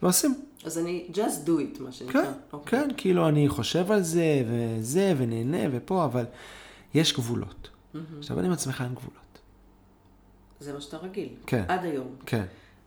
ועושים. 0.01 0.35
אז 0.65 0.77
אני 0.77 1.07
just 1.13 1.47
do 1.47 1.49
it, 1.49 1.81
מה 1.81 1.91
שנקרא. 1.91 2.23
כן, 2.23 2.31
אוקיי. 2.53 2.79
כן, 2.79 2.89
כאילו 2.97 3.27
אני 3.27 3.49
חושב 3.49 3.91
על 3.91 4.01
זה, 4.01 4.43
וזה, 4.49 5.13
ונהנה, 5.17 5.57
ופה, 5.71 6.05
אבל 6.05 6.25
יש 6.93 7.13
גבולות. 7.13 7.69
כשאתה 8.19 8.33
עובד 8.33 8.45
עם 8.45 8.51
עצמך 8.51 8.81
אין 8.81 8.93
גבולות. 8.93 9.24
זה 10.59 10.73
מה 10.73 10.81
שאתה 10.81 10.97
רגיל. 10.97 11.29
כן. 11.45 11.63
עד 11.67 11.85
היום. 11.85 12.07
כן. 12.25 12.45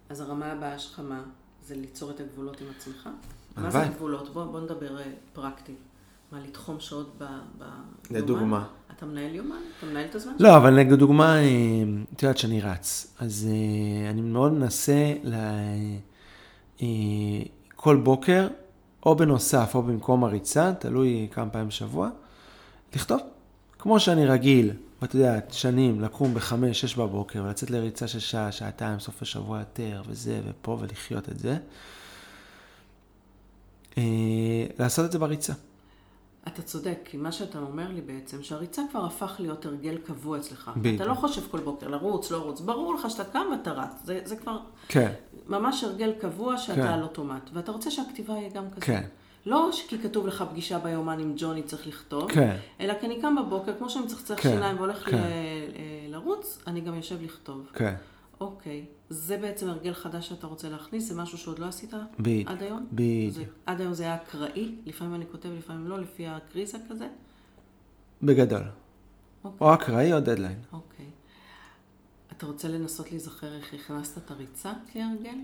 אז 0.09 0.21
הרמה 0.21 0.53
הבאה 0.53 0.79
שלך 0.79 1.01
מה? 1.09 1.23
זה 1.67 1.75
ליצור 1.75 2.11
את 2.11 2.21
הגבולות 2.21 2.61
עם 2.61 2.67
עצמך? 2.77 3.09
מה. 3.57 3.71
זה 3.71 3.85
גבולות? 3.95 4.33
בוא, 4.33 4.45
בוא 4.45 4.61
נדבר 4.61 4.99
אה, 4.99 5.05
פרקטי. 5.33 5.75
מה, 6.33 6.41
לתחום 6.41 6.81
שעות 6.81 7.15
ב... 7.19 7.25
ב 7.25 7.29
ביומן? 7.59 8.23
לדוגמה. 8.23 8.67
אתה 8.97 9.07
מנהל 9.07 9.35
יומן? 9.35 9.57
אתה 9.79 9.87
מנהל 9.87 10.07
את 10.07 10.15
הזמן? 10.15 10.33
לא, 10.39 10.57
אבל 10.57 10.75
לדוגמה, 10.75 11.37
אה, 11.37 11.45
את 12.15 12.23
יודעת 12.23 12.39
שאני 12.39 12.61
רץ, 12.61 13.15
אז 13.19 13.49
אה, 13.51 14.11
אני 14.11 14.21
מאוד 14.21 14.53
מנסה 14.53 15.15
ל... 15.23 15.35
כל 17.77 17.97
בוקר, 17.97 18.49
או 19.07 19.17
בנוסף 19.17 19.75
או 19.75 19.83
במקום 19.83 20.25
הריצה, 20.25 20.73
תלוי 20.73 21.29
כמה 21.31 21.51
פעמים 21.51 21.69
בשבוע, 21.69 22.09
לכתוב. 22.95 23.21
כמו 23.79 24.01
שאני 24.01 24.27
רגיל, 24.27 24.73
ואת 25.03 25.15
יודעת, 25.15 25.53
שנים, 25.53 26.01
לקום 26.01 26.35
בחמש, 26.35 26.81
שש 26.81 26.95
בבוקר, 26.95 27.43
ולצאת 27.45 27.71
לריצה 27.71 28.09
של 28.09 28.19
שעה, 28.19 28.53
שעתיים, 28.53 28.99
סוף 28.99 29.23
השבוע 29.23 29.59
יותר, 29.59 30.03
וזה, 30.07 30.41
ופה, 30.49 30.77
ולחיות 30.81 31.29
את 31.29 31.39
זה. 31.39 31.57
אה, 33.99 34.67
לעשות 34.79 35.05
את 35.05 35.13
זה 35.13 35.19
בריצה. 35.19 35.53
אתה 36.49 36.63
צודק, 36.63 36.99
כי 37.05 37.17
מה 37.17 37.33
שאתה 37.33 37.59
אומר 37.59 37.89
לי 37.89 38.01
בעצם, 38.01 38.43
שהריצה 38.43 38.83
כבר 38.91 39.05
הפך 39.05 39.37
להיות 39.39 39.67
הרגל 39.67 39.99
קבוע 39.99 40.39
אצלך. 40.39 40.71
בדיוק. 40.77 41.01
אתה 41.01 41.11
לא 41.11 41.15
חושב 41.15 41.43
כל 41.51 41.61
בוקר 41.61 41.89
לרוץ, 41.89 42.31
לא 42.31 42.39
לרוץ. 42.39 42.61
ברור 42.61 42.95
לך 42.95 43.11
שאתה 43.11 43.25
קם 43.25 43.47
ואתה 43.53 43.73
רץ. 43.73 43.91
זה, 44.05 44.21
זה 44.25 44.37
כבר 44.37 44.59
כן, 44.89 45.13
ממש 45.49 45.85
הרגל 45.85 46.13
קבוע 46.21 46.59
שאתה 46.59 46.75
כן. 46.75 46.87
על 46.87 47.03
אוטומט. 47.03 47.51
ואתה 47.53 47.73
רוצה 47.73 47.91
שהכתיבה 47.91 48.35
יהיה 48.35 48.51
גם 48.51 48.71
כזה. 48.71 48.87
כן, 48.87 49.03
לא 49.49 49.71
כי 49.89 49.99
כתוב 49.99 50.27
לך 50.27 50.45
פגישה 50.51 50.79
ביומן 50.79 51.19
עם 51.21 51.35
ג'וני 51.37 51.63
צריך 51.63 51.87
לכתוב, 51.87 52.31
כן. 52.33 52.57
אלא 52.81 52.95
כי 53.01 53.07
אני 53.07 53.21
קם 53.21 53.37
בבוקר, 53.37 53.73
כמו 53.79 53.91
שאני 53.91 54.05
מצחצח 54.05 54.35
כן, 54.35 54.51
שיניים 54.51 54.77
והולך 54.77 55.11
כן. 55.11 55.17
ל- 55.19 56.13
לרוץ, 56.13 56.59
אני 56.67 56.81
גם 56.81 56.95
יושב 56.95 57.23
לכתוב. 57.23 57.71
כן. 57.75 57.95
אוקיי, 58.41 58.85
זה 59.11 59.37
בעצם 59.37 59.69
הרגל 59.69 59.93
חדש 59.93 60.29
שאתה 60.29 60.47
רוצה 60.47 60.69
להכניס? 60.69 61.09
זה 61.09 61.15
משהו 61.23 61.39
שעוד 61.39 61.59
לא 61.59 61.67
עשית 61.67 61.95
בדיוק. 62.21 62.49
עד 62.51 62.63
היום? 62.63 62.87
בדיוק. 62.93 63.49
עד 63.67 63.81
היום 63.81 63.93
זה 63.93 64.03
היה 64.03 64.15
אקראי? 64.15 64.75
לפעמים 64.87 65.15
אני 65.15 65.25
כותב, 65.33 65.49
לפעמים 65.59 65.89
לא, 65.89 65.99
לפי 66.01 66.27
הקריזה 66.27 66.79
כזה? 66.91 67.09
בגדול. 68.23 68.63
אוקיי. 69.45 69.67
או 69.69 69.75
אקראי 69.75 70.13
או 70.13 70.21
דדליין. 70.21 70.59
אוקיי. 70.73 71.07
אתה 72.37 72.47
רוצה 72.47 72.69
לנסות 72.69 73.11
להיזכר 73.11 73.55
איך 73.55 73.75
הכנסת 73.75 74.19
את 74.19 74.31
הריצה 74.31 74.73
כהרגל? 74.93 75.39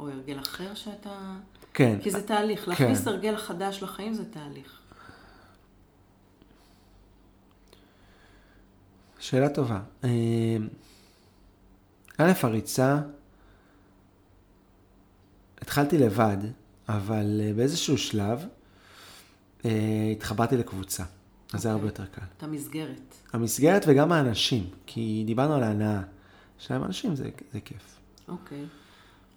או 0.00 0.08
הרגל 0.08 0.38
אחר 0.38 0.74
שאתה... 0.74 1.36
כן. 1.74 1.98
כי 2.02 2.10
זה 2.10 2.22
תהליך. 2.22 2.68
להכניס 2.68 3.06
הרגל 3.06 3.36
חדש 3.36 3.82
לחיים 3.82 4.14
זה 4.14 4.24
תהליך. 4.24 4.80
שאלה 9.18 9.48
טובה. 9.48 9.80
אה, 10.04 10.56
א', 12.18 12.32
הריצה, 12.42 13.00
התחלתי 15.60 15.98
לבד, 15.98 16.36
אבל 16.88 17.40
אה, 17.44 17.52
באיזשהו 17.56 17.98
שלב 17.98 18.44
אה, 19.64 19.70
התחברתי 20.12 20.56
לקבוצה. 20.56 21.04
אז 21.52 21.62
זה 21.62 21.70
הרבה 21.70 21.86
יותר 21.86 22.06
קל. 22.06 22.22
את 22.36 22.42
המסגרת. 22.42 23.14
המסגרת 23.32 23.84
וגם 23.88 24.12
האנשים, 24.12 24.70
כי 24.86 25.22
דיברנו 25.26 25.54
על 25.54 25.62
ההנאה. 25.62 26.00
שהם 26.58 26.84
אנשים 26.84 27.16
זה, 27.16 27.30
זה 27.52 27.60
כיף. 27.60 27.98
אוקיי. 28.28 28.64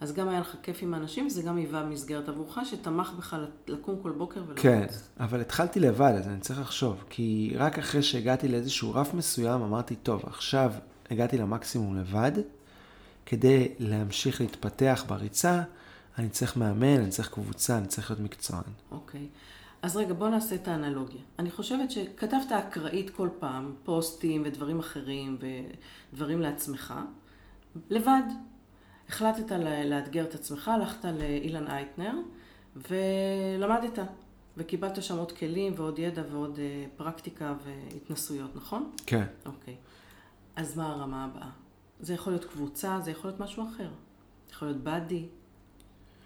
אז 0.04 0.14
גם 0.14 0.30
היה 0.30 0.40
לך 0.40 0.56
כיף 0.64 0.78
עם 0.82 0.94
האנשים, 0.94 1.28
וזה 1.28 1.42
גם 1.42 1.58
היווה 1.58 1.84
מסגרת 1.86 2.30
עבורך, 2.30 2.58
שתמך 2.66 3.12
בך 3.18 3.38
לקום 3.68 3.96
כל 4.02 4.12
בוקר 4.12 4.44
ולרוץ. 4.44 4.62
כן, 4.62 4.86
אבל 5.20 5.42
התחלתי 5.42 5.80
לבד, 5.80 6.14
אז 6.18 6.28
אני 6.28 6.40
צריך 6.40 6.60
לחשוב. 6.60 7.04
כי 7.10 7.54
רק 7.56 7.80
אחרי 7.80 8.04
שהגעתי 8.04 8.48
לאיזשהו 8.48 8.94
רף 8.94 9.14
מסוים, 9.14 9.62
אמרתי, 9.62 9.96
טוב, 9.96 10.24
עכשיו 10.26 10.72
הגעתי 11.12 11.38
למקסימום 11.38 11.98
לבד, 11.98 12.32
כדי 13.26 13.72
להמשיך 13.80 14.42
להתפתח 14.42 15.06
בריצה, 15.08 15.62
אני 16.18 16.30
צריך 16.30 16.58
מאמן, 16.58 17.00
אני 17.00 17.10
צריך 17.10 17.30
קבוצה, 17.30 17.78
אני 17.78 17.88
צריך 17.88 18.12
להיות 18.12 18.24
מקצוען. 18.24 18.64
אוקיי. 18.92 19.28
אז 19.82 19.98
רגע, 19.98 20.14
בוא 20.14 20.30
נעשה 20.30 20.56
את 20.56 20.68
האנלוגיה. 20.68 21.22
אני 21.40 21.52
חושבת 21.52 21.92
שכתבת 21.92 22.52
אקראית 22.52 23.10
כל 23.10 23.30
פעם, 23.40 23.74
פוסטים 23.84 24.42
ודברים 24.46 24.80
אחרים 24.80 25.38
ודברים 26.14 26.42
לעצמך, 26.42 26.94
לבד. 27.90 28.24
החלטת 29.14 29.52
לאתגר 29.86 30.24
את 30.24 30.36
עצמך, 30.36 30.68
הלכת 30.68 31.06
לאילן 31.06 31.68
אייטנר 31.68 32.14
ולמדת. 32.76 34.00
וקיבלת 34.58 35.04
שם 35.04 35.18
עוד 35.18 35.32
כלים 35.32 35.74
ועוד 35.76 36.00
ידע 36.00 36.22
ועוד 36.32 36.60
אה, 36.60 36.86
פרקטיקה 36.98 37.54
והתנסויות, 37.64 38.56
נכון? 38.56 38.92
כן. 39.06 39.24
אוקיי. 39.46 39.76
אז 40.56 40.78
מה 40.78 40.92
הרמה 40.92 41.26
הבאה? 41.26 41.50
זה 42.00 42.14
יכול 42.14 42.34
להיות 42.34 42.46
קבוצה, 42.46 43.00
זה 43.04 43.12
יכול 43.12 43.30
להיות 43.30 43.40
משהו 43.40 43.64
אחר. 43.68 43.90
יכול 44.52 44.68
להיות 44.68 44.82
באדי, 44.84 45.26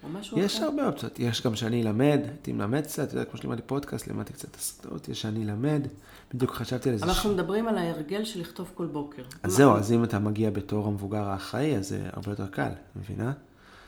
או 0.03 0.09
משהו 0.09 0.39
יש 0.39 0.55
אחר. 0.55 0.65
הרבה 0.65 0.87
אופציות, 0.87 1.19
יש 1.19 1.41
גם 1.41 1.55
שאני 1.55 1.81
אלמד, 1.81 2.19
הייתי 2.23 2.51
מלמד 2.51 2.83
קצת, 2.83 3.07
אתה 3.07 3.17
יודע, 3.17 3.25
כמו 3.25 3.37
שלימדתי 3.37 3.61
פודקאסט, 3.65 4.07
לימדתי 4.07 4.33
קצת 4.33 4.55
הסרטות, 4.55 5.09
יש 5.09 5.21
שאני 5.21 5.43
אלמד, 5.43 5.87
בדיוק 6.33 6.51
חשבתי 6.51 6.89
על 6.89 6.93
איזה... 6.95 7.05
אנחנו 7.05 7.33
מדברים 7.33 7.67
על 7.67 7.77
ההרגל 7.77 8.23
של 8.25 8.39
לכתוב 8.39 8.71
כל 8.75 8.85
בוקר. 8.85 9.23
אז 9.43 9.51
זהו, 9.53 9.75
אז 9.75 9.91
אם 9.91 10.03
אתה 10.03 10.19
מגיע 10.19 10.49
בתור 10.49 10.87
המבוגר 10.87 11.23
האחראי, 11.23 11.75
אז 11.75 11.87
זה 11.89 12.09
הרבה 12.13 12.31
יותר 12.31 12.47
קל, 12.47 12.71
מבינה? 12.95 13.33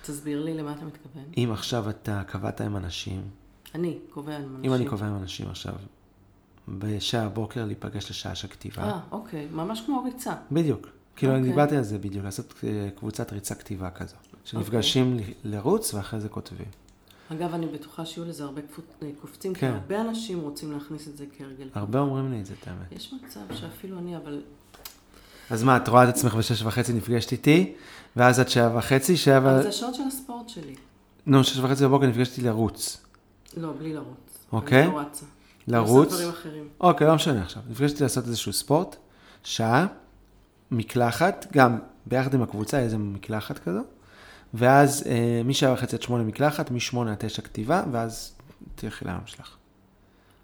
תסביר 0.02 0.44
לי 0.44 0.54
למה 0.54 0.72
אתה 0.72 0.86
מתכוון. 0.86 1.24
אם 1.38 1.50
עכשיו 1.52 1.90
אתה 1.90 2.24
קבעת 2.28 2.62
עם 2.62 2.78
אנשים, 2.78 3.22
אני 3.76 3.98
קובע 4.10 4.36
עם 4.36 4.44
אנשים. 4.56 4.64
אם 4.64 4.74
אני 4.74 4.86
קובע 4.86 5.08
עם 5.08 5.16
אנשים 5.16 5.48
עכשיו, 5.50 5.74
בשעה 6.68 7.26
הבוקר 7.26 7.66
להיפגש 7.66 8.10
לשעה 8.10 8.36
של 8.36 8.48
כתיבה, 8.48 8.84
אה, 8.84 9.00
אוקיי, 9.12 9.48
ממש 9.52 9.82
כמו 9.86 10.04
ריצה. 10.04 10.34
בדיוק. 10.52 10.88
כאילו, 11.16 11.32
אני 11.32 11.40
אוקיי. 11.40 11.52
דיברתי 11.52 11.76
על 11.78 11.84
זה 11.84 11.98
בדיוק, 11.98 12.26
לעשות 12.26 12.54
אה, 12.64 12.90
קבוצת 12.96 13.34
ריצה 13.34 13.56
כתיבה 13.56 13.90
כזו. 13.90 14.16
שנפגשים 14.44 15.14
אוקיי. 15.20 15.34
ל- 15.44 15.56
לרוץ 15.56 15.94
ואחרי 15.94 16.20
זה 16.20 16.30
כותבים. 16.30 16.68
אגב, 17.32 17.54
אני 17.54 17.66
בטוחה 17.66 18.06
שיהיו 18.06 18.26
לזה 18.26 18.44
הרבה 18.44 18.62
קפו- 18.62 18.82
קופצים, 19.22 19.54
כי 19.54 19.60
כן. 19.60 19.72
הרבה 19.74 20.02
אנשים 20.02 20.42
רוצים 20.42 20.72
להכניס 20.72 21.08
את 21.08 21.18
זה 21.18 21.26
כהרגל. 21.38 21.70
הרבה 21.74 22.00
אומרים 22.00 22.32
לי 22.32 22.40
את 22.42 22.46
זה, 22.46 22.54
את 22.62 22.68
האמת. 22.68 22.92
יש 22.92 23.14
מצב 23.14 23.40
שאפילו 23.56 24.00
אני, 24.00 24.18
אבל 24.18 24.42
אז 25.50 25.64
מה, 25.64 25.78
את 25.78 25.88
רואה 25.88 26.04
את 26.04 26.10
עצמך 26.10 26.36
בשש 26.36 26.62
וחצי 26.62 26.94
נפגשת 26.94 27.32
איתי, 27.32 27.74
ואז 28.16 28.40
עד 28.40 28.50
שעה 28.50 28.78
וחצי, 28.78 29.18
שעה 29.18 29.38
אבל 29.38 29.60
ו... 29.60 29.64
זה 29.64 29.70
השעות 29.70 29.96
של 29.96 30.04
הספורט 30.08 30.50
שלי. 30.50 30.76
נו, 31.26 31.44
שש 31.44 31.58
וחצי 31.58 31.84
בבוקר 31.84 32.06
נפגשתי 32.06 32.42
לרוץ. 32.42 33.06
לא, 33.58 33.74
בלי 33.80 33.94
לרוץ. 33.94 34.46
אוקיי. 34.52 34.84
אני 34.84 34.92
לא 34.94 35.00
רצה. 35.00 35.26
לרוץ. 35.68 36.06
עושה 36.08 36.18
דברים 36.18 36.30
אחרים. 36.30 36.68
אוקיי, 36.82 37.08
לא 37.08 37.16
משנה 37.16 37.42
עכשיו. 37.42 37.62
נפגשתי 37.70 38.04
לעשות 38.04 38.26
איזשהו 38.28 38.54
ספורט, 38.54 38.96
שעה, 39.44 39.88
מקלחת, 40.72 41.48
גם 41.54 41.80
ביחד 42.06 42.34
עם 42.34 42.42
הקבוצה, 42.42 42.80
איזה 42.80 42.98
מקלחת 42.98 43.60
כזו, 43.60 43.80
ואז 44.54 45.04
אה, 45.08 45.42
משעה 45.46 45.74
וחצי 45.74 45.96
עד 45.96 46.02
שמונה 46.02 46.24
מקלחת, 46.24 46.72
משמונה 46.72 47.12
עד 47.12 47.18
תשע 47.18 47.42
כתיבה, 47.42 47.84
ואז 47.92 48.36
תלכי 48.76 49.06
ליום 49.06 49.26
שלך. 49.26 49.56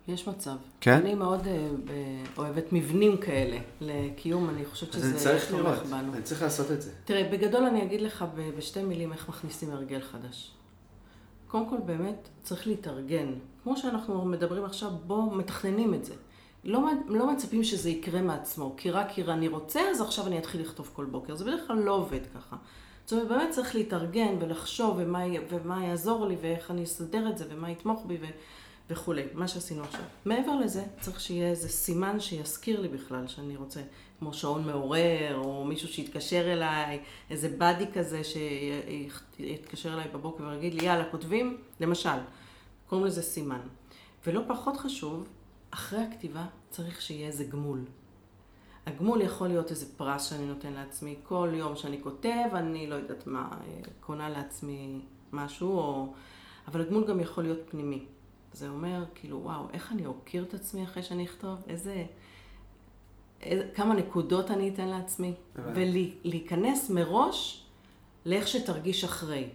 יש 0.08 0.28
מצב. 0.28 0.56
כן? 0.82 0.98
אני 0.98 1.16
מאוד 1.16 1.48
אה, 1.48 1.68
ב- 1.86 2.38
אוהבת 2.40 2.64
מבנים 2.72 3.18
כאלה 3.18 3.58
לקיום, 3.82 4.50
אני 4.50 4.66
חושבת 4.66 4.94
שזה 4.94 5.40
תומך 5.52 5.80
בנו. 5.90 6.12
צריך 6.24 6.42
לעשות 6.42 6.72
את 6.72 6.82
זה. 6.82 6.92
תראה, 7.06 7.30
בגדול 7.32 7.64
אני 7.64 7.84
אגיד 7.84 8.02
לך 8.02 8.26
ב- 8.36 8.58
בשתי 8.58 8.84
מילים 8.84 9.14
איך 9.14 9.30
מכניסים 9.30 9.72
הרגל 9.72 10.02
חדש. 10.02 10.52
קודם 11.48 11.70
כל, 11.70 11.78
באמת, 11.86 12.30
צריך 12.44 12.68
להתארגן. 12.68 13.34
כמו 13.64 13.78
שאנחנו 13.78 14.26
מדברים 14.26 14.66
עכשיו, 14.66 14.92
בואו 15.08 15.32
מתכננים 15.32 15.94
את 15.94 16.06
זה. 16.06 16.14
לא, 16.64 16.90
לא 17.08 17.34
מצפים 17.34 17.64
שזה 17.64 17.90
יקרה 17.90 18.22
מעצמו, 18.22 18.74
כי 18.78 18.92
רק 18.92 19.12
כי 19.12 19.24
אני 19.24 19.48
רוצה, 19.48 19.82
אז 19.92 20.02
עכשיו 20.02 20.28
אני 20.28 20.38
אתחיל 20.38 20.62
לכתוב 20.62 20.90
כל 20.94 21.06
בוקר. 21.06 21.36
זה 21.36 21.44
בדרך 21.46 21.68
כלל 21.68 21.78
לא 21.78 21.92
עובד 21.92 22.20
ככה. 22.36 22.56
זאת 23.06 23.14
אומרת, 23.14 23.28
באמת 23.28 23.52
צריך 23.52 23.76
להתארגן 23.76 24.36
ולחשוב 24.40 24.96
ומה, 25.00 25.24
ומה 25.50 25.86
יעזור 25.86 26.28
לי 26.28 26.36
ואיך 26.42 26.72
אני 26.72 26.84
אסדר 26.84 27.30
את 27.30 27.38
זה 27.38 27.46
ומה 27.50 27.72
יתמוך 27.72 28.06
בי 28.06 28.18
ו, 28.22 28.26
וכולי, 28.90 29.24
מה 29.34 29.48
שעשינו 29.48 29.84
עכשיו. 29.84 30.02
מעבר 30.26 30.56
לזה, 30.56 30.84
צריך 31.02 31.20
שיהיה 31.20 31.50
איזה 31.50 31.70
סימן 31.70 32.20
שיזכיר 32.20 32.82
לי 32.82 32.88
בכלל 32.88 33.28
שאני 33.28 33.56
רוצה, 33.56 33.82
כמו 34.20 34.34
שעון 34.34 34.68
מעורר, 34.68 35.36
או 35.36 35.66
מישהו 35.66 35.88
שיתקשר 35.88 36.54
אליי, 36.54 37.00
איזה 37.30 37.50
באדי 37.50 37.86
כזה 37.94 38.22
שיתקשר 38.24 39.94
אליי 39.94 40.08
בבוקר 40.14 40.44
ויגיד 40.44 40.74
לי, 40.74 40.86
יאללה, 40.86 41.06
כותבים, 41.12 41.58
למשל, 41.80 42.20
קוראים 42.90 43.08
לזה 43.08 43.22
סימן. 43.22 43.62
ולא 44.28 44.42
פחות 44.48 44.78
חשוב, 44.78 45.28
אחרי 45.72 46.00
הכתיבה 46.00 46.46
צריך 46.70 47.02
שיהיה 47.02 47.28
איזה 47.28 47.44
גמול. 47.44 47.80
הגמול 48.86 49.22
יכול 49.22 49.48
להיות 49.48 49.72
איזה 49.72 49.86
פרס 49.98 50.30
שאני 50.30 50.46
נותן 50.46 50.74
לעצמי. 50.74 51.16
כל 51.24 51.50
יום 51.54 51.76
שאני 51.76 52.02
כותב, 52.04 52.46
אני 52.54 52.88
לא 52.88 52.96
יודעת 52.96 53.28
מה, 53.28 53.50
אה, 53.52 53.82
קונה 54.00 54.30
לעצמי 54.30 55.00
משהו, 55.34 55.78
או... 55.78 56.14
אבל 56.68 56.82
הגמול 56.82 57.08
גם 57.08 57.20
יכול 57.20 57.44
להיות 57.44 57.60
פנימי. 57.70 58.06
זה 58.54 58.70
אומר, 58.70 59.04
כאילו, 59.16 59.40
וואו, 59.44 59.68
איך 59.74 59.92
אני 59.92 60.06
אוקיר 60.06 60.44
את 60.44 60.54
עצמי 60.54 60.84
אחרי 60.84 61.04
שאני 61.04 61.26
אכתוב? 61.26 61.56
איזה... 61.68 62.06
איזה... 63.42 63.70
כמה 63.76 63.94
נקודות 63.94 64.52
אני 64.52 64.70
אתן 64.70 64.88
לעצמי? 64.88 65.34
ולהיכנס 65.56 66.90
מראש 66.90 67.66
לאיך 68.26 68.48
שתרגיש 68.48 69.04
אחרי. 69.04 69.50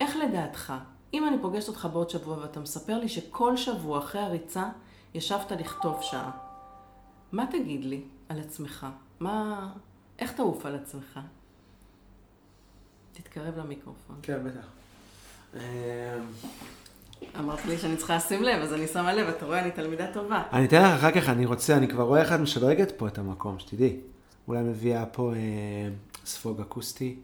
איך 0.00 0.16
לדעתך, 0.16 0.72
אם 1.14 1.28
אני 1.28 1.36
פוגשת 1.42 1.68
אותך 1.68 1.88
בעוד 1.92 2.10
שבוע 2.10 2.38
ואתה 2.38 2.60
מספר 2.60 2.98
לי 2.98 3.08
שכל 3.08 3.56
שבוע 3.56 3.98
אחרי 3.98 4.20
הריצה 4.20 4.68
ישבת 5.14 5.52
לכתוב 5.52 6.02
שעה, 6.02 6.30
מה 7.32 7.46
תגיד 7.46 7.84
לי 7.84 8.02
על 8.28 8.40
עצמך? 8.40 8.86
מה... 9.20 9.68
איך 10.18 10.32
תעוף 10.32 10.66
על 10.66 10.74
עצמך? 10.74 11.20
תתקרב 13.12 13.58
למיקרופון. 13.58 14.16
כן, 14.22 14.38
בטח. 14.44 14.66
אמרת 17.38 17.64
לי 17.66 17.78
שאני 17.78 17.96
צריכה 17.96 18.16
לשים 18.16 18.42
לב, 18.42 18.62
אז 18.62 18.72
אני 18.72 18.86
שמה 18.86 19.14
לב, 19.14 19.28
אתה 19.28 19.46
רואה, 19.46 19.60
אני 19.60 19.70
תלמידה 19.70 20.12
טובה. 20.12 20.42
אני 20.52 20.64
אתן 20.64 20.82
לך 20.82 20.98
אחר 20.98 21.10
כך, 21.10 21.28
אני 21.28 21.46
רוצה, 21.46 21.76
אני 21.76 21.88
כבר 21.88 22.02
רואה 22.02 22.20
איך 22.20 22.32
את 22.32 22.40
משדרגת 22.40 22.92
פה 22.96 23.08
את 23.08 23.18
המקום, 23.18 23.58
שתדעי. 23.58 23.96
אולי 24.48 24.62
מביאה 24.62 25.06
פה 25.06 25.32
אה, 25.34 25.38
ספוג 26.26 26.60
אקוסטי, 26.60 27.16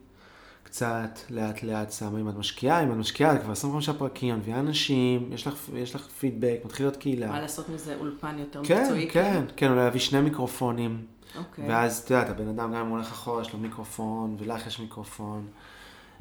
קצת, 0.75 1.19
לאט 1.31 1.63
לאט 1.63 1.93
שמה, 1.93 2.21
אם 2.21 2.29
את 2.29 2.35
משקיעה, 2.35 2.83
אם 2.83 2.93
את 2.93 2.97
משקיעה, 2.97 3.39
כבר 3.39 3.53
25 3.53 3.89
פרקים, 3.91 4.37
מביאה 4.37 4.61
אנשים, 4.61 5.33
יש 5.33 5.47
לך, 5.47 5.69
יש 5.75 5.95
לך 5.95 6.07
פידבק, 6.07 6.59
מתחיל 6.65 6.87
להיות 6.87 6.97
מה 6.97 7.03
קהילה. 7.03 7.41
לעשות 7.41 7.69
מזה 7.69 7.97
אולפן 8.01 8.39
יותר 8.39 8.65
כן, 8.65 8.83
מקצועי? 8.83 9.11
כן, 9.11 9.45
כן, 9.57 9.71
אולי 9.71 9.85
להביא 9.85 10.01
שני 10.01 10.21
מיקרופונים, 10.21 11.07
אוקיי. 11.39 11.69
ואז, 11.69 11.99
את 11.99 12.11
יודעת, 12.11 12.31
הבן 12.31 12.49
אדם 12.49 12.73
גם 12.73 12.81
אם 12.81 12.87
הוא 12.87 12.97
הולך 12.97 13.13
אחורה, 13.13 13.43
יש 13.43 13.53
לו 13.53 13.59
מיקרופון, 13.59 14.37
ולך 14.39 14.67
יש 14.67 14.81
מיקרופון. 14.81 15.47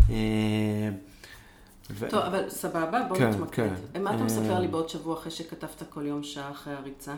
אה, 0.09 0.15
ו- 1.91 2.09
טוב, 2.09 2.19
אבל 2.19 2.49
סבבה, 2.49 3.03
בוא 3.07 3.17
כן, 3.17 3.29
נתמקד. 3.29 3.69
כן. 3.93 4.03
מה 4.03 4.15
אתה 4.15 4.23
מספר 4.23 4.53
אה, 4.53 4.59
לי 4.59 4.67
בעוד 4.67 4.89
שבוע 4.89 5.13
אחרי 5.13 5.31
שכתבת 5.31 5.83
כל 5.89 6.05
יום 6.05 6.23
שעה 6.23 6.51
אחרי 6.51 6.73
הריצה? 6.73 7.15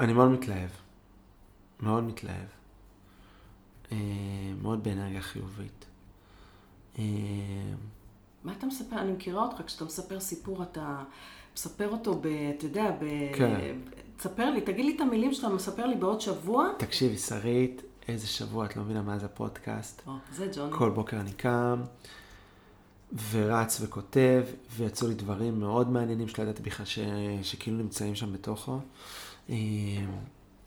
אני 0.00 0.12
מאוד 0.12 0.28
מתלהב. 0.30 0.83
מאוד 1.84 2.04
מתלהב. 2.04 2.46
אה, 3.92 3.96
מאוד 4.62 4.84
באנרגיה 4.84 5.20
חיובית. 5.20 5.84
אה, 6.98 7.04
מה 8.44 8.52
אתה 8.58 8.66
מספר? 8.66 8.98
אני 8.98 9.12
מכירה 9.12 9.42
אותך, 9.42 9.62
כשאתה 9.66 9.84
מספר 9.84 10.20
סיפור, 10.20 10.62
אתה 10.62 11.02
מספר 11.56 11.88
אותו 11.88 12.14
ב... 12.14 12.26
אתה 12.26 12.64
יודע, 12.64 12.90
ב... 13.00 13.04
כן. 13.36 13.76
תספר 14.16 14.50
לי, 14.50 14.60
תגיד 14.60 14.84
לי 14.84 14.96
את 14.96 15.00
המילים 15.00 15.32
שאתה 15.32 15.48
מספר 15.48 15.86
לי 15.86 15.96
בעוד 15.96 16.20
שבוע. 16.20 16.68
תקשיבי, 16.78 17.18
שרית, 17.18 17.82
איזה 18.08 18.26
שבוע 18.26 18.66
את 18.66 18.76
לא 18.76 18.82
מבינה 18.82 19.02
מה 19.02 19.18
זה 19.18 19.26
הפודקאסט. 19.26 20.02
או, 20.06 20.12
זה 20.32 20.50
ג'ון. 20.56 20.70
כל 20.72 20.90
בוקר 20.90 21.20
אני 21.20 21.32
קם, 21.32 21.82
ורץ 23.30 23.80
וכותב, 23.80 24.44
ויצאו 24.76 25.08
לי 25.08 25.14
דברים 25.14 25.60
מאוד 25.60 25.90
מעניינים 25.90 26.28
שלא 26.28 26.42
ידעתי 26.42 26.62
בכלל 26.62 26.86
ש... 26.86 26.98
שכאילו 27.42 27.78
נמצאים 27.78 28.14
שם 28.14 28.32
בתוכו. 28.32 28.78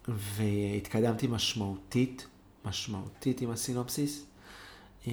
והתקדמתי 0.07 1.27
משמעותית, 1.27 2.27
משמעותית 2.65 3.41
עם 3.41 3.51
הסינופסיס. 3.51 4.25
אה, 5.07 5.11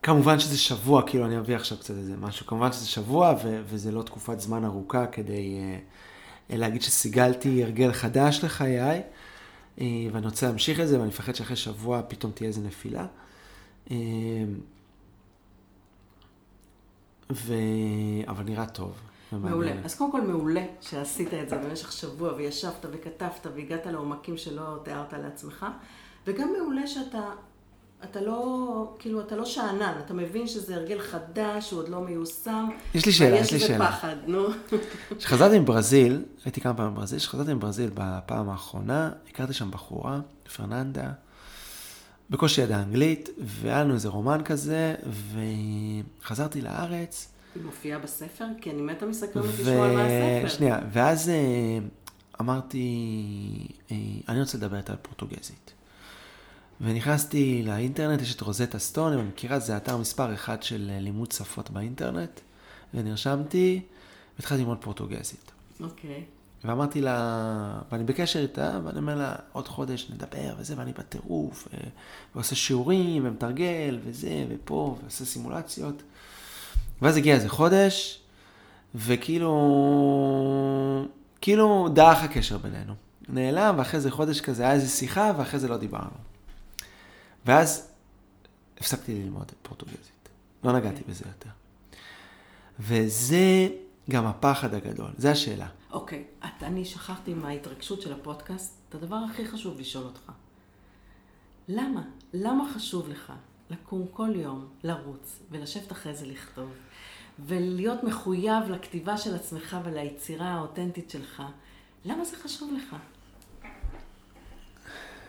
וכמובן 0.00 0.40
שזה 0.40 0.58
שבוע, 0.58 1.02
כאילו 1.06 1.26
אני 1.26 1.38
אביא 1.38 1.56
עכשיו 1.56 1.78
קצת 1.78 1.94
איזה 1.94 2.16
משהו, 2.16 2.46
כמובן 2.46 2.72
שזה 2.72 2.86
שבוע 2.86 3.34
ו... 3.44 3.62
וזה 3.64 3.92
לא 3.92 4.02
תקופת 4.02 4.40
זמן 4.40 4.64
ארוכה 4.64 5.06
כדי 5.06 5.58
אה, 6.50 6.56
להגיד 6.56 6.82
שסיגלתי 6.82 7.64
הרגל 7.64 7.92
חדש 7.92 8.40
לחיי. 8.44 9.02
אה, 9.80 9.86
ואני 10.12 10.26
רוצה 10.26 10.46
להמשיך 10.46 10.80
את 10.80 10.88
זה, 10.88 10.98
ואני 10.98 11.08
מפחד 11.08 11.34
שאחרי 11.34 11.56
שבוע 11.56 12.02
פתאום 12.08 12.32
תהיה 12.32 12.48
איזה 12.48 12.60
נפילה. 12.60 13.06
ו... 17.32 17.54
אבל 18.28 18.44
נראה 18.44 18.66
טוב. 18.66 19.11
מעולה. 19.38 19.72
אז 19.84 19.94
קודם 19.94 20.12
כל 20.12 20.20
מעולה 20.20 20.64
שעשית 20.80 21.34
את 21.34 21.48
זה 21.48 21.56
במשך 21.56 21.92
שבוע 21.92 22.32
וישבת 22.36 22.86
וכתבת 22.92 23.46
והגעת 23.54 23.86
לעומקים 23.86 24.36
שלא 24.36 24.78
תיארת 24.82 25.12
לעצמך, 25.12 25.66
וגם 26.26 26.52
מעולה 26.58 26.86
שאתה, 26.86 27.22
אתה 28.04 28.20
לא, 28.20 28.94
כאילו, 28.98 29.20
אתה 29.20 29.36
לא 29.36 29.44
שאנן, 29.44 29.92
אתה 30.06 30.14
מבין 30.14 30.46
שזה 30.46 30.76
הרגל 30.76 30.98
חדש, 30.98 31.70
הוא 31.70 31.80
עוד 31.80 31.88
לא 31.88 32.00
מיושם. 32.00 32.68
יש 32.94 33.06
לי 33.06 33.12
שאלה, 33.12 33.36
ויש 33.36 33.46
יש 33.46 33.52
לי 33.52 33.60
שאלה. 33.60 33.88
פחד, 33.88 34.16
נו. 34.26 34.46
כשחזרתי 35.18 35.58
מברזיל, 35.58 36.24
הייתי 36.44 36.60
כמה 36.60 36.74
פעמים 36.74 36.94
בברזיל, 36.94 37.18
כשחזרתי 37.18 37.54
מברזיל 37.54 37.90
בפעם 37.94 38.50
האחרונה, 38.50 39.10
הכרתי 39.30 39.52
שם 39.52 39.70
בחורה, 39.70 40.20
פרננדה, 40.56 41.10
בקושי 42.30 42.60
ידעה 42.60 42.82
אנגלית, 42.82 43.28
והיה 43.38 43.84
לנו 43.84 43.94
איזה 43.94 44.08
רומן 44.08 44.40
כזה, 44.44 44.94
וחזרתי 46.20 46.60
לארץ, 46.60 47.31
היא 47.54 47.62
מופיעה 47.64 47.98
בספר? 47.98 48.44
כי 48.60 48.70
אני 48.70 48.82
מתה 48.82 49.06
מסקרנות 49.06 49.50
לשמוע 49.60 49.86
על 49.86 49.96
מה 49.96 50.04
הספר. 50.04 50.46
ושנייה, 50.46 50.78
ואז 50.92 51.28
אה, 51.28 51.78
אמרתי, 52.40 52.86
אה, 53.90 53.96
אני 54.28 54.40
רוצה 54.40 54.58
לדבר 54.58 54.76
איתה 54.76 54.92
על 54.92 54.98
פורטוגזית. 55.02 55.72
ונכנסתי 56.80 57.62
לאינטרנט, 57.66 58.20
יש 58.20 58.34
את 58.34 58.40
רוזטה 58.40 58.78
סטון, 58.78 59.12
אם 59.12 59.18
אני 59.18 59.28
מכירה, 59.28 59.58
זה 59.58 59.76
אתר 59.76 59.96
מספר 59.96 60.34
אחד 60.34 60.62
של 60.62 60.90
אה, 60.94 61.00
לימוד 61.00 61.32
שפות 61.32 61.70
באינטרנט, 61.70 62.40
ונרשמתי, 62.94 63.80
והתחלתי 64.38 64.62
ללמוד 64.62 64.78
פורטוגזית. 64.80 65.52
אוקיי. 65.80 66.24
ואמרתי 66.64 67.00
לה, 67.00 67.80
ואני 67.92 68.04
בקשר 68.04 68.40
איתה, 68.40 68.80
ואני 68.84 68.98
אומר 68.98 69.14
לה, 69.14 69.34
עוד 69.52 69.68
חודש 69.68 70.10
נדבר 70.10 70.54
וזה, 70.58 70.74
ואני 70.78 70.92
בטירוף, 70.92 71.68
ו- 71.68 71.88
ועושה 72.34 72.54
שיעורים, 72.54 73.26
ומתרגל, 73.26 73.98
וזה, 74.04 74.46
ופה, 74.48 74.96
ועושה 75.02 75.24
סימולציות. 75.24 76.02
ואז 77.02 77.16
הגיע 77.16 77.34
איזה 77.34 77.48
חודש, 77.48 78.20
וכאילו, 78.94 79.50
כאילו 81.40 81.88
דעך 81.92 82.22
הקשר 82.22 82.58
בינינו. 82.58 82.94
נעלם, 83.28 83.74
ואחרי 83.78 84.00
זה 84.00 84.10
חודש 84.10 84.40
כזה 84.40 84.62
היה 84.62 84.72
איזה 84.72 84.88
שיחה, 84.88 85.32
ואחרי 85.38 85.60
זה 85.60 85.68
לא 85.68 85.76
דיברנו. 85.76 86.10
ואז 87.46 87.88
הפסקתי 88.78 89.14
ללמוד 89.14 89.52
פורטוגזית. 89.62 90.28
לא 90.64 90.72
נגעתי 90.72 91.02
בזה 91.08 91.24
יותר. 91.28 91.50
וזה 92.80 93.68
גם 94.10 94.26
הפחד 94.26 94.74
הגדול, 94.74 95.10
זה 95.18 95.30
השאלה. 95.30 95.68
אוקיי, 95.90 96.24
את, 96.44 96.62
אני 96.62 96.84
שכחתי 96.84 97.34
מההתרגשות 97.34 98.02
של 98.02 98.12
הפודקאסט 98.12 98.74
את 98.88 98.94
הדבר 98.94 99.16
הכי 99.30 99.46
חשוב 99.46 99.80
לשאול 99.80 100.04
אותך. 100.04 100.32
למה? 101.68 102.02
למה 102.32 102.64
חשוב 102.74 103.08
לך 103.08 103.32
לקום 103.70 104.06
כל 104.12 104.30
יום, 104.34 104.66
לרוץ, 104.82 105.38
ולשבת 105.50 105.92
אחרי 105.92 106.14
זה 106.14 106.26
לכתוב, 106.26 106.68
ולהיות 107.38 108.04
מחויב 108.04 108.70
לכתיבה 108.70 109.16
של 109.16 109.34
עצמך 109.34 109.76
וליצירה 109.84 110.48
האותנטית 110.48 111.10
שלך? 111.10 111.42
למה 112.04 112.24
זה 112.24 112.36
חשוב 112.36 112.72
לך? 112.76 112.96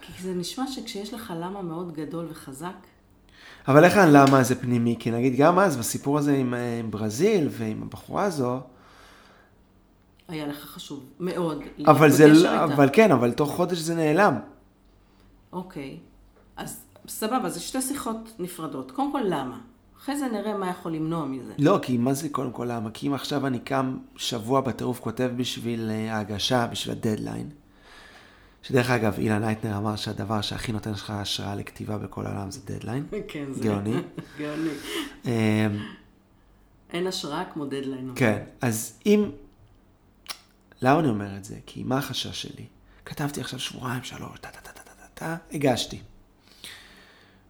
כי 0.01 0.23
זה 0.23 0.33
נשמע 0.33 0.67
שכשיש 0.67 1.13
לך 1.13 1.33
למה 1.37 1.61
מאוד 1.61 1.93
גדול 1.93 2.27
וחזק, 2.29 2.75
אבל 3.67 3.83
איך 3.83 3.97
הלמה 3.97 4.43
זה 4.43 4.61
פנימי? 4.61 4.95
כי 4.99 5.11
נגיד 5.11 5.35
גם 5.37 5.59
אז, 5.59 5.77
בסיפור 5.77 6.17
הזה 6.17 6.33
עם, 6.33 6.53
אה, 6.53 6.79
עם 6.79 6.91
ברזיל 6.91 7.47
ועם 7.51 7.83
הבחורה 7.83 8.23
הזו, 8.23 8.59
היה 10.27 10.47
לך 10.47 10.63
חשוב 10.65 11.03
מאוד. 11.19 11.61
אבל 11.85 12.09
זה, 12.09 12.27
לא-. 12.27 12.63
אבל 12.63 12.89
כן, 12.93 13.11
אבל 13.11 13.31
תוך 13.31 13.55
חודש 13.55 13.77
זה 13.77 13.95
נעלם. 13.95 14.39
אוקיי, 15.53 15.97
אז 16.57 16.81
סבבה, 17.07 17.49
זה 17.49 17.59
שתי 17.59 17.81
שיחות 17.81 18.33
נפרדות. 18.39 18.91
קודם 18.91 19.11
כל, 19.11 19.21
למה? 19.25 19.59
אחרי 20.03 20.17
זה 20.17 20.27
נראה 20.27 20.57
מה 20.57 20.69
יכול 20.69 20.91
למנוע 20.91 21.25
מזה. 21.25 21.53
לא, 21.57 21.79
כי 21.81 21.97
מה 21.97 22.13
זה 22.13 22.29
קודם 22.29 22.51
כל 22.51 22.67
למה? 22.71 22.91
כי 22.91 23.07
אם 23.07 23.13
עכשיו 23.13 23.47
אני 23.47 23.59
קם 23.59 23.97
שבוע 24.15 24.61
בטירוף 24.61 24.99
כותב 24.99 25.31
בשביל 25.35 25.89
אה, 25.89 26.15
ההגשה, 26.15 26.67
בשביל 26.67 26.95
הדדליין, 26.95 27.49
שדרך 28.61 28.89
אגב, 28.89 29.19
אילן 29.19 29.43
הייטנר 29.43 29.77
אמר 29.77 29.95
שהדבר 29.95 30.41
שהכי 30.41 30.71
נותן 30.71 30.91
לך 30.91 31.09
השראה 31.09 31.55
לכתיבה 31.55 31.97
בכל 31.97 32.25
העולם 32.25 32.51
זה 32.51 32.59
דדליין. 32.65 33.05
כן, 33.27 33.45
זה... 33.51 33.63
גאוני. 33.63 33.95
גאוני. 34.39 34.69
אה, 35.25 35.67
אין 36.89 37.07
השראה 37.07 37.45
כמו 37.53 37.65
דדליין. 37.65 38.11
כן, 38.15 38.43
אז 38.61 38.99
אם... 39.05 39.31
למה 40.81 40.99
אני 40.99 41.09
אומר 41.09 41.37
את 41.37 41.45
זה? 41.45 41.55
כי 41.65 41.83
מה 41.83 41.97
החשש 41.97 42.41
שלי? 42.41 42.65
כתבתי 43.05 43.41
עכשיו 43.41 43.59
שבועיים, 43.59 44.03
שלוש, 44.03 44.39
טה 44.41 44.49
טה 44.49 44.61
טה 44.61 44.71
טה 44.71 44.81
טה 44.81 44.91
טה 44.91 45.07
טה, 45.13 45.35
הגשתי. 45.51 45.99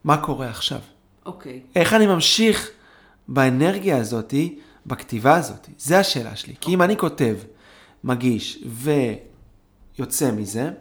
מה 0.03 0.17
קורה 0.17 0.49
עכשיו? 0.49 0.79
אוקיי, 1.25 1.61
איך 1.75 1.93
אני 1.93 2.07
ממשיך 2.07 2.71
באנרגיה 3.27 3.97
הזאתי, 3.97 4.59
בכתיבה 4.85 5.35
הזאתי? 5.35 5.71
זה 5.77 5.99
השאלה 5.99 6.35
שלי. 6.35 6.55
כי 6.61 6.73
אם 6.73 6.81
אני 6.81 6.97
כותב, 6.97 7.35
מגיש 8.03 8.63
ויוצא 9.97 10.31
מזה, 10.31 10.71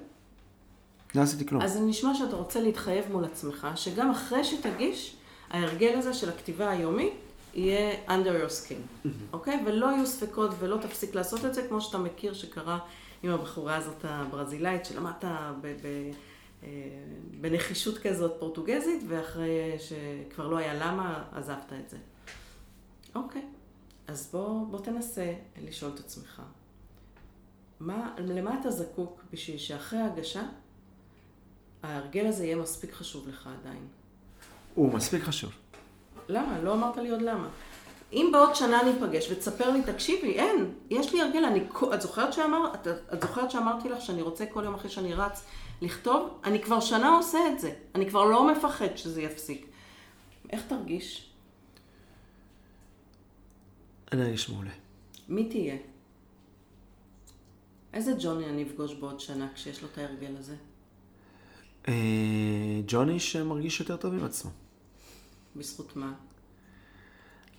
לא 1.15 1.21
עשיתי 1.23 1.47
כלום. 1.47 1.63
אז 1.63 1.73
זה 1.73 1.81
נשמע 1.81 2.15
שאתה 2.15 2.37
רוצה 2.37 2.61
להתחייב 2.61 3.05
מול 3.11 3.25
עצמך, 3.25 3.67
שגם 3.75 4.11
אחרי 4.11 4.45
שתגיש, 4.45 5.17
ההרגל 5.51 5.99
הזה 5.99 6.15
של 6.15 6.29
הכתיבה 6.29 6.71
היומית 6.71 7.13
יהיה 7.55 7.95
under 8.09 8.47
your 8.47 8.51
skin, 8.51 9.09
אוקיי? 9.33 9.63
ולא 9.67 9.87
יהיו 9.87 10.07
ספקות 10.07 10.51
ולא 10.59 10.77
תפסיק 10.77 11.15
לעשות 11.15 11.45
את 11.45 11.55
זה, 11.55 11.63
כמו 11.69 11.81
שאתה 11.81 11.99
מכיר 11.99 12.35
שקרה 12.35 12.79
עם 13.23 13.31
הבחורה 13.31 13.77
הזאת 13.77 14.05
הברזילאית, 14.05 14.85
שלמדת 14.85 15.25
ב- 15.61 15.67
ב- 15.83 16.11
בנחישות 17.41 17.99
כזאת 17.99 18.33
פורטוגזית, 18.39 19.03
ואחרי 19.09 19.77
שכבר 19.79 20.49
לא 20.49 20.57
היה 20.57 20.75
למה, 20.75 21.25
עזבת 21.33 21.73
את 21.85 21.91
זה. 21.91 21.97
אוקיי, 23.15 23.43
אז 24.09 24.29
בוא, 24.33 24.67
בוא 24.67 24.81
תנסה 24.81 25.35
לשאול 25.63 25.91
את 25.95 26.01
עצמך, 26.01 26.43
מה, 27.81 28.15
למה 28.19 28.61
אתה 28.61 28.71
זקוק 28.71 29.21
בשביל 29.33 29.59
שאחרי 29.59 29.99
ההגשה 29.99 30.43
ההרגל 31.83 32.27
הזה 32.27 32.45
יהיה 32.45 32.57
מספיק 32.57 32.93
חשוב 32.93 33.29
לך 33.29 33.49
עדיין. 33.61 33.87
הוא 34.75 34.93
מספיק 34.93 35.23
חשוב. 35.23 35.53
למה? 36.29 36.59
לא 36.63 36.75
אמרת 36.75 36.97
לי 36.97 37.11
עוד 37.11 37.23
למה. 37.23 37.49
אם 38.13 38.29
בעוד 38.33 38.55
שנה 38.55 38.83
ניפגש 38.83 39.31
ותספר 39.31 39.71
לי, 39.71 39.83
תקשיבי, 39.83 40.33
אין, 40.33 40.75
יש 40.91 41.13
לי 41.13 41.21
הרגל, 41.21 41.45
אני, 41.45 41.65
את 41.95 42.03
זוכרת, 42.03 42.33
שאמר, 42.33 42.75
את, 42.75 42.87
את 43.13 43.23
זוכרת 43.23 43.51
שאמרתי 43.51 43.89
לך 43.89 44.01
שאני 44.01 44.23
רוצה 44.23 44.47
כל 44.47 44.65
יום 44.65 44.75
אחרי 44.75 44.91
שאני 44.91 45.15
רץ 45.15 45.45
לכתוב? 45.83 46.41
אני 46.45 46.63
כבר 46.63 46.81
שנה 46.81 47.17
עושה 47.17 47.39
את 47.53 47.61
זה, 47.61 47.75
אני 47.95 48.09
כבר 48.09 48.25
לא 48.25 48.53
מפחד 48.53 48.97
שזה 48.97 49.23
יפסיק. 49.23 49.67
איך 50.51 50.67
תרגיש? 50.67 51.31
אני 54.13 54.23
ארגיש 54.23 54.49
מעולה. 54.49 54.71
מי 55.29 55.49
תהיה? 55.49 55.77
איזה 57.93 58.13
ג'וני 58.21 58.47
אני 58.47 58.63
אפגוש 58.63 58.95
בעוד 58.95 59.21
שנה 59.21 59.49
כשיש 59.55 59.83
לו 59.83 59.89
את 59.93 59.99
ההרגל 59.99 60.37
הזה? 60.37 60.57
אה, 61.89 62.81
ג'וני 62.87 63.21
שמרגיש 63.21 63.81
יותר 63.81 63.97
טוב 63.97 64.15
עם 64.15 64.25
עצמו. 64.25 64.51
בזכות 65.57 65.97
מה? 65.97 66.13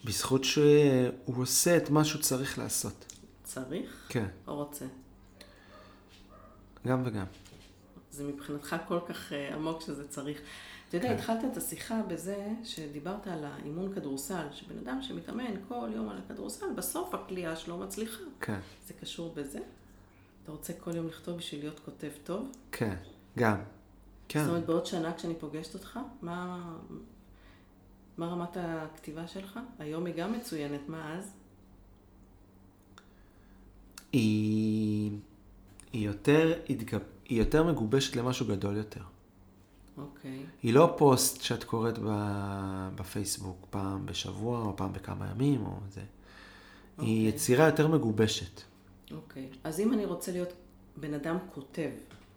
בזכות 0.05 0.43
שהוא 0.43 1.35
עושה 1.37 1.77
את 1.77 1.89
מה 1.89 2.05
שהוא 2.05 2.21
צריך 2.21 2.57
לעשות. 2.57 3.13
צריך 3.43 4.05
כן, 4.09 4.27
או 4.47 4.55
רוצה? 4.55 4.85
גם 6.87 7.01
וגם. 7.05 7.25
זה 8.13 8.23
מבחינתך 8.23 8.75
כל 8.87 8.99
כך 9.05 9.33
אה, 9.33 9.55
עמוק 9.55 9.81
שזה 9.81 10.07
צריך. 10.07 10.41
אתה 10.89 10.97
יודע, 10.97 11.07
כן. 11.09 11.15
התחלת 11.15 11.45
את 11.51 11.57
השיחה 11.57 12.01
בזה 12.07 12.47
שדיברת 12.63 13.27
על 13.27 13.45
האימון 13.45 13.93
כדורסל, 13.95 14.47
שבן 14.51 14.77
אדם 14.77 15.01
שמתאמן 15.01 15.53
כל 15.67 15.89
יום 15.95 16.09
על 16.09 16.17
הכדורסל, 16.17 16.65
בסוף 16.75 17.13
הכלייה 17.13 17.55
שלו 17.55 17.77
מצליחה. 17.77 18.23
כן, 18.41 18.59
זה 18.87 18.93
קשור 18.93 19.33
בזה? 19.35 19.59
אתה 20.43 20.51
רוצה 20.51 20.73
כל 20.73 20.95
יום 20.95 21.07
לכתוב 21.07 21.37
בשביל 21.37 21.61
להיות 21.61 21.79
כותב 21.79 22.09
טוב? 22.23 22.51
כן, 22.71 22.95
גם. 23.37 23.57
כן. 24.27 24.39
זאת 24.39 24.49
אומרת, 24.49 24.65
בעוד 24.65 24.85
שנה 24.85 25.13
כשאני 25.13 25.35
פוגשת 25.35 25.73
אותך, 25.73 25.99
מה, 26.21 26.69
מה 28.17 28.27
רמת 28.27 28.57
הכתיבה 28.59 29.27
שלך? 29.27 29.59
היום 29.79 30.05
היא 30.05 30.15
גם 30.15 30.33
מצוינת, 30.33 30.81
מה 30.87 31.17
אז? 31.17 31.33
היא, 34.11 35.11
היא, 35.93 36.07
יותר, 36.07 36.53
התגב... 36.69 37.01
היא 37.29 37.39
יותר 37.39 37.63
מגובשת 37.63 38.15
למשהו 38.15 38.45
גדול 38.47 38.77
יותר. 38.77 39.01
אוקיי. 39.97 40.39
היא 40.63 40.73
לא 40.73 40.93
פוסט 40.97 41.41
שאת 41.41 41.63
קוראת. 41.63 41.99
בפייסבוק 42.95 43.65
פעם 43.69 44.05
בשבוע 44.05 44.59
או 44.59 44.77
פעם 44.77 44.93
בכמה 44.93 45.29
ימים 45.31 45.65
או 45.65 45.77
זה. 45.89 46.01
היא 46.01 46.07
אוקיי. 46.97 47.27
יצירה 47.27 47.65
יותר 47.65 47.87
מגובשת. 47.87 48.61
אוקיי. 49.11 49.49
אז 49.63 49.79
אם 49.79 49.93
אני 49.93 50.05
רוצה 50.05 50.31
להיות 50.31 50.53
בן 50.97 51.13
אדם 51.13 51.37
כותב, 51.53 51.89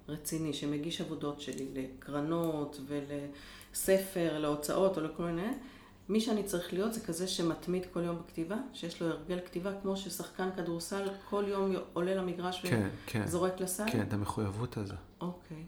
רציני, 0.08 0.52
שמגיש 0.52 1.00
עבודות 1.00 1.40
שלי 1.40 1.66
לקרנות 1.74 2.80
ולספר, 2.86 4.38
להוצאות 4.38 4.96
או 4.98 5.02
לכל 5.02 5.22
מיני, 5.22 5.48
מי 6.08 6.20
שאני 6.20 6.42
צריך 6.44 6.72
להיות 6.72 6.94
זה 6.94 7.00
כזה 7.00 7.28
שמתמיד 7.28 7.86
כל 7.92 8.02
יום 8.02 8.18
בכתיבה, 8.18 8.56
שיש 8.72 9.02
לו 9.02 9.08
הרגל 9.08 9.40
כתיבה, 9.40 9.72
כמו 9.82 9.96
ששחקן 9.96 10.48
כדורסל 10.56 11.08
כל 11.30 11.44
יום 11.48 11.74
עולה 11.92 12.14
למגרש 12.14 12.66
כן, 12.66 12.88
כן. 13.06 13.22
וזורק 13.24 13.60
לסל? 13.60 13.84
כן, 13.92 14.02
את 14.02 14.12
המחויבות 14.12 14.76
הזו. 14.76 14.94
אוקיי. 15.20 15.62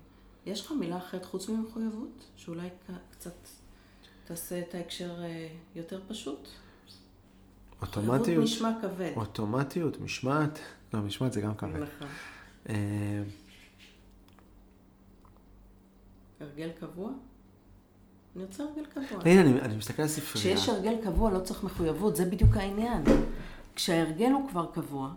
יש 0.47 0.67
לך 0.67 0.73
מילה 0.73 0.97
אחרת 0.97 1.25
חוץ 1.25 1.49
ממחויבות? 1.49 2.25
שאולי 2.37 2.69
קצת 3.11 3.49
תעשה 4.25 4.61
את 4.61 4.75
ההקשר 4.75 5.25
אה, 5.25 5.49
יותר 5.75 6.01
פשוט? 6.09 6.49
מחויבות 7.83 8.05
אוטומטיות. 8.05 8.45
נשמע 8.45 8.73
כבד. 8.83 9.13
אוטומטיות, 9.17 10.01
משמעת. 10.01 10.59
לא, 10.95 11.01
משמעת 11.01 11.33
זה 11.33 11.41
גם 11.41 11.55
כבד. 11.55 11.83
נכון. 11.83 12.09
אה, 12.69 13.23
הרגל 16.41 16.71
קבוע? 16.81 17.11
אני 18.39 18.47
רוצה 18.47 18.63
הרגל 18.63 18.85
קבוע. 18.85 19.23
הנה, 19.25 19.41
אני, 19.41 19.61
אני 19.61 19.77
מסתכל 19.77 20.03
על 20.03 20.09
ספרייה. 20.09 20.57
כשיש 20.57 20.69
הרגל 20.69 20.95
קבוע 21.05 21.31
לא 21.31 21.39
צריך 21.39 21.65
מחויבות, 21.65 22.17
זה 22.17 22.25
בדיוק 22.25 22.57
העניין. 22.57 23.03
כשההרגל 23.75 24.31
הוא 24.31 24.49
כבר 24.49 24.67
קבוע, 24.67 25.11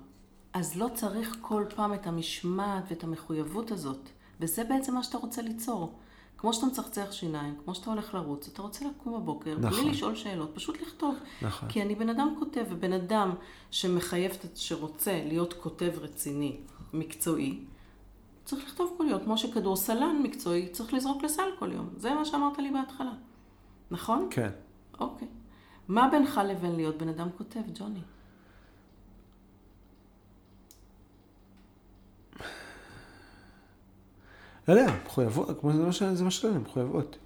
אז 0.54 0.76
לא 0.76 0.88
צריך 0.94 1.38
כל 1.42 1.66
פעם 1.76 1.94
את 1.94 2.08
המשמעת 2.08 2.84
ואת 2.90 3.04
המחויבות 3.04 3.72
הזאת. 3.72 4.10
וזה 4.40 4.64
בעצם 4.64 4.94
מה 4.94 5.04
שאתה 5.04 5.18
רוצה 5.18 5.42
ליצור. 5.42 5.94
כמו 6.38 6.54
שאתה 6.54 6.66
מצחצח 6.66 7.12
שיניים, 7.12 7.56
כמו 7.64 7.76
שאתה 7.76 7.90
הולך 7.90 8.14
לרוץ, 8.14 8.48
אתה 8.48 8.62
רוצה 8.62 8.86
לקום 8.86 9.14
בבוקר, 9.14 9.58
נכון. 9.60 9.84
בלי 9.84 9.92
לשאול 9.92 10.16
שאלות, 10.16 10.52
פשוט 10.54 10.82
לכתוב. 10.82 11.16
נכון. 11.42 11.70
כי 11.70 11.82
אני 11.82 11.96
בן 11.96 12.10
אדם 12.10 12.36
כותב, 12.40 12.66
ובן 12.70 12.94
אדם 12.94 13.36
שמחייב, 13.72 14.32
שרוצה 14.56 15.22
להיות 15.26 15.54
כותב 15.54 15.92
רציני, 15.98 16.58
מקצועי, 16.94 17.60
צריך 18.52 18.66
לכתוב 18.66 18.94
כל 18.98 19.06
יום, 19.10 19.24
כמו 19.24 19.38
שכדורסלן 19.38 20.20
מקצועי 20.24 20.70
צריך 20.70 20.94
לזרוק 20.94 21.24
לסל 21.24 21.50
כל 21.60 21.72
יום. 21.72 21.90
זה 21.98 22.14
מה 22.14 22.26
שאמרת 22.26 22.58
לי 22.58 22.72
בהתחלה, 22.72 23.12
נכון? 23.92 24.28
כן. 24.32 24.50
אוקיי. 25.00 25.28
מה 25.88 26.10
בינך 26.12 26.42
לבין 26.48 26.76
להיות 26.76 26.98
בן 26.98 27.10
אדם 27.10 27.28
כותב, 27.38 27.60
ג'וני? 27.74 28.00
לא 34.68 34.74
יודע, 34.74 34.94
מחויבות, 35.06 35.60
כמו 35.60 35.74
זה 35.74 35.84
מה 35.84 35.92
ש... 35.92 36.02
מה 36.02 36.32
שאני 36.32 36.56
אומר, 36.56 36.70
מחויבות. 36.70 37.18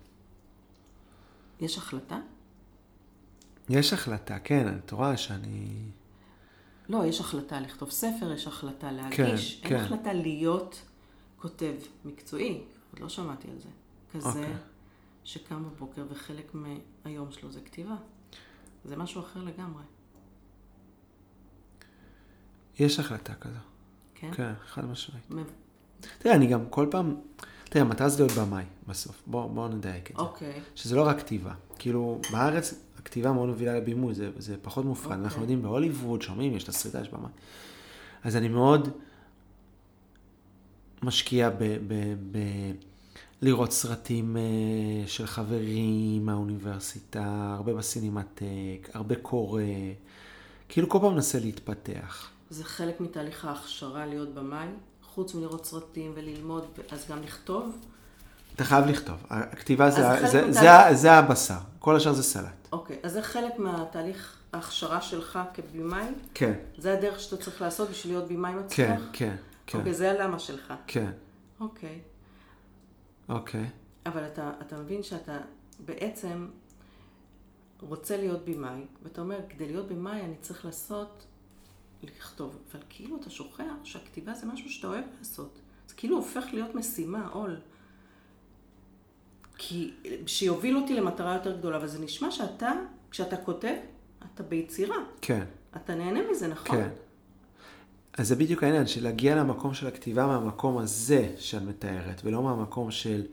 יש 1.60 1.78
החלטה? 1.78 2.20
יש 3.70 3.94
החלטה, 3.94 4.40
כן, 4.40 4.78
את 4.78 4.92
רואה 4.92 5.18
שאני... 5.18 5.68
לא, 6.90 7.06
יש 7.06 7.20
החלטה 7.20 7.60
לכתוב 7.60 7.92
ספר, 7.92 8.32
יש 8.32 8.48
החלטה 8.48 8.92
להגיש, 8.92 9.62
כן, 9.62 9.70
אין 9.70 9.80
כן. 9.80 9.86
החלטה 9.86 10.14
להיות 10.14 10.82
כותב 11.46 11.74
מקצועי, 12.06 12.62
עוד 12.92 13.00
לא 13.02 13.10
שמעתי 13.10 13.48
על 13.52 13.60
זה. 13.60 13.70
כזה 14.14 14.28
אוקיי. 14.30 14.54
שקם 15.24 15.64
בבוקר 15.64 16.06
וחלק 16.10 16.56
מהיום 17.06 17.32
שלו 17.32 17.52
זה 17.52 17.60
כתיבה. 17.66 17.96
זה 18.86 18.96
משהו 18.96 19.22
אחר 19.22 19.44
לגמרי, 19.44 19.84
יש 22.80 23.00
החלטה 23.00 23.34
כזו. 23.36 23.60
כן? 24.16 24.32
כן, 24.34 24.54
חד 24.66 24.86
משמעית. 24.86 25.32
מב- 25.32 25.52
תראה, 26.18 26.36
אני 26.36 26.48
גם 26.48 26.70
כל 26.70 26.88
פעם... 26.92 27.16
תראה, 27.64 27.86
המטרה 27.86 28.10
זה 28.10 28.24
להיות 28.24 28.38
במאי 28.38 28.64
בסוף. 28.88 29.24
בואו 29.28 29.50
בוא 29.50 29.68
נדייק 29.68 30.12
את 30.12 30.16
זה. 30.16 30.22
אוקיי, 30.22 30.62
שזה 30.76 30.96
לא 30.96 31.08
רק 31.08 31.18
כתיבה. 31.20 31.54
כאילו, 31.80 32.22
בארץ 32.32 32.74
הכתיבה 32.98 33.32
מאוד 33.32 33.50
מובילה 33.50 33.78
לבימוי, 33.78 34.14
זה, 34.14 34.32
זה 34.38 34.58
פחות 34.62 34.86
מופרד. 34.86 35.12
אוקיי. 35.12 35.24
אנחנו 35.24 35.42
יודעים 35.42 35.62
בהוליווד, 35.62 36.22
שומעים, 36.22 36.56
יש 36.56 36.64
תסריטה, 36.64 37.02
יש 37.02 37.10
במה. 37.10 37.28
אז 38.24 38.36
אני 38.36 38.48
מאוד 38.48 38.90
משקיע 41.10 41.50
ב... 41.50 41.56
ב, 41.64 41.94
ב 42.32 42.38
לראות 43.42 43.72
סרטים 43.72 44.38
אה, 44.38 44.42
של 45.08 45.28
חברים 45.28 46.26
מהאוניברסיטה, 46.26 47.24
הרבה 47.58 47.74
בסינמטק, 47.74 48.44
הרבה 48.94 49.16
קורא. 49.16 49.62
כאילו 50.70 50.90
כל 50.90 50.98
פעם 51.02 51.14
מנסה 51.14 51.40
להתפתח. 51.40 52.30
זה 52.50 52.64
חלק 52.64 53.00
מתהליך 53.02 53.46
ההכשרה 53.46 54.06
להיות 54.06 54.34
במאי, 54.34 54.68
חוץ 55.04 55.36
מלראות 55.36 55.66
סרטים 55.66 56.12
וללמוד, 56.16 56.64
אז 56.92 57.06
גם 57.10 57.22
לכתוב. 57.24 57.78
אתה 58.56 58.64
חייב 58.64 58.86
לכתוב. 58.86 59.16
הכתיבה 59.30 59.92
זה, 59.92 60.08
אז 60.10 60.16
ה- 60.16 60.20
חלק 60.20 60.30
זה, 60.32 60.42
מתהליך- 60.48 60.90
זה, 60.92 60.96
זה 61.02 61.12
הבשר, 61.14 61.58
כל 61.80 61.96
השאר 61.96 62.14
זה 62.14 62.24
סלט. 62.24 62.68
אוקיי, 62.72 62.98
אז 63.04 63.12
זה 63.14 63.22
חלק 63.22 63.60
מהתהליך 63.60 64.38
ההכשרה 64.54 65.02
שלך 65.02 65.40
כבימאי? 65.54 66.06
כן, 66.34 66.54
זה 66.78 66.94
הדרך 66.98 67.20
שאתה 67.20 67.38
צריך 67.38 67.62
לעשות 67.62 67.90
בשביל 67.90 68.14
להיות 68.14 68.28
בימאי 68.28 68.54
מצליח? 68.54 68.90
כן, 69.00 69.02
כן, 69.14 69.36
אוקיי, 69.74 69.94
זה 69.94 70.12
הלמה 70.12 70.40
שלך. 70.40 70.74
כן, 70.88 71.12
אוקיי. 71.60 72.02
אוקיי. 73.30 73.70
אבל 74.06 74.28
אתה, 74.28 74.52
אתה 74.62 74.78
מבין 74.78 75.04
שאתה 75.04 75.38
בעצם 75.86 76.48
רוצה 77.82 78.18
להיות 78.18 78.46
במאי, 78.46 78.86
ואתה 79.04 79.22
אומר, 79.22 79.40
כדי 79.50 79.66
להיות 79.66 79.88
במאי 79.88 80.22
אני 80.22 80.36
צריך 80.42 80.66
לעשות, 80.66 81.26
לכתוב. 82.04 82.58
אבל 82.72 82.82
כאילו 82.90 83.18
אתה 83.18 83.30
שוכח 83.30 83.64
שהכתיבה 83.84 84.34
זה 84.34 84.46
משהו 84.46 84.70
שאתה 84.70 84.88
אוהב 84.88 85.04
לעשות. 85.18 85.60
זה 85.88 85.96
כאילו 85.96 86.18
הופך 86.18 86.46
להיות 86.54 86.76
משימה, 86.76 87.28
עול. 87.28 87.58
כי 89.58 89.94
שיוביל 90.28 90.78
אותי 90.78 90.94
למטרה 90.94 91.34
יותר 91.34 91.58
גדולה, 91.58 91.78
אבל 91.78 91.88
זה 91.88 92.00
נשמע 92.00 92.32
שאתה, 92.32 92.72
כשאתה 93.12 93.38
כותב, 93.38 93.76
אתה 94.34 94.44
ביצירה. 94.44 94.98
כן, 95.22 95.44
אתה 95.76 95.96
נהנה 95.96 96.20
מזה, 96.32 96.48
נכון? 96.48 96.78
כן. 96.78 96.90
אז 98.18 98.28
זה 98.28 98.36
בדיוק 98.36 98.64
העניין, 98.64 98.88
של 98.88 99.04
להגיע 99.04 99.36
למקום 99.36 99.74
של 99.74 99.88
הכתיבה 99.88 100.28
מהמקום 100.28 100.78
הזה 100.78 101.36
שאת 101.38 101.62
מתארת, 101.62 102.22
ולא 102.24 102.44
מהמקום 102.44 102.92
של 102.92 103.26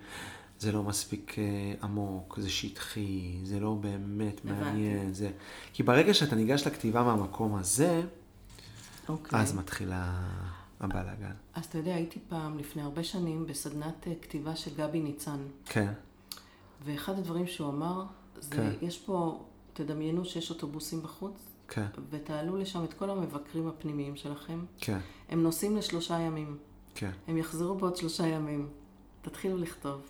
זה 0.59 0.73
לא 0.73 0.83
מספיק 0.83 1.39
אה, 1.39 1.45
עמוק, 1.83 2.39
זה 2.41 2.51
שטחי, 2.51 3.39
זה 3.45 3.61
לא 3.61 3.75
באמת. 3.81 4.45
מעניין, 4.45 5.15
זה... 5.15 5.31
כי 5.73 5.83
ברגע 5.83 6.15
שאתה 6.15 6.37
ניגש 6.37 6.67
לכתיבה 6.67 7.03
מהמקום 7.03 7.55
הזה, 7.55 8.03
אוקיי. 9.09 9.41
אז 9.41 9.55
מתחילה 9.55 10.29
הבלאגן. 10.81 11.33
אז 11.55 11.65
אתה 11.65 11.79
יודע, 11.79 11.95
הייתי 11.95 12.19
פעם, 12.29 12.59
לפני 12.59 12.83
הרבה 12.83 13.05
שנים, 13.05 13.47
בסדנת 13.47 14.07
אה, 14.07 14.13
כתיבה 14.23 14.57
של 14.57 14.71
גבי 14.77 15.01
ניצן. 15.01 15.39
כן, 15.65 15.93
ואחד 16.85 17.19
הדברים 17.19 17.47
שהוא 17.47 17.69
אמר, 17.69 18.05
זה, 18.41 18.51
כן. 18.51 18.73
יש 18.83 18.99
פה, 18.99 19.45
תדמיינו 19.73 20.25
שיש 20.25 20.51
אוטובוסים 20.51 21.03
בחוץ, 21.03 21.52
כן, 21.75 21.87
ותעלו 22.11 22.57
לשם 22.57 22.85
את 22.85 22.95
כל 22.95 23.11
המבקרים 23.11 23.69
הפנימיים 23.69 24.17
שלכם. 24.17 24.65
כן, 24.79 24.99
הם 25.29 25.43
נוסעים 25.43 25.77
לשלושה 25.77 26.19
ימים, 26.19 26.59
כן, 26.95 27.11
הם 27.29 27.39
יחזרו 27.39 27.75
בעוד 27.75 27.97
שלושה 27.97 28.27
ימים. 28.27 28.69
תתחילו 29.23 29.59
לכתוב. 29.59 30.01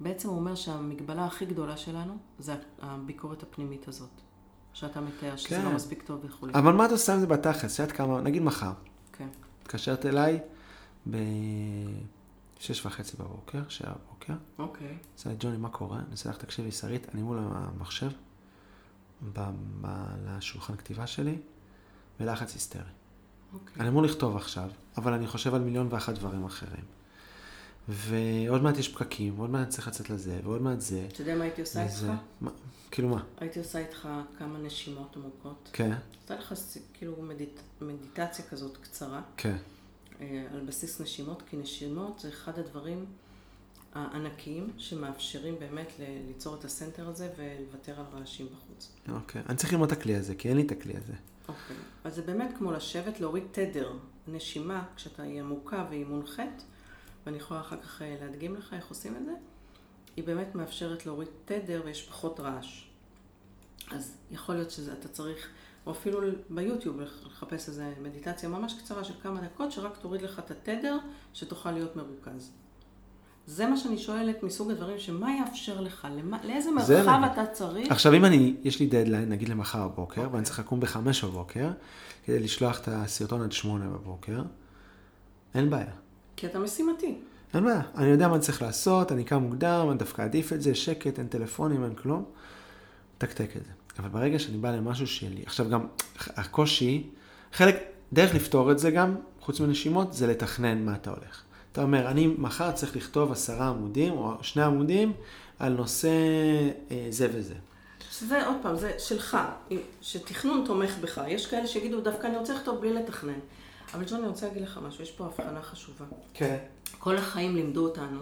בעצם 0.00 0.28
הוא 0.28 0.36
אומר 0.36 0.54
שהמגבלה 0.54 1.24
הכי 1.24 1.46
גדולה 1.46 1.76
שלנו 1.76 2.16
זה 2.38 2.54
הביקורת 2.78 3.42
הפנימית 3.42 3.88
הזאת. 3.88 4.10
שאתה 4.72 5.00
מתאר, 5.00 5.36
שזה 5.36 5.48
כן. 5.48 5.64
לא 5.64 5.72
מספיק 5.72 6.02
טוב 6.02 6.20
וכולי. 6.24 6.52
אבל 6.54 6.72
מה 6.72 6.84
אתה 6.84 6.92
עושה 6.92 7.14
עם 7.14 7.20
זה 7.20 7.26
בתכלס? 7.26 7.74
את 7.74 7.78
יודעת 7.78 7.96
כמה, 7.96 8.20
נגיד 8.20 8.42
מחר, 8.42 8.72
כן. 9.12 9.28
התקשרת 9.62 10.06
אליי 10.06 10.40
בשש 11.06 12.86
וחצי 12.86 13.16
בבוקר, 13.16 13.62
שעה 13.68 13.92
בבוקר, 14.06 14.34
אוקיי. 14.58 14.98
זה 15.16 15.34
ג'וני, 15.38 15.56
מה 15.56 15.68
קורה? 15.68 15.98
אני 15.98 16.10
עושה 16.10 16.30
לך, 16.30 16.36
תקשיבי, 16.36 16.72
שרית, 16.72 17.06
אני 17.14 17.22
מול 17.22 17.38
המחשב, 17.40 18.06
ב- 18.08 18.10
ב- 18.10 18.29
לשולחן 20.26 20.76
כתיבה 20.76 21.06
שלי, 21.06 21.38
בלחץ 22.20 22.54
היסטרי. 22.54 22.82
אוקיי. 23.52 23.74
אני 23.80 23.88
אמור 23.88 24.02
לכתוב 24.02 24.36
עכשיו, 24.36 24.70
אבל 24.96 25.12
אני 25.12 25.26
חושב 25.26 25.54
על 25.54 25.60
מיליון 25.60 25.86
ואחת 25.90 26.14
דברים 26.14 26.44
אחרים. 26.44 26.84
ועוד 27.88 28.62
מעט 28.62 28.76
יש 28.78 28.88
פקקים, 28.88 29.38
ועוד 29.38 29.50
מעט 29.50 29.68
צריך 29.68 29.88
לצאת 29.88 30.10
לזה, 30.10 30.40
ועוד 30.44 30.62
מעט 30.62 30.80
זה. 30.80 31.06
אתה 31.12 31.20
יודע 31.22 31.36
מה 31.36 31.44
הייתי 31.44 31.60
עושה 31.60 31.82
איתך? 31.82 32.04
מה- 32.40 32.50
כאילו 32.90 33.08
מה? 33.08 33.22
הייתי 33.38 33.58
עושה 33.58 33.78
איתך 33.78 34.08
כמה 34.38 34.58
נשימות 34.58 35.16
עמוקות. 35.16 35.70
כן, 35.72 35.92
עושה 36.22 36.34
לך 36.34 36.54
כאילו 36.94 37.22
מדיט... 37.22 37.60
מדיטציה 37.80 38.44
כזאת 38.50 38.76
קצרה. 38.76 39.22
כן, 39.36 39.56
אה, 40.20 40.46
על 40.52 40.60
בסיס 40.60 41.00
נשימות, 41.00 41.42
כי 41.50 41.56
נשימות 41.56 42.18
זה 42.20 42.28
אחד 42.28 42.58
הדברים 42.58 43.04
הענקיים 43.94 44.70
שמאפשרים 44.78 45.58
באמת 45.58 45.88
ל- 45.98 46.26
ליצור 46.26 46.54
את 46.54 46.64
הסנטר 46.64 47.08
הזה 47.08 47.32
ולוותר 47.36 48.00
על 48.00 48.06
רעשים 48.18 48.46
בחוץ. 48.46 48.92
אוקיי. 49.08 49.42
אני 49.48 49.56
צריך 49.56 49.72
ללמוד 49.72 49.92
את 49.92 49.98
הכלי 49.98 50.16
הזה, 50.16 50.34
כי 50.34 50.48
אין 50.48 50.56
לי 50.56 50.62
את 50.66 50.72
הכלי 50.72 50.96
הזה. 50.96 51.12
אוקיי. 51.48 51.76
אז 52.04 52.14
זה 52.14 52.22
באמת 52.22 52.54
כמו 52.58 52.72
לשבת, 52.72 53.20
להוריד 53.20 53.44
תדר. 53.52 53.92
נשימה, 54.28 54.84
כשאתה 54.96 55.22
היא 55.22 55.40
עמוקה 55.40 55.86
והיא 55.90 56.06
מונחית, 56.06 56.64
ואני 57.26 57.36
יכולה 57.36 57.60
אחר 57.60 57.76
כך 57.80 58.02
אה, 58.02 58.16
להדגים 58.20 58.54
לך 58.56 58.74
איך 58.74 58.88
עושים 58.88 59.16
את 59.16 59.24
זה, 59.24 59.32
היא 60.16 60.24
באמת 60.24 60.54
מאפשרת 60.54 61.06
להוריד 61.06 61.28
תדר 61.44 61.82
ויש 61.84 62.08
פחות 62.08 62.40
רעש. 62.40 62.84
אז 63.90 64.16
יכול 64.30 64.54
להיות 64.54 64.70
שאתה 64.70 65.08
צריך, 65.08 65.48
או 65.86 65.92
אפילו 65.92 66.20
ביוטיוב, 66.50 67.00
לח- 67.00 67.26
לחפש 67.26 67.68
איזו 67.68 67.82
מדיטציה 68.02 68.48
ממש 68.48 68.74
קצרה 68.82 69.04
של 69.04 69.14
כמה 69.22 69.40
דקות, 69.40 69.72
שרק 69.72 69.98
תוריד 70.02 70.22
לך 70.22 70.38
את 70.38 70.50
התדר, 70.50 70.98
שתוכל 71.34 71.70
להיות 71.72 71.96
מרוכז. 71.96 72.50
זה 73.46 73.66
מה 73.66 73.76
שאני 73.76 73.98
שואלת 73.98 74.42
מסוג 74.42 74.70
הדברים, 74.70 74.98
שמה 74.98 75.36
יאפשר 75.36 75.80
לך, 75.80 76.08
למה, 76.16 76.38
לאיזה 76.44 76.70
זה 76.78 77.02
מרחב. 77.02 77.30
אתה 77.32 77.46
צריך? 77.46 77.92
עכשיו, 77.92 78.14
אם 78.14 78.24
אני, 78.24 78.54
יש 78.62 78.80
לי 78.80 78.86
דדליין, 78.86 79.28
נגיד 79.28 79.48
למחר 79.48 79.88
בבוקר, 79.88 80.20
אוקיי. 80.20 80.34
ואני 80.34 80.44
צריך 80.44 80.58
לקום 80.58 80.80
בחמש 80.80 81.24
בבוקר, 81.24 81.70
כדי 82.24 82.38
לשלוח 82.38 82.80
את 82.80 82.88
הסרטון 82.88 83.42
עד 83.42 83.52
שמונה 83.52 83.84
בבוקר, 83.84 84.42
אין 85.54 85.70
בעיה. 85.70 85.92
כי 86.36 86.46
אתה 86.46 86.58
משימתי. 86.58 87.14
אין 87.54 87.64
בעיה, 87.64 87.82
אני 87.96 88.06
יודע 88.06 88.28
מה 88.28 88.34
אני 88.34 88.42
צריך 88.42 88.62
לעשות, 88.62 89.12
אני 89.12 89.24
קם 89.24 89.42
מוקדם, 89.42 89.86
אני 89.90 89.98
דווקא 89.98 90.22
עדיף 90.22 90.52
את 90.52 90.62
זה, 90.62 90.74
שקט, 90.74 91.18
אין 91.18 91.26
טלפונים, 91.26 91.84
אין 91.84 91.94
כלום, 91.94 92.24
תקתק 93.18 93.56
את 93.56 93.64
זה. 93.64 93.70
אבל 93.98 94.08
ברגע 94.08 94.38
שאני 94.38 94.58
בא 94.58 94.70
למשהו 94.70 95.06
שלי, 95.06 95.42
עכשיו 95.46 95.68
גם 95.68 95.86
הקושי, 96.36 97.10
חלק, 97.52 97.76
דרך 98.12 98.34
לפתור 98.34 98.72
את 98.72 98.78
זה 98.78 98.90
גם, 98.90 99.16
חוץ 99.40 99.60
מנשימות, 99.60 100.12
זה 100.12 100.26
לתכנן 100.26 100.84
מה 100.84 100.94
אתה 100.94 101.10
הולך. 101.10 101.42
אתה 101.72 101.82
אומר, 101.82 102.08
אני 102.08 102.26
מחר 102.26 102.72
צריך 102.72 102.96
לכתוב 102.96 103.32
עשרה 103.32 103.68
עמודים, 103.68 104.12
או 104.12 104.32
שני 104.42 104.62
עמודים, 104.62 105.12
על 105.58 105.72
נושא 105.72 106.08
אה, 106.90 107.06
זה 107.10 107.28
וזה. 107.32 107.54
שזה 108.10 108.46
עוד 108.46 108.56
פעם, 108.62 108.76
זה 108.76 108.98
שלך, 108.98 109.38
שתכנון 110.00 110.64
תומך 110.66 110.98
בך. 111.00 111.20
יש 111.28 111.46
כאלה 111.46 111.66
שיגידו, 111.66 112.00
דווקא 112.00 112.26
אני 112.26 112.36
רוצה 112.36 112.54
לכתוב 112.54 112.80
בלי 112.80 112.92
לתכנן. 112.92 113.38
אבל 113.94 114.04
ג'ון, 114.04 114.18
אני 114.18 114.28
רוצה 114.28 114.48
להגיד 114.48 114.62
לך 114.62 114.80
משהו, 114.82 115.02
יש 115.02 115.10
פה 115.10 115.26
הבחנה 115.26 115.62
חשובה. 115.62 116.04
כן. 116.34 116.56
כל 116.98 117.16
החיים 117.16 117.56
לימדו 117.56 117.84
אותנו 117.86 118.20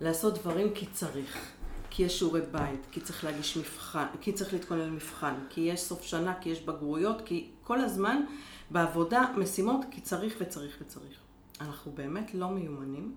לעשות 0.00 0.38
דברים 0.38 0.74
כי 0.74 0.86
צריך. 0.92 1.38
כי 1.90 2.02
יש 2.02 2.18
שיעורי 2.18 2.40
בית, 2.52 2.80
כי 2.92 3.00
צריך 3.00 3.24
להגיש 3.24 3.56
מבחן, 3.56 4.06
כי 4.20 4.32
צריך 4.32 4.52
להתכונן 4.52 4.80
למבחן, 4.80 5.34
כי 5.50 5.60
יש 5.60 5.80
סוף 5.80 6.02
שנה, 6.02 6.34
כי 6.40 6.48
יש 6.48 6.60
בגרויות, 6.60 7.22
כי 7.24 7.48
כל 7.64 7.80
הזמן 7.80 8.22
בעבודה 8.70 9.24
משימות, 9.36 9.80
כי 9.90 10.00
צריך 10.00 10.34
וצריך 10.40 10.76
וצריך. 10.80 11.29
אנחנו 11.60 11.92
באמת 11.92 12.34
לא 12.34 12.50
מיומנים 12.50 13.14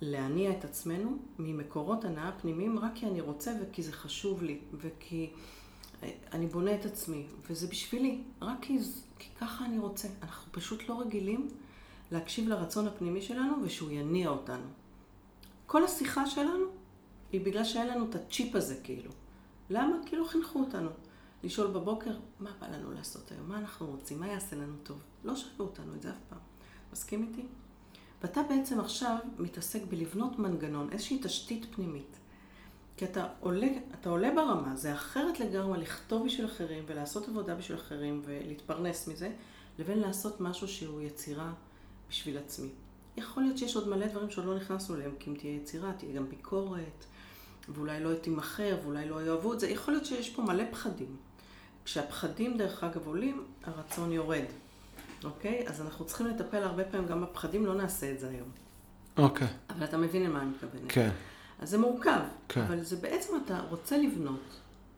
להניע 0.00 0.50
את 0.50 0.64
עצמנו 0.64 1.18
ממקורות 1.38 2.04
הנאה 2.04 2.32
פנימיים 2.40 2.78
רק 2.78 2.92
כי 2.94 3.06
אני 3.06 3.20
רוצה 3.20 3.52
וכי 3.62 3.82
זה 3.82 3.92
חשוב 3.92 4.42
לי, 4.42 4.60
וכי 4.74 5.30
אה, 6.02 6.10
אני 6.32 6.46
בונה 6.46 6.74
את 6.74 6.86
עצמי, 6.86 7.26
וזה 7.50 7.66
בשבילי, 7.66 8.22
רק 8.42 8.58
כי, 8.62 8.78
כי 9.18 9.28
ככה 9.40 9.64
אני 9.64 9.78
רוצה. 9.78 10.08
אנחנו 10.22 10.52
פשוט 10.52 10.88
לא 10.88 11.00
רגילים 11.00 11.48
להקשיב 12.12 12.48
לרצון 12.48 12.86
הפנימי 12.86 13.22
שלנו 13.22 13.54
ושהוא 13.62 13.90
יניע 13.90 14.28
אותנו. 14.28 14.66
כל 15.66 15.84
השיחה 15.84 16.26
שלנו 16.26 16.66
היא 17.32 17.40
בגלל 17.40 17.64
שאין 17.64 17.88
לנו 17.88 18.04
את 18.10 18.14
הצ'יפ 18.14 18.54
הזה 18.54 18.80
כאילו. 18.84 19.10
למה? 19.70 19.96
כי 20.06 20.16
לא 20.16 20.24
חינכו 20.24 20.60
אותנו. 20.60 20.90
לשאול 21.44 21.66
בבוקר, 21.66 22.18
מה 22.40 22.50
בא 22.60 22.66
לנו 22.68 22.92
לעשות 22.92 23.32
היום? 23.32 23.48
מה 23.48 23.58
אנחנו 23.58 23.86
רוצים? 23.86 24.20
מה 24.20 24.26
יעשה 24.26 24.56
לנו 24.56 24.74
טוב? 24.82 24.98
לא 25.24 25.36
שאלו 25.36 25.64
אותנו 25.64 25.94
את 25.94 26.02
זה 26.02 26.10
אף 26.10 26.16
פעם. 26.28 26.51
מסכים 26.92 27.22
איתי? 27.22 27.46
ואתה 28.22 28.40
בעצם 28.42 28.80
עכשיו 28.80 29.16
מתעסק 29.38 29.80
בלבנות 29.88 30.38
מנגנון, 30.38 30.88
איזושהי 30.92 31.18
תשתית 31.22 31.66
פנימית. 31.74 32.16
כי 32.96 33.04
אתה 33.04 33.28
עולה, 33.40 33.68
אתה 34.00 34.10
עולה 34.10 34.30
ברמה, 34.34 34.76
זה 34.76 34.94
אחרת 34.94 35.40
לגמרי 35.40 35.80
לכתוב 35.80 36.26
בשביל 36.26 36.46
אחרים 36.46 36.84
ולעשות 36.86 37.28
עבודה 37.28 37.54
בשביל 37.54 37.78
אחרים 37.78 38.22
ולהתפרנס 38.24 39.08
מזה, 39.08 39.30
לבין 39.78 39.98
לעשות 39.98 40.40
משהו 40.40 40.68
שהוא 40.68 41.00
יצירה 41.00 41.52
בשביל 42.08 42.38
עצמי. 42.38 42.68
יכול 43.16 43.42
להיות 43.42 43.58
שיש 43.58 43.76
עוד 43.76 43.88
מלא 43.88 44.06
דברים 44.06 44.30
שעוד 44.30 44.46
לא 44.46 44.56
נכנסנו 44.56 44.94
אליהם, 44.94 45.12
כי 45.18 45.30
אם 45.30 45.36
תהיה 45.36 45.56
יצירה, 45.56 45.92
תהיה 45.92 46.12
גם 46.12 46.28
ביקורת, 46.28 47.04
ואולי 47.68 48.04
לא 48.04 48.14
תימכר, 48.14 48.78
ואולי 48.82 49.08
לא 49.08 49.22
יאהבו 49.22 49.52
את 49.52 49.60
זה. 49.60 49.68
יכול 49.68 49.94
להיות 49.94 50.06
שיש 50.06 50.30
פה 50.30 50.42
מלא 50.42 50.64
פחדים. 50.70 51.16
כשהפחדים, 51.84 52.56
דרך 52.56 52.84
אגב, 52.84 53.06
עולים, 53.06 53.44
הרצון 53.64 54.12
יורד. 54.12 54.44
אוקיי? 55.24 55.64
אז 55.66 55.80
אנחנו 55.80 56.04
צריכים 56.04 56.26
לטפל 56.26 56.62
הרבה 56.62 56.84
פעמים 56.84 57.08
גם 57.08 57.22
בפחדים, 57.22 57.66
לא 57.66 57.74
נעשה 57.74 58.10
את 58.10 58.20
זה 58.20 58.28
היום. 58.28 58.48
אוקיי. 59.16 59.48
אבל 59.70 59.84
אתה 59.84 59.96
מבין 59.96 60.22
למה 60.24 60.42
אני 60.42 60.50
מתכוונת. 60.50 60.84
כן. 60.88 61.10
אז 61.58 61.70
זה 61.70 61.78
מורכב, 61.78 62.20
כן. 62.48 62.60
אבל 62.60 62.80
זה 62.80 62.96
בעצם 62.96 63.32
אתה 63.44 63.60
רוצה 63.70 63.98
לבנות. 63.98 64.40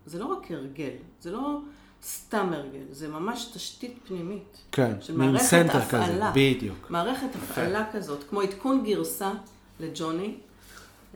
זה 0.06 0.18
לא 0.18 0.26
רק 0.26 0.50
הרגל, 0.50 0.90
זה 1.20 1.30
לא 1.30 1.58
סתם 2.02 2.52
הרגל, 2.52 2.84
זה 2.90 3.08
ממש 3.08 3.50
תשתית 3.54 3.98
פנימית. 4.06 4.58
כן. 4.72 5.00
של 5.00 5.16
מערכת 5.16 5.44
סנטר 5.44 5.78
הפעלה. 5.78 6.30
כזה. 6.30 6.40
בדיוק. 6.54 6.90
מערכת 6.90 7.28
הפעלה 7.36 7.92
כזאת, 7.92 8.24
כמו 8.28 8.40
עדכון 8.40 8.84
גרסה 8.84 9.32
לג'וני, 9.80 10.36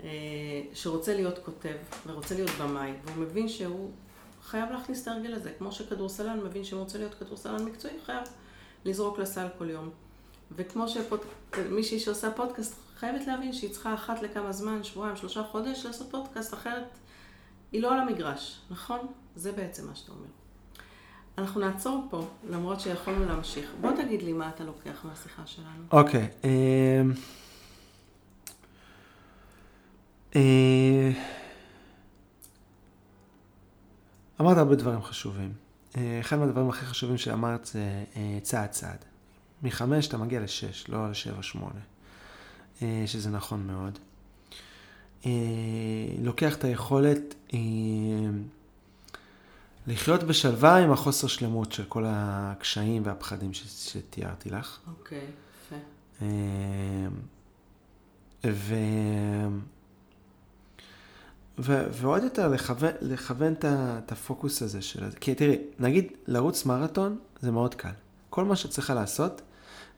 אה, 0.02 0.08
שרוצה 0.74 1.14
להיות 1.14 1.38
כותב 1.44 1.74
ורוצה 2.06 2.34
להיות 2.34 2.50
במאי, 2.60 2.92
והוא 3.04 3.22
מבין 3.22 3.48
שהוא 3.48 3.90
חייב 4.44 4.70
להכניס 4.70 5.02
את 5.02 5.08
ההרגל 5.08 5.34
הזה, 5.34 5.50
כמו 5.58 5.72
שכדורסלן 5.72 6.40
מבין 6.44 6.64
שהוא 6.64 6.80
רוצה 6.80 6.98
להיות 6.98 7.14
כדורסלן 7.14 7.64
מקצועי, 7.64 7.94
חייב 8.06 8.22
לזרוק 8.88 9.18
לסל 9.18 9.46
כל 9.58 9.70
יום. 9.70 9.90
וכמו 10.56 10.84
שמישהי 10.88 11.98
שעושה 11.98 12.30
פודקאסט 12.30 12.74
חייבת 12.98 13.26
להבין 13.26 13.52
שהיא 13.52 13.70
צריכה 13.70 13.94
אחת 13.94 14.22
לכמה 14.22 14.52
זמן, 14.52 14.84
שבועיים, 14.84 15.16
שלושה 15.16 15.42
חודש, 15.42 15.86
לעשות 15.86 16.10
פודקאסט, 16.10 16.54
אחרת 16.54 16.84
היא 17.72 17.82
לא 17.82 17.92
על 17.92 18.00
המגרש, 18.00 18.60
נכון? 18.70 19.06
זה 19.36 19.52
בעצם 19.52 19.86
מה 19.86 19.94
שאתה 19.94 20.12
אומר. 20.12 20.28
אנחנו 21.38 21.60
נעצור 21.60 22.06
פה, 22.10 22.26
למרות 22.50 22.80
שיכולנו 22.80 23.24
להמשיך. 23.24 23.70
בוא 23.80 23.90
תגיד 23.92 24.22
לי 24.22 24.32
מה 24.32 24.48
אתה 24.48 24.64
לוקח 24.64 25.04
מהשיחה 25.04 25.42
שלנו. 25.46 25.84
אוקיי. 25.92 26.28
אמ, 26.44 27.12
אה, 30.36 31.10
אמרת 34.40 34.56
הרבה 34.56 34.74
דברים 34.74 35.02
חשובים. 35.02 35.67
אה, 35.98 36.20
אחד 36.20 36.36
מהדברים 36.38 36.68
הכי 36.68 36.86
חשובים 36.86 37.18
שאמרת 37.18 37.64
זה 37.66 38.04
אה, 38.16 38.38
צעד 38.42 38.68
צעד. 38.70 38.98
מחמש 39.62 40.08
אתה 40.08 40.16
מגיע 40.16 40.40
לשש, 40.40 40.84
לא 40.88 41.10
לשבע 41.10 41.42
שמונה. 41.42 41.80
אה, 42.82 43.02
שזה 43.06 43.30
נכון 43.30 43.66
מאוד. 43.66 43.98
לוקח 46.22 46.56
את 46.56 46.64
היכולת 46.64 47.34
לחיות 49.86 50.22
בשלווה 50.22 50.76
עם 50.76 50.92
החוסר 50.92 51.26
שלמות 51.26 51.72
של 51.72 51.84
כל 51.84 52.04
הקשיים 52.06 53.02
והפחדים 53.04 53.54
ש- 53.54 53.92
שתיארתי 53.92 54.50
לך. 54.50 54.78
אוקיי, 54.98 55.26
יפה. 55.66 55.76
אה, 56.22 56.28
ו... 58.44 58.74
ו... 61.58 61.86
ועוד 61.92 62.22
יותר 62.22 62.48
לכוון, 62.48 62.92
לכוון 63.00 63.52
את 63.52 63.64
את 64.04 64.12
הפוקוס 64.12 64.62
הזה 64.62 64.82
של 64.82 65.10
זה. 65.10 65.16
כי 65.16 65.34
תראי, 65.34 65.58
נגיד 65.78 66.12
לרוץ 66.26 66.66
מרתון 66.66 67.18
זה 67.40 67.50
מאוד 67.50 67.74
קל. 67.74 67.90
כל 68.30 68.44
מה 68.44 68.56
שצריכה 68.56 68.94
לעשות 68.94 69.42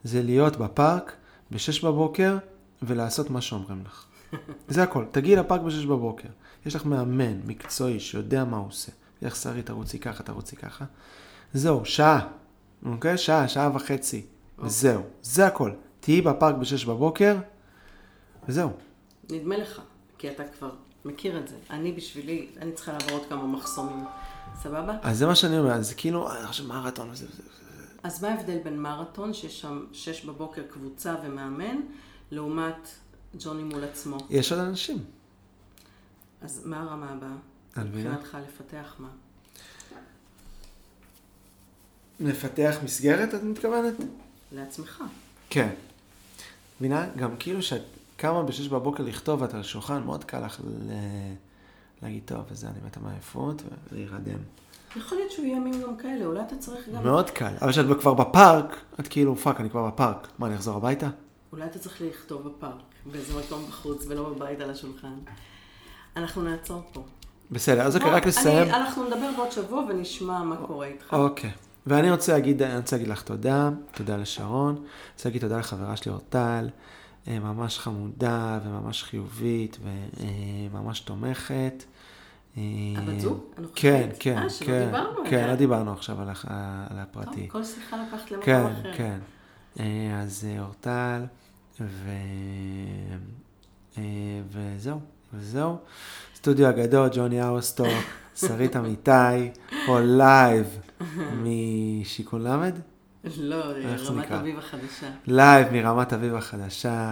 זה 0.04 0.22
להיות 0.22 0.56
בפארק 0.56 1.12
ב-6 1.50 1.84
בבוקר 1.86 2.38
ולעשות 2.82 3.30
מה 3.30 3.40
שאומרים 3.40 3.82
לך. 3.86 4.04
זה 4.68 4.82
הכל. 4.82 5.04
תגיעי 5.10 5.36
לפארק 5.36 5.60
ב-6 5.60 5.86
בבוקר. 5.86 6.28
יש 6.66 6.76
לך 6.76 6.84
מאמן 6.84 7.40
מקצועי 7.44 8.00
שיודע 8.00 8.44
מה 8.44 8.56
הוא 8.56 8.68
עושה. 8.68 8.92
איך 9.22 9.36
שרי, 9.36 9.62
תרוצי 9.62 9.98
ככה, 9.98 10.22
תרוצי 10.22 10.56
ככה. 10.56 10.84
זהו, 11.54 11.84
שעה. 11.84 12.28
אוקיי? 12.84 13.18
שעה, 13.18 13.48
שעה 13.48 13.70
וחצי. 13.74 14.26
וזהו. 14.58 15.02
זה 15.22 15.46
הכל. 15.46 15.72
תהיי 16.00 16.20
בפארק 16.20 16.54
ב-6 16.54 16.86
בבוקר, 16.86 17.36
וזהו. 18.48 18.70
נדמה 19.30 19.56
לך, 19.56 19.80
כי 20.18 20.30
אתה 20.30 20.42
כבר 20.58 20.70
מכיר 21.04 21.38
את 21.38 21.48
זה. 21.48 21.56
אני 21.70 21.92
בשבילי, 21.92 22.48
אני 22.56 22.72
צריכה 22.72 22.92
לעבור 22.92 23.10
עוד 23.10 23.28
כמה 23.28 23.46
מחסומים. 23.46 24.04
סבבה? 24.62 24.98
אז 25.02 25.18
זה 25.18 25.26
מה 25.26 25.34
שאני 25.34 25.58
אומר, 25.58 25.82
זה 25.82 25.94
כאילו, 25.94 26.32
אני 26.32 26.46
חושב 26.46 26.66
מרתון 26.66 27.10
וזה 27.10 27.26
וזה. 27.26 27.42
וזה. 27.42 27.84
אז 28.02 28.22
מה 28.22 28.28
ההבדל 28.28 28.58
בין 28.58 28.82
מרתון, 28.82 29.34
שיש 29.34 29.60
שם 29.60 29.84
שש 29.92 30.24
בבוקר 30.24 30.62
קבוצה 30.70 31.14
ומאמן, 31.24 31.76
לעומת 32.30 32.88
ג'וני 33.38 33.62
מול 33.62 33.84
עצמו? 33.84 34.18
יש 34.30 34.52
עוד 34.52 34.60
אנשים. 34.60 35.04
אז 36.42 36.62
מה 36.64 36.82
הרמה 36.82 37.10
הבאה? 37.10 37.36
את 37.72 37.78
מבינה? 37.78 38.10
מבחינתך 38.10 38.38
לפתח 38.48 38.94
מה? 38.98 39.08
לפתח 42.20 42.76
מסגרת, 42.84 43.34
את 43.34 43.42
מתכוונת? 43.42 43.94
לעצמך. 44.52 45.04
כן. 45.50 45.70
מבינה? 46.80 47.06
גם 47.16 47.36
כאילו 47.38 47.62
שאת 47.62 47.82
קמה 48.20 48.42
בשש 48.42 48.68
בבוקר 48.68 49.02
לכתוב 49.02 49.42
ואת 49.42 49.54
על 49.54 49.60
השולחן, 49.60 50.02
מאוד 50.02 50.24
קל 50.24 50.44
לך 50.44 50.60
ל... 50.64 50.92
להגיד, 52.02 52.22
טוב, 52.24 52.40
וזה, 52.50 52.66
אני 52.66 52.78
מתה 52.86 53.00
מעייפות, 53.00 53.62
ולהירדם. 53.92 54.38
יכול 54.96 55.18
להיות 55.18 55.30
שהוא 55.32 55.46
ימים 55.46 55.82
גם 55.82 55.96
כאלה, 55.96 56.24
אולי 56.24 56.40
אתה 56.40 56.56
צריך 56.56 56.88
גם... 56.88 57.02
מאוד 57.02 57.30
קל. 57.30 57.52
אבל 57.62 57.72
כשאת 57.72 58.00
כבר 58.00 58.14
בפארק, 58.14 58.76
את 59.00 59.08
כאילו, 59.08 59.36
fuck, 59.36 59.60
אני 59.60 59.70
כבר 59.70 59.86
בפארק. 59.86 60.28
מה, 60.38 60.46
אני 60.46 60.54
אחזור 60.54 60.76
הביתה? 60.76 61.08
אולי 61.52 61.64
אתה 61.64 61.78
צריך 61.78 62.00
לכתוב 62.00 62.48
בפארק, 62.48 62.82
באיזה 63.12 63.38
מקום 63.38 63.64
בחוץ 63.68 64.06
ולא 64.08 64.28
בבית 64.28 64.60
על 64.60 64.70
השולחן. 64.70 65.14
אנחנו 66.16 66.42
נעצור 66.42 66.82
פה. 66.92 67.02
בסדר, 67.50 67.82
אז 67.82 67.96
אוקיי, 67.96 68.10
רק 68.10 68.26
לסיים. 68.26 68.68
אנחנו 68.68 69.04
נדבר 69.04 69.30
בעוד 69.36 69.52
שבוע 69.52 69.84
ונשמע 69.88 70.42
מה 70.42 70.56
קורה 70.56 70.86
איתך. 70.86 71.12
אוקיי. 71.12 71.50
ואני 71.86 72.10
רוצה 72.10 72.32
להגיד, 72.32 72.62
אני 72.62 72.76
רוצה 72.76 72.96
להגיד 72.96 73.08
לך 73.08 73.22
תודה, 73.22 73.70
תודה 73.94 74.16
לשרון, 74.16 74.74
אני 74.76 74.84
רוצה 75.14 75.28
להגיד 75.28 75.42
תודה 75.42 75.58
לחברה 75.58 75.96
שלי 75.96 76.12
אורטל, 76.12 76.68
ממש 77.38 77.78
חמודה 77.78 78.58
וממש 78.64 79.02
חיובית 79.02 79.78
וממש 80.70 81.00
תומכת. 81.00 81.84
אה, 82.56 82.62
הבת 82.96 83.20
זוג? 83.20 83.40
הנוכחית? 83.56 83.82
כן, 83.82 84.08
כן, 84.18 84.38
אה, 84.38 84.50
שלא 84.50 84.66
כן, 84.66 84.84
דיברנו 84.86 85.20
כן. 85.30 85.48
לא 85.48 85.54
דיברנו 85.54 85.92
עכשיו 85.92 86.20
על 86.20 86.28
טוב, 86.34 86.50
הפרטי. 86.98 87.48
כל 87.48 87.64
שיחה 87.64 87.96
לקחת 87.96 88.30
למקום 88.30 88.44
כן, 88.44 88.62
אחר. 88.64 88.92
כן. 88.96 89.18
אה, 89.80 90.20
אז 90.22 90.46
אה, 90.50 90.60
אורטל, 90.60 91.24
ו... 91.80 92.10
אה, 93.98 94.02
וזהו, 94.50 95.00
וזהו. 95.34 95.76
סטודיו 96.36 96.66
הגדול, 96.66 97.08
ג'וני 97.12 97.42
ארוסטו, 97.42 97.84
שרית 98.36 98.76
אמיתי, 98.76 99.50
פה 99.86 100.00
live 100.00 100.78
משיכון 101.42 102.42
ל', 102.42 102.70
לא, 103.24 103.76
איך 103.76 104.10
רמת? 104.10 104.30
אביב 104.30 104.58
החדשה. 104.58 105.10
live 105.26 105.72
מרמת 105.72 106.12
אביב 106.12 106.34
החדשה. 106.34 107.08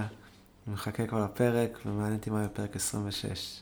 אני 0.66 0.74
מחכה 0.74 1.06
כבר 1.06 1.24
לפרק, 1.24 1.78
ומעניין 1.86 2.14
אותי 2.14 2.30
מה 2.30 2.38
יהיה 2.38 2.48
פרק 2.48 2.76
26. 2.76 3.60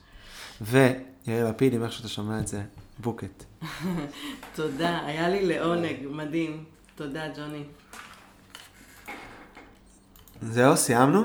ויאיר 0.61 1.49
לפיד, 1.49 1.75
אם 1.75 1.85
איכשהו 1.85 2.01
אתה 2.01 2.09
שומע 2.09 2.41
את 2.41 2.49
זה, 2.49 2.63
בוקט. 2.99 3.45
תודה, 4.57 5.07
היה 5.07 5.29
לי 5.29 5.47
לעונג, 5.47 5.97
מדהים. 6.11 6.65
תודה, 6.95 7.29
ג'וני. 7.37 7.65
זהו, 10.43 10.77
סיימנו? 10.77 11.23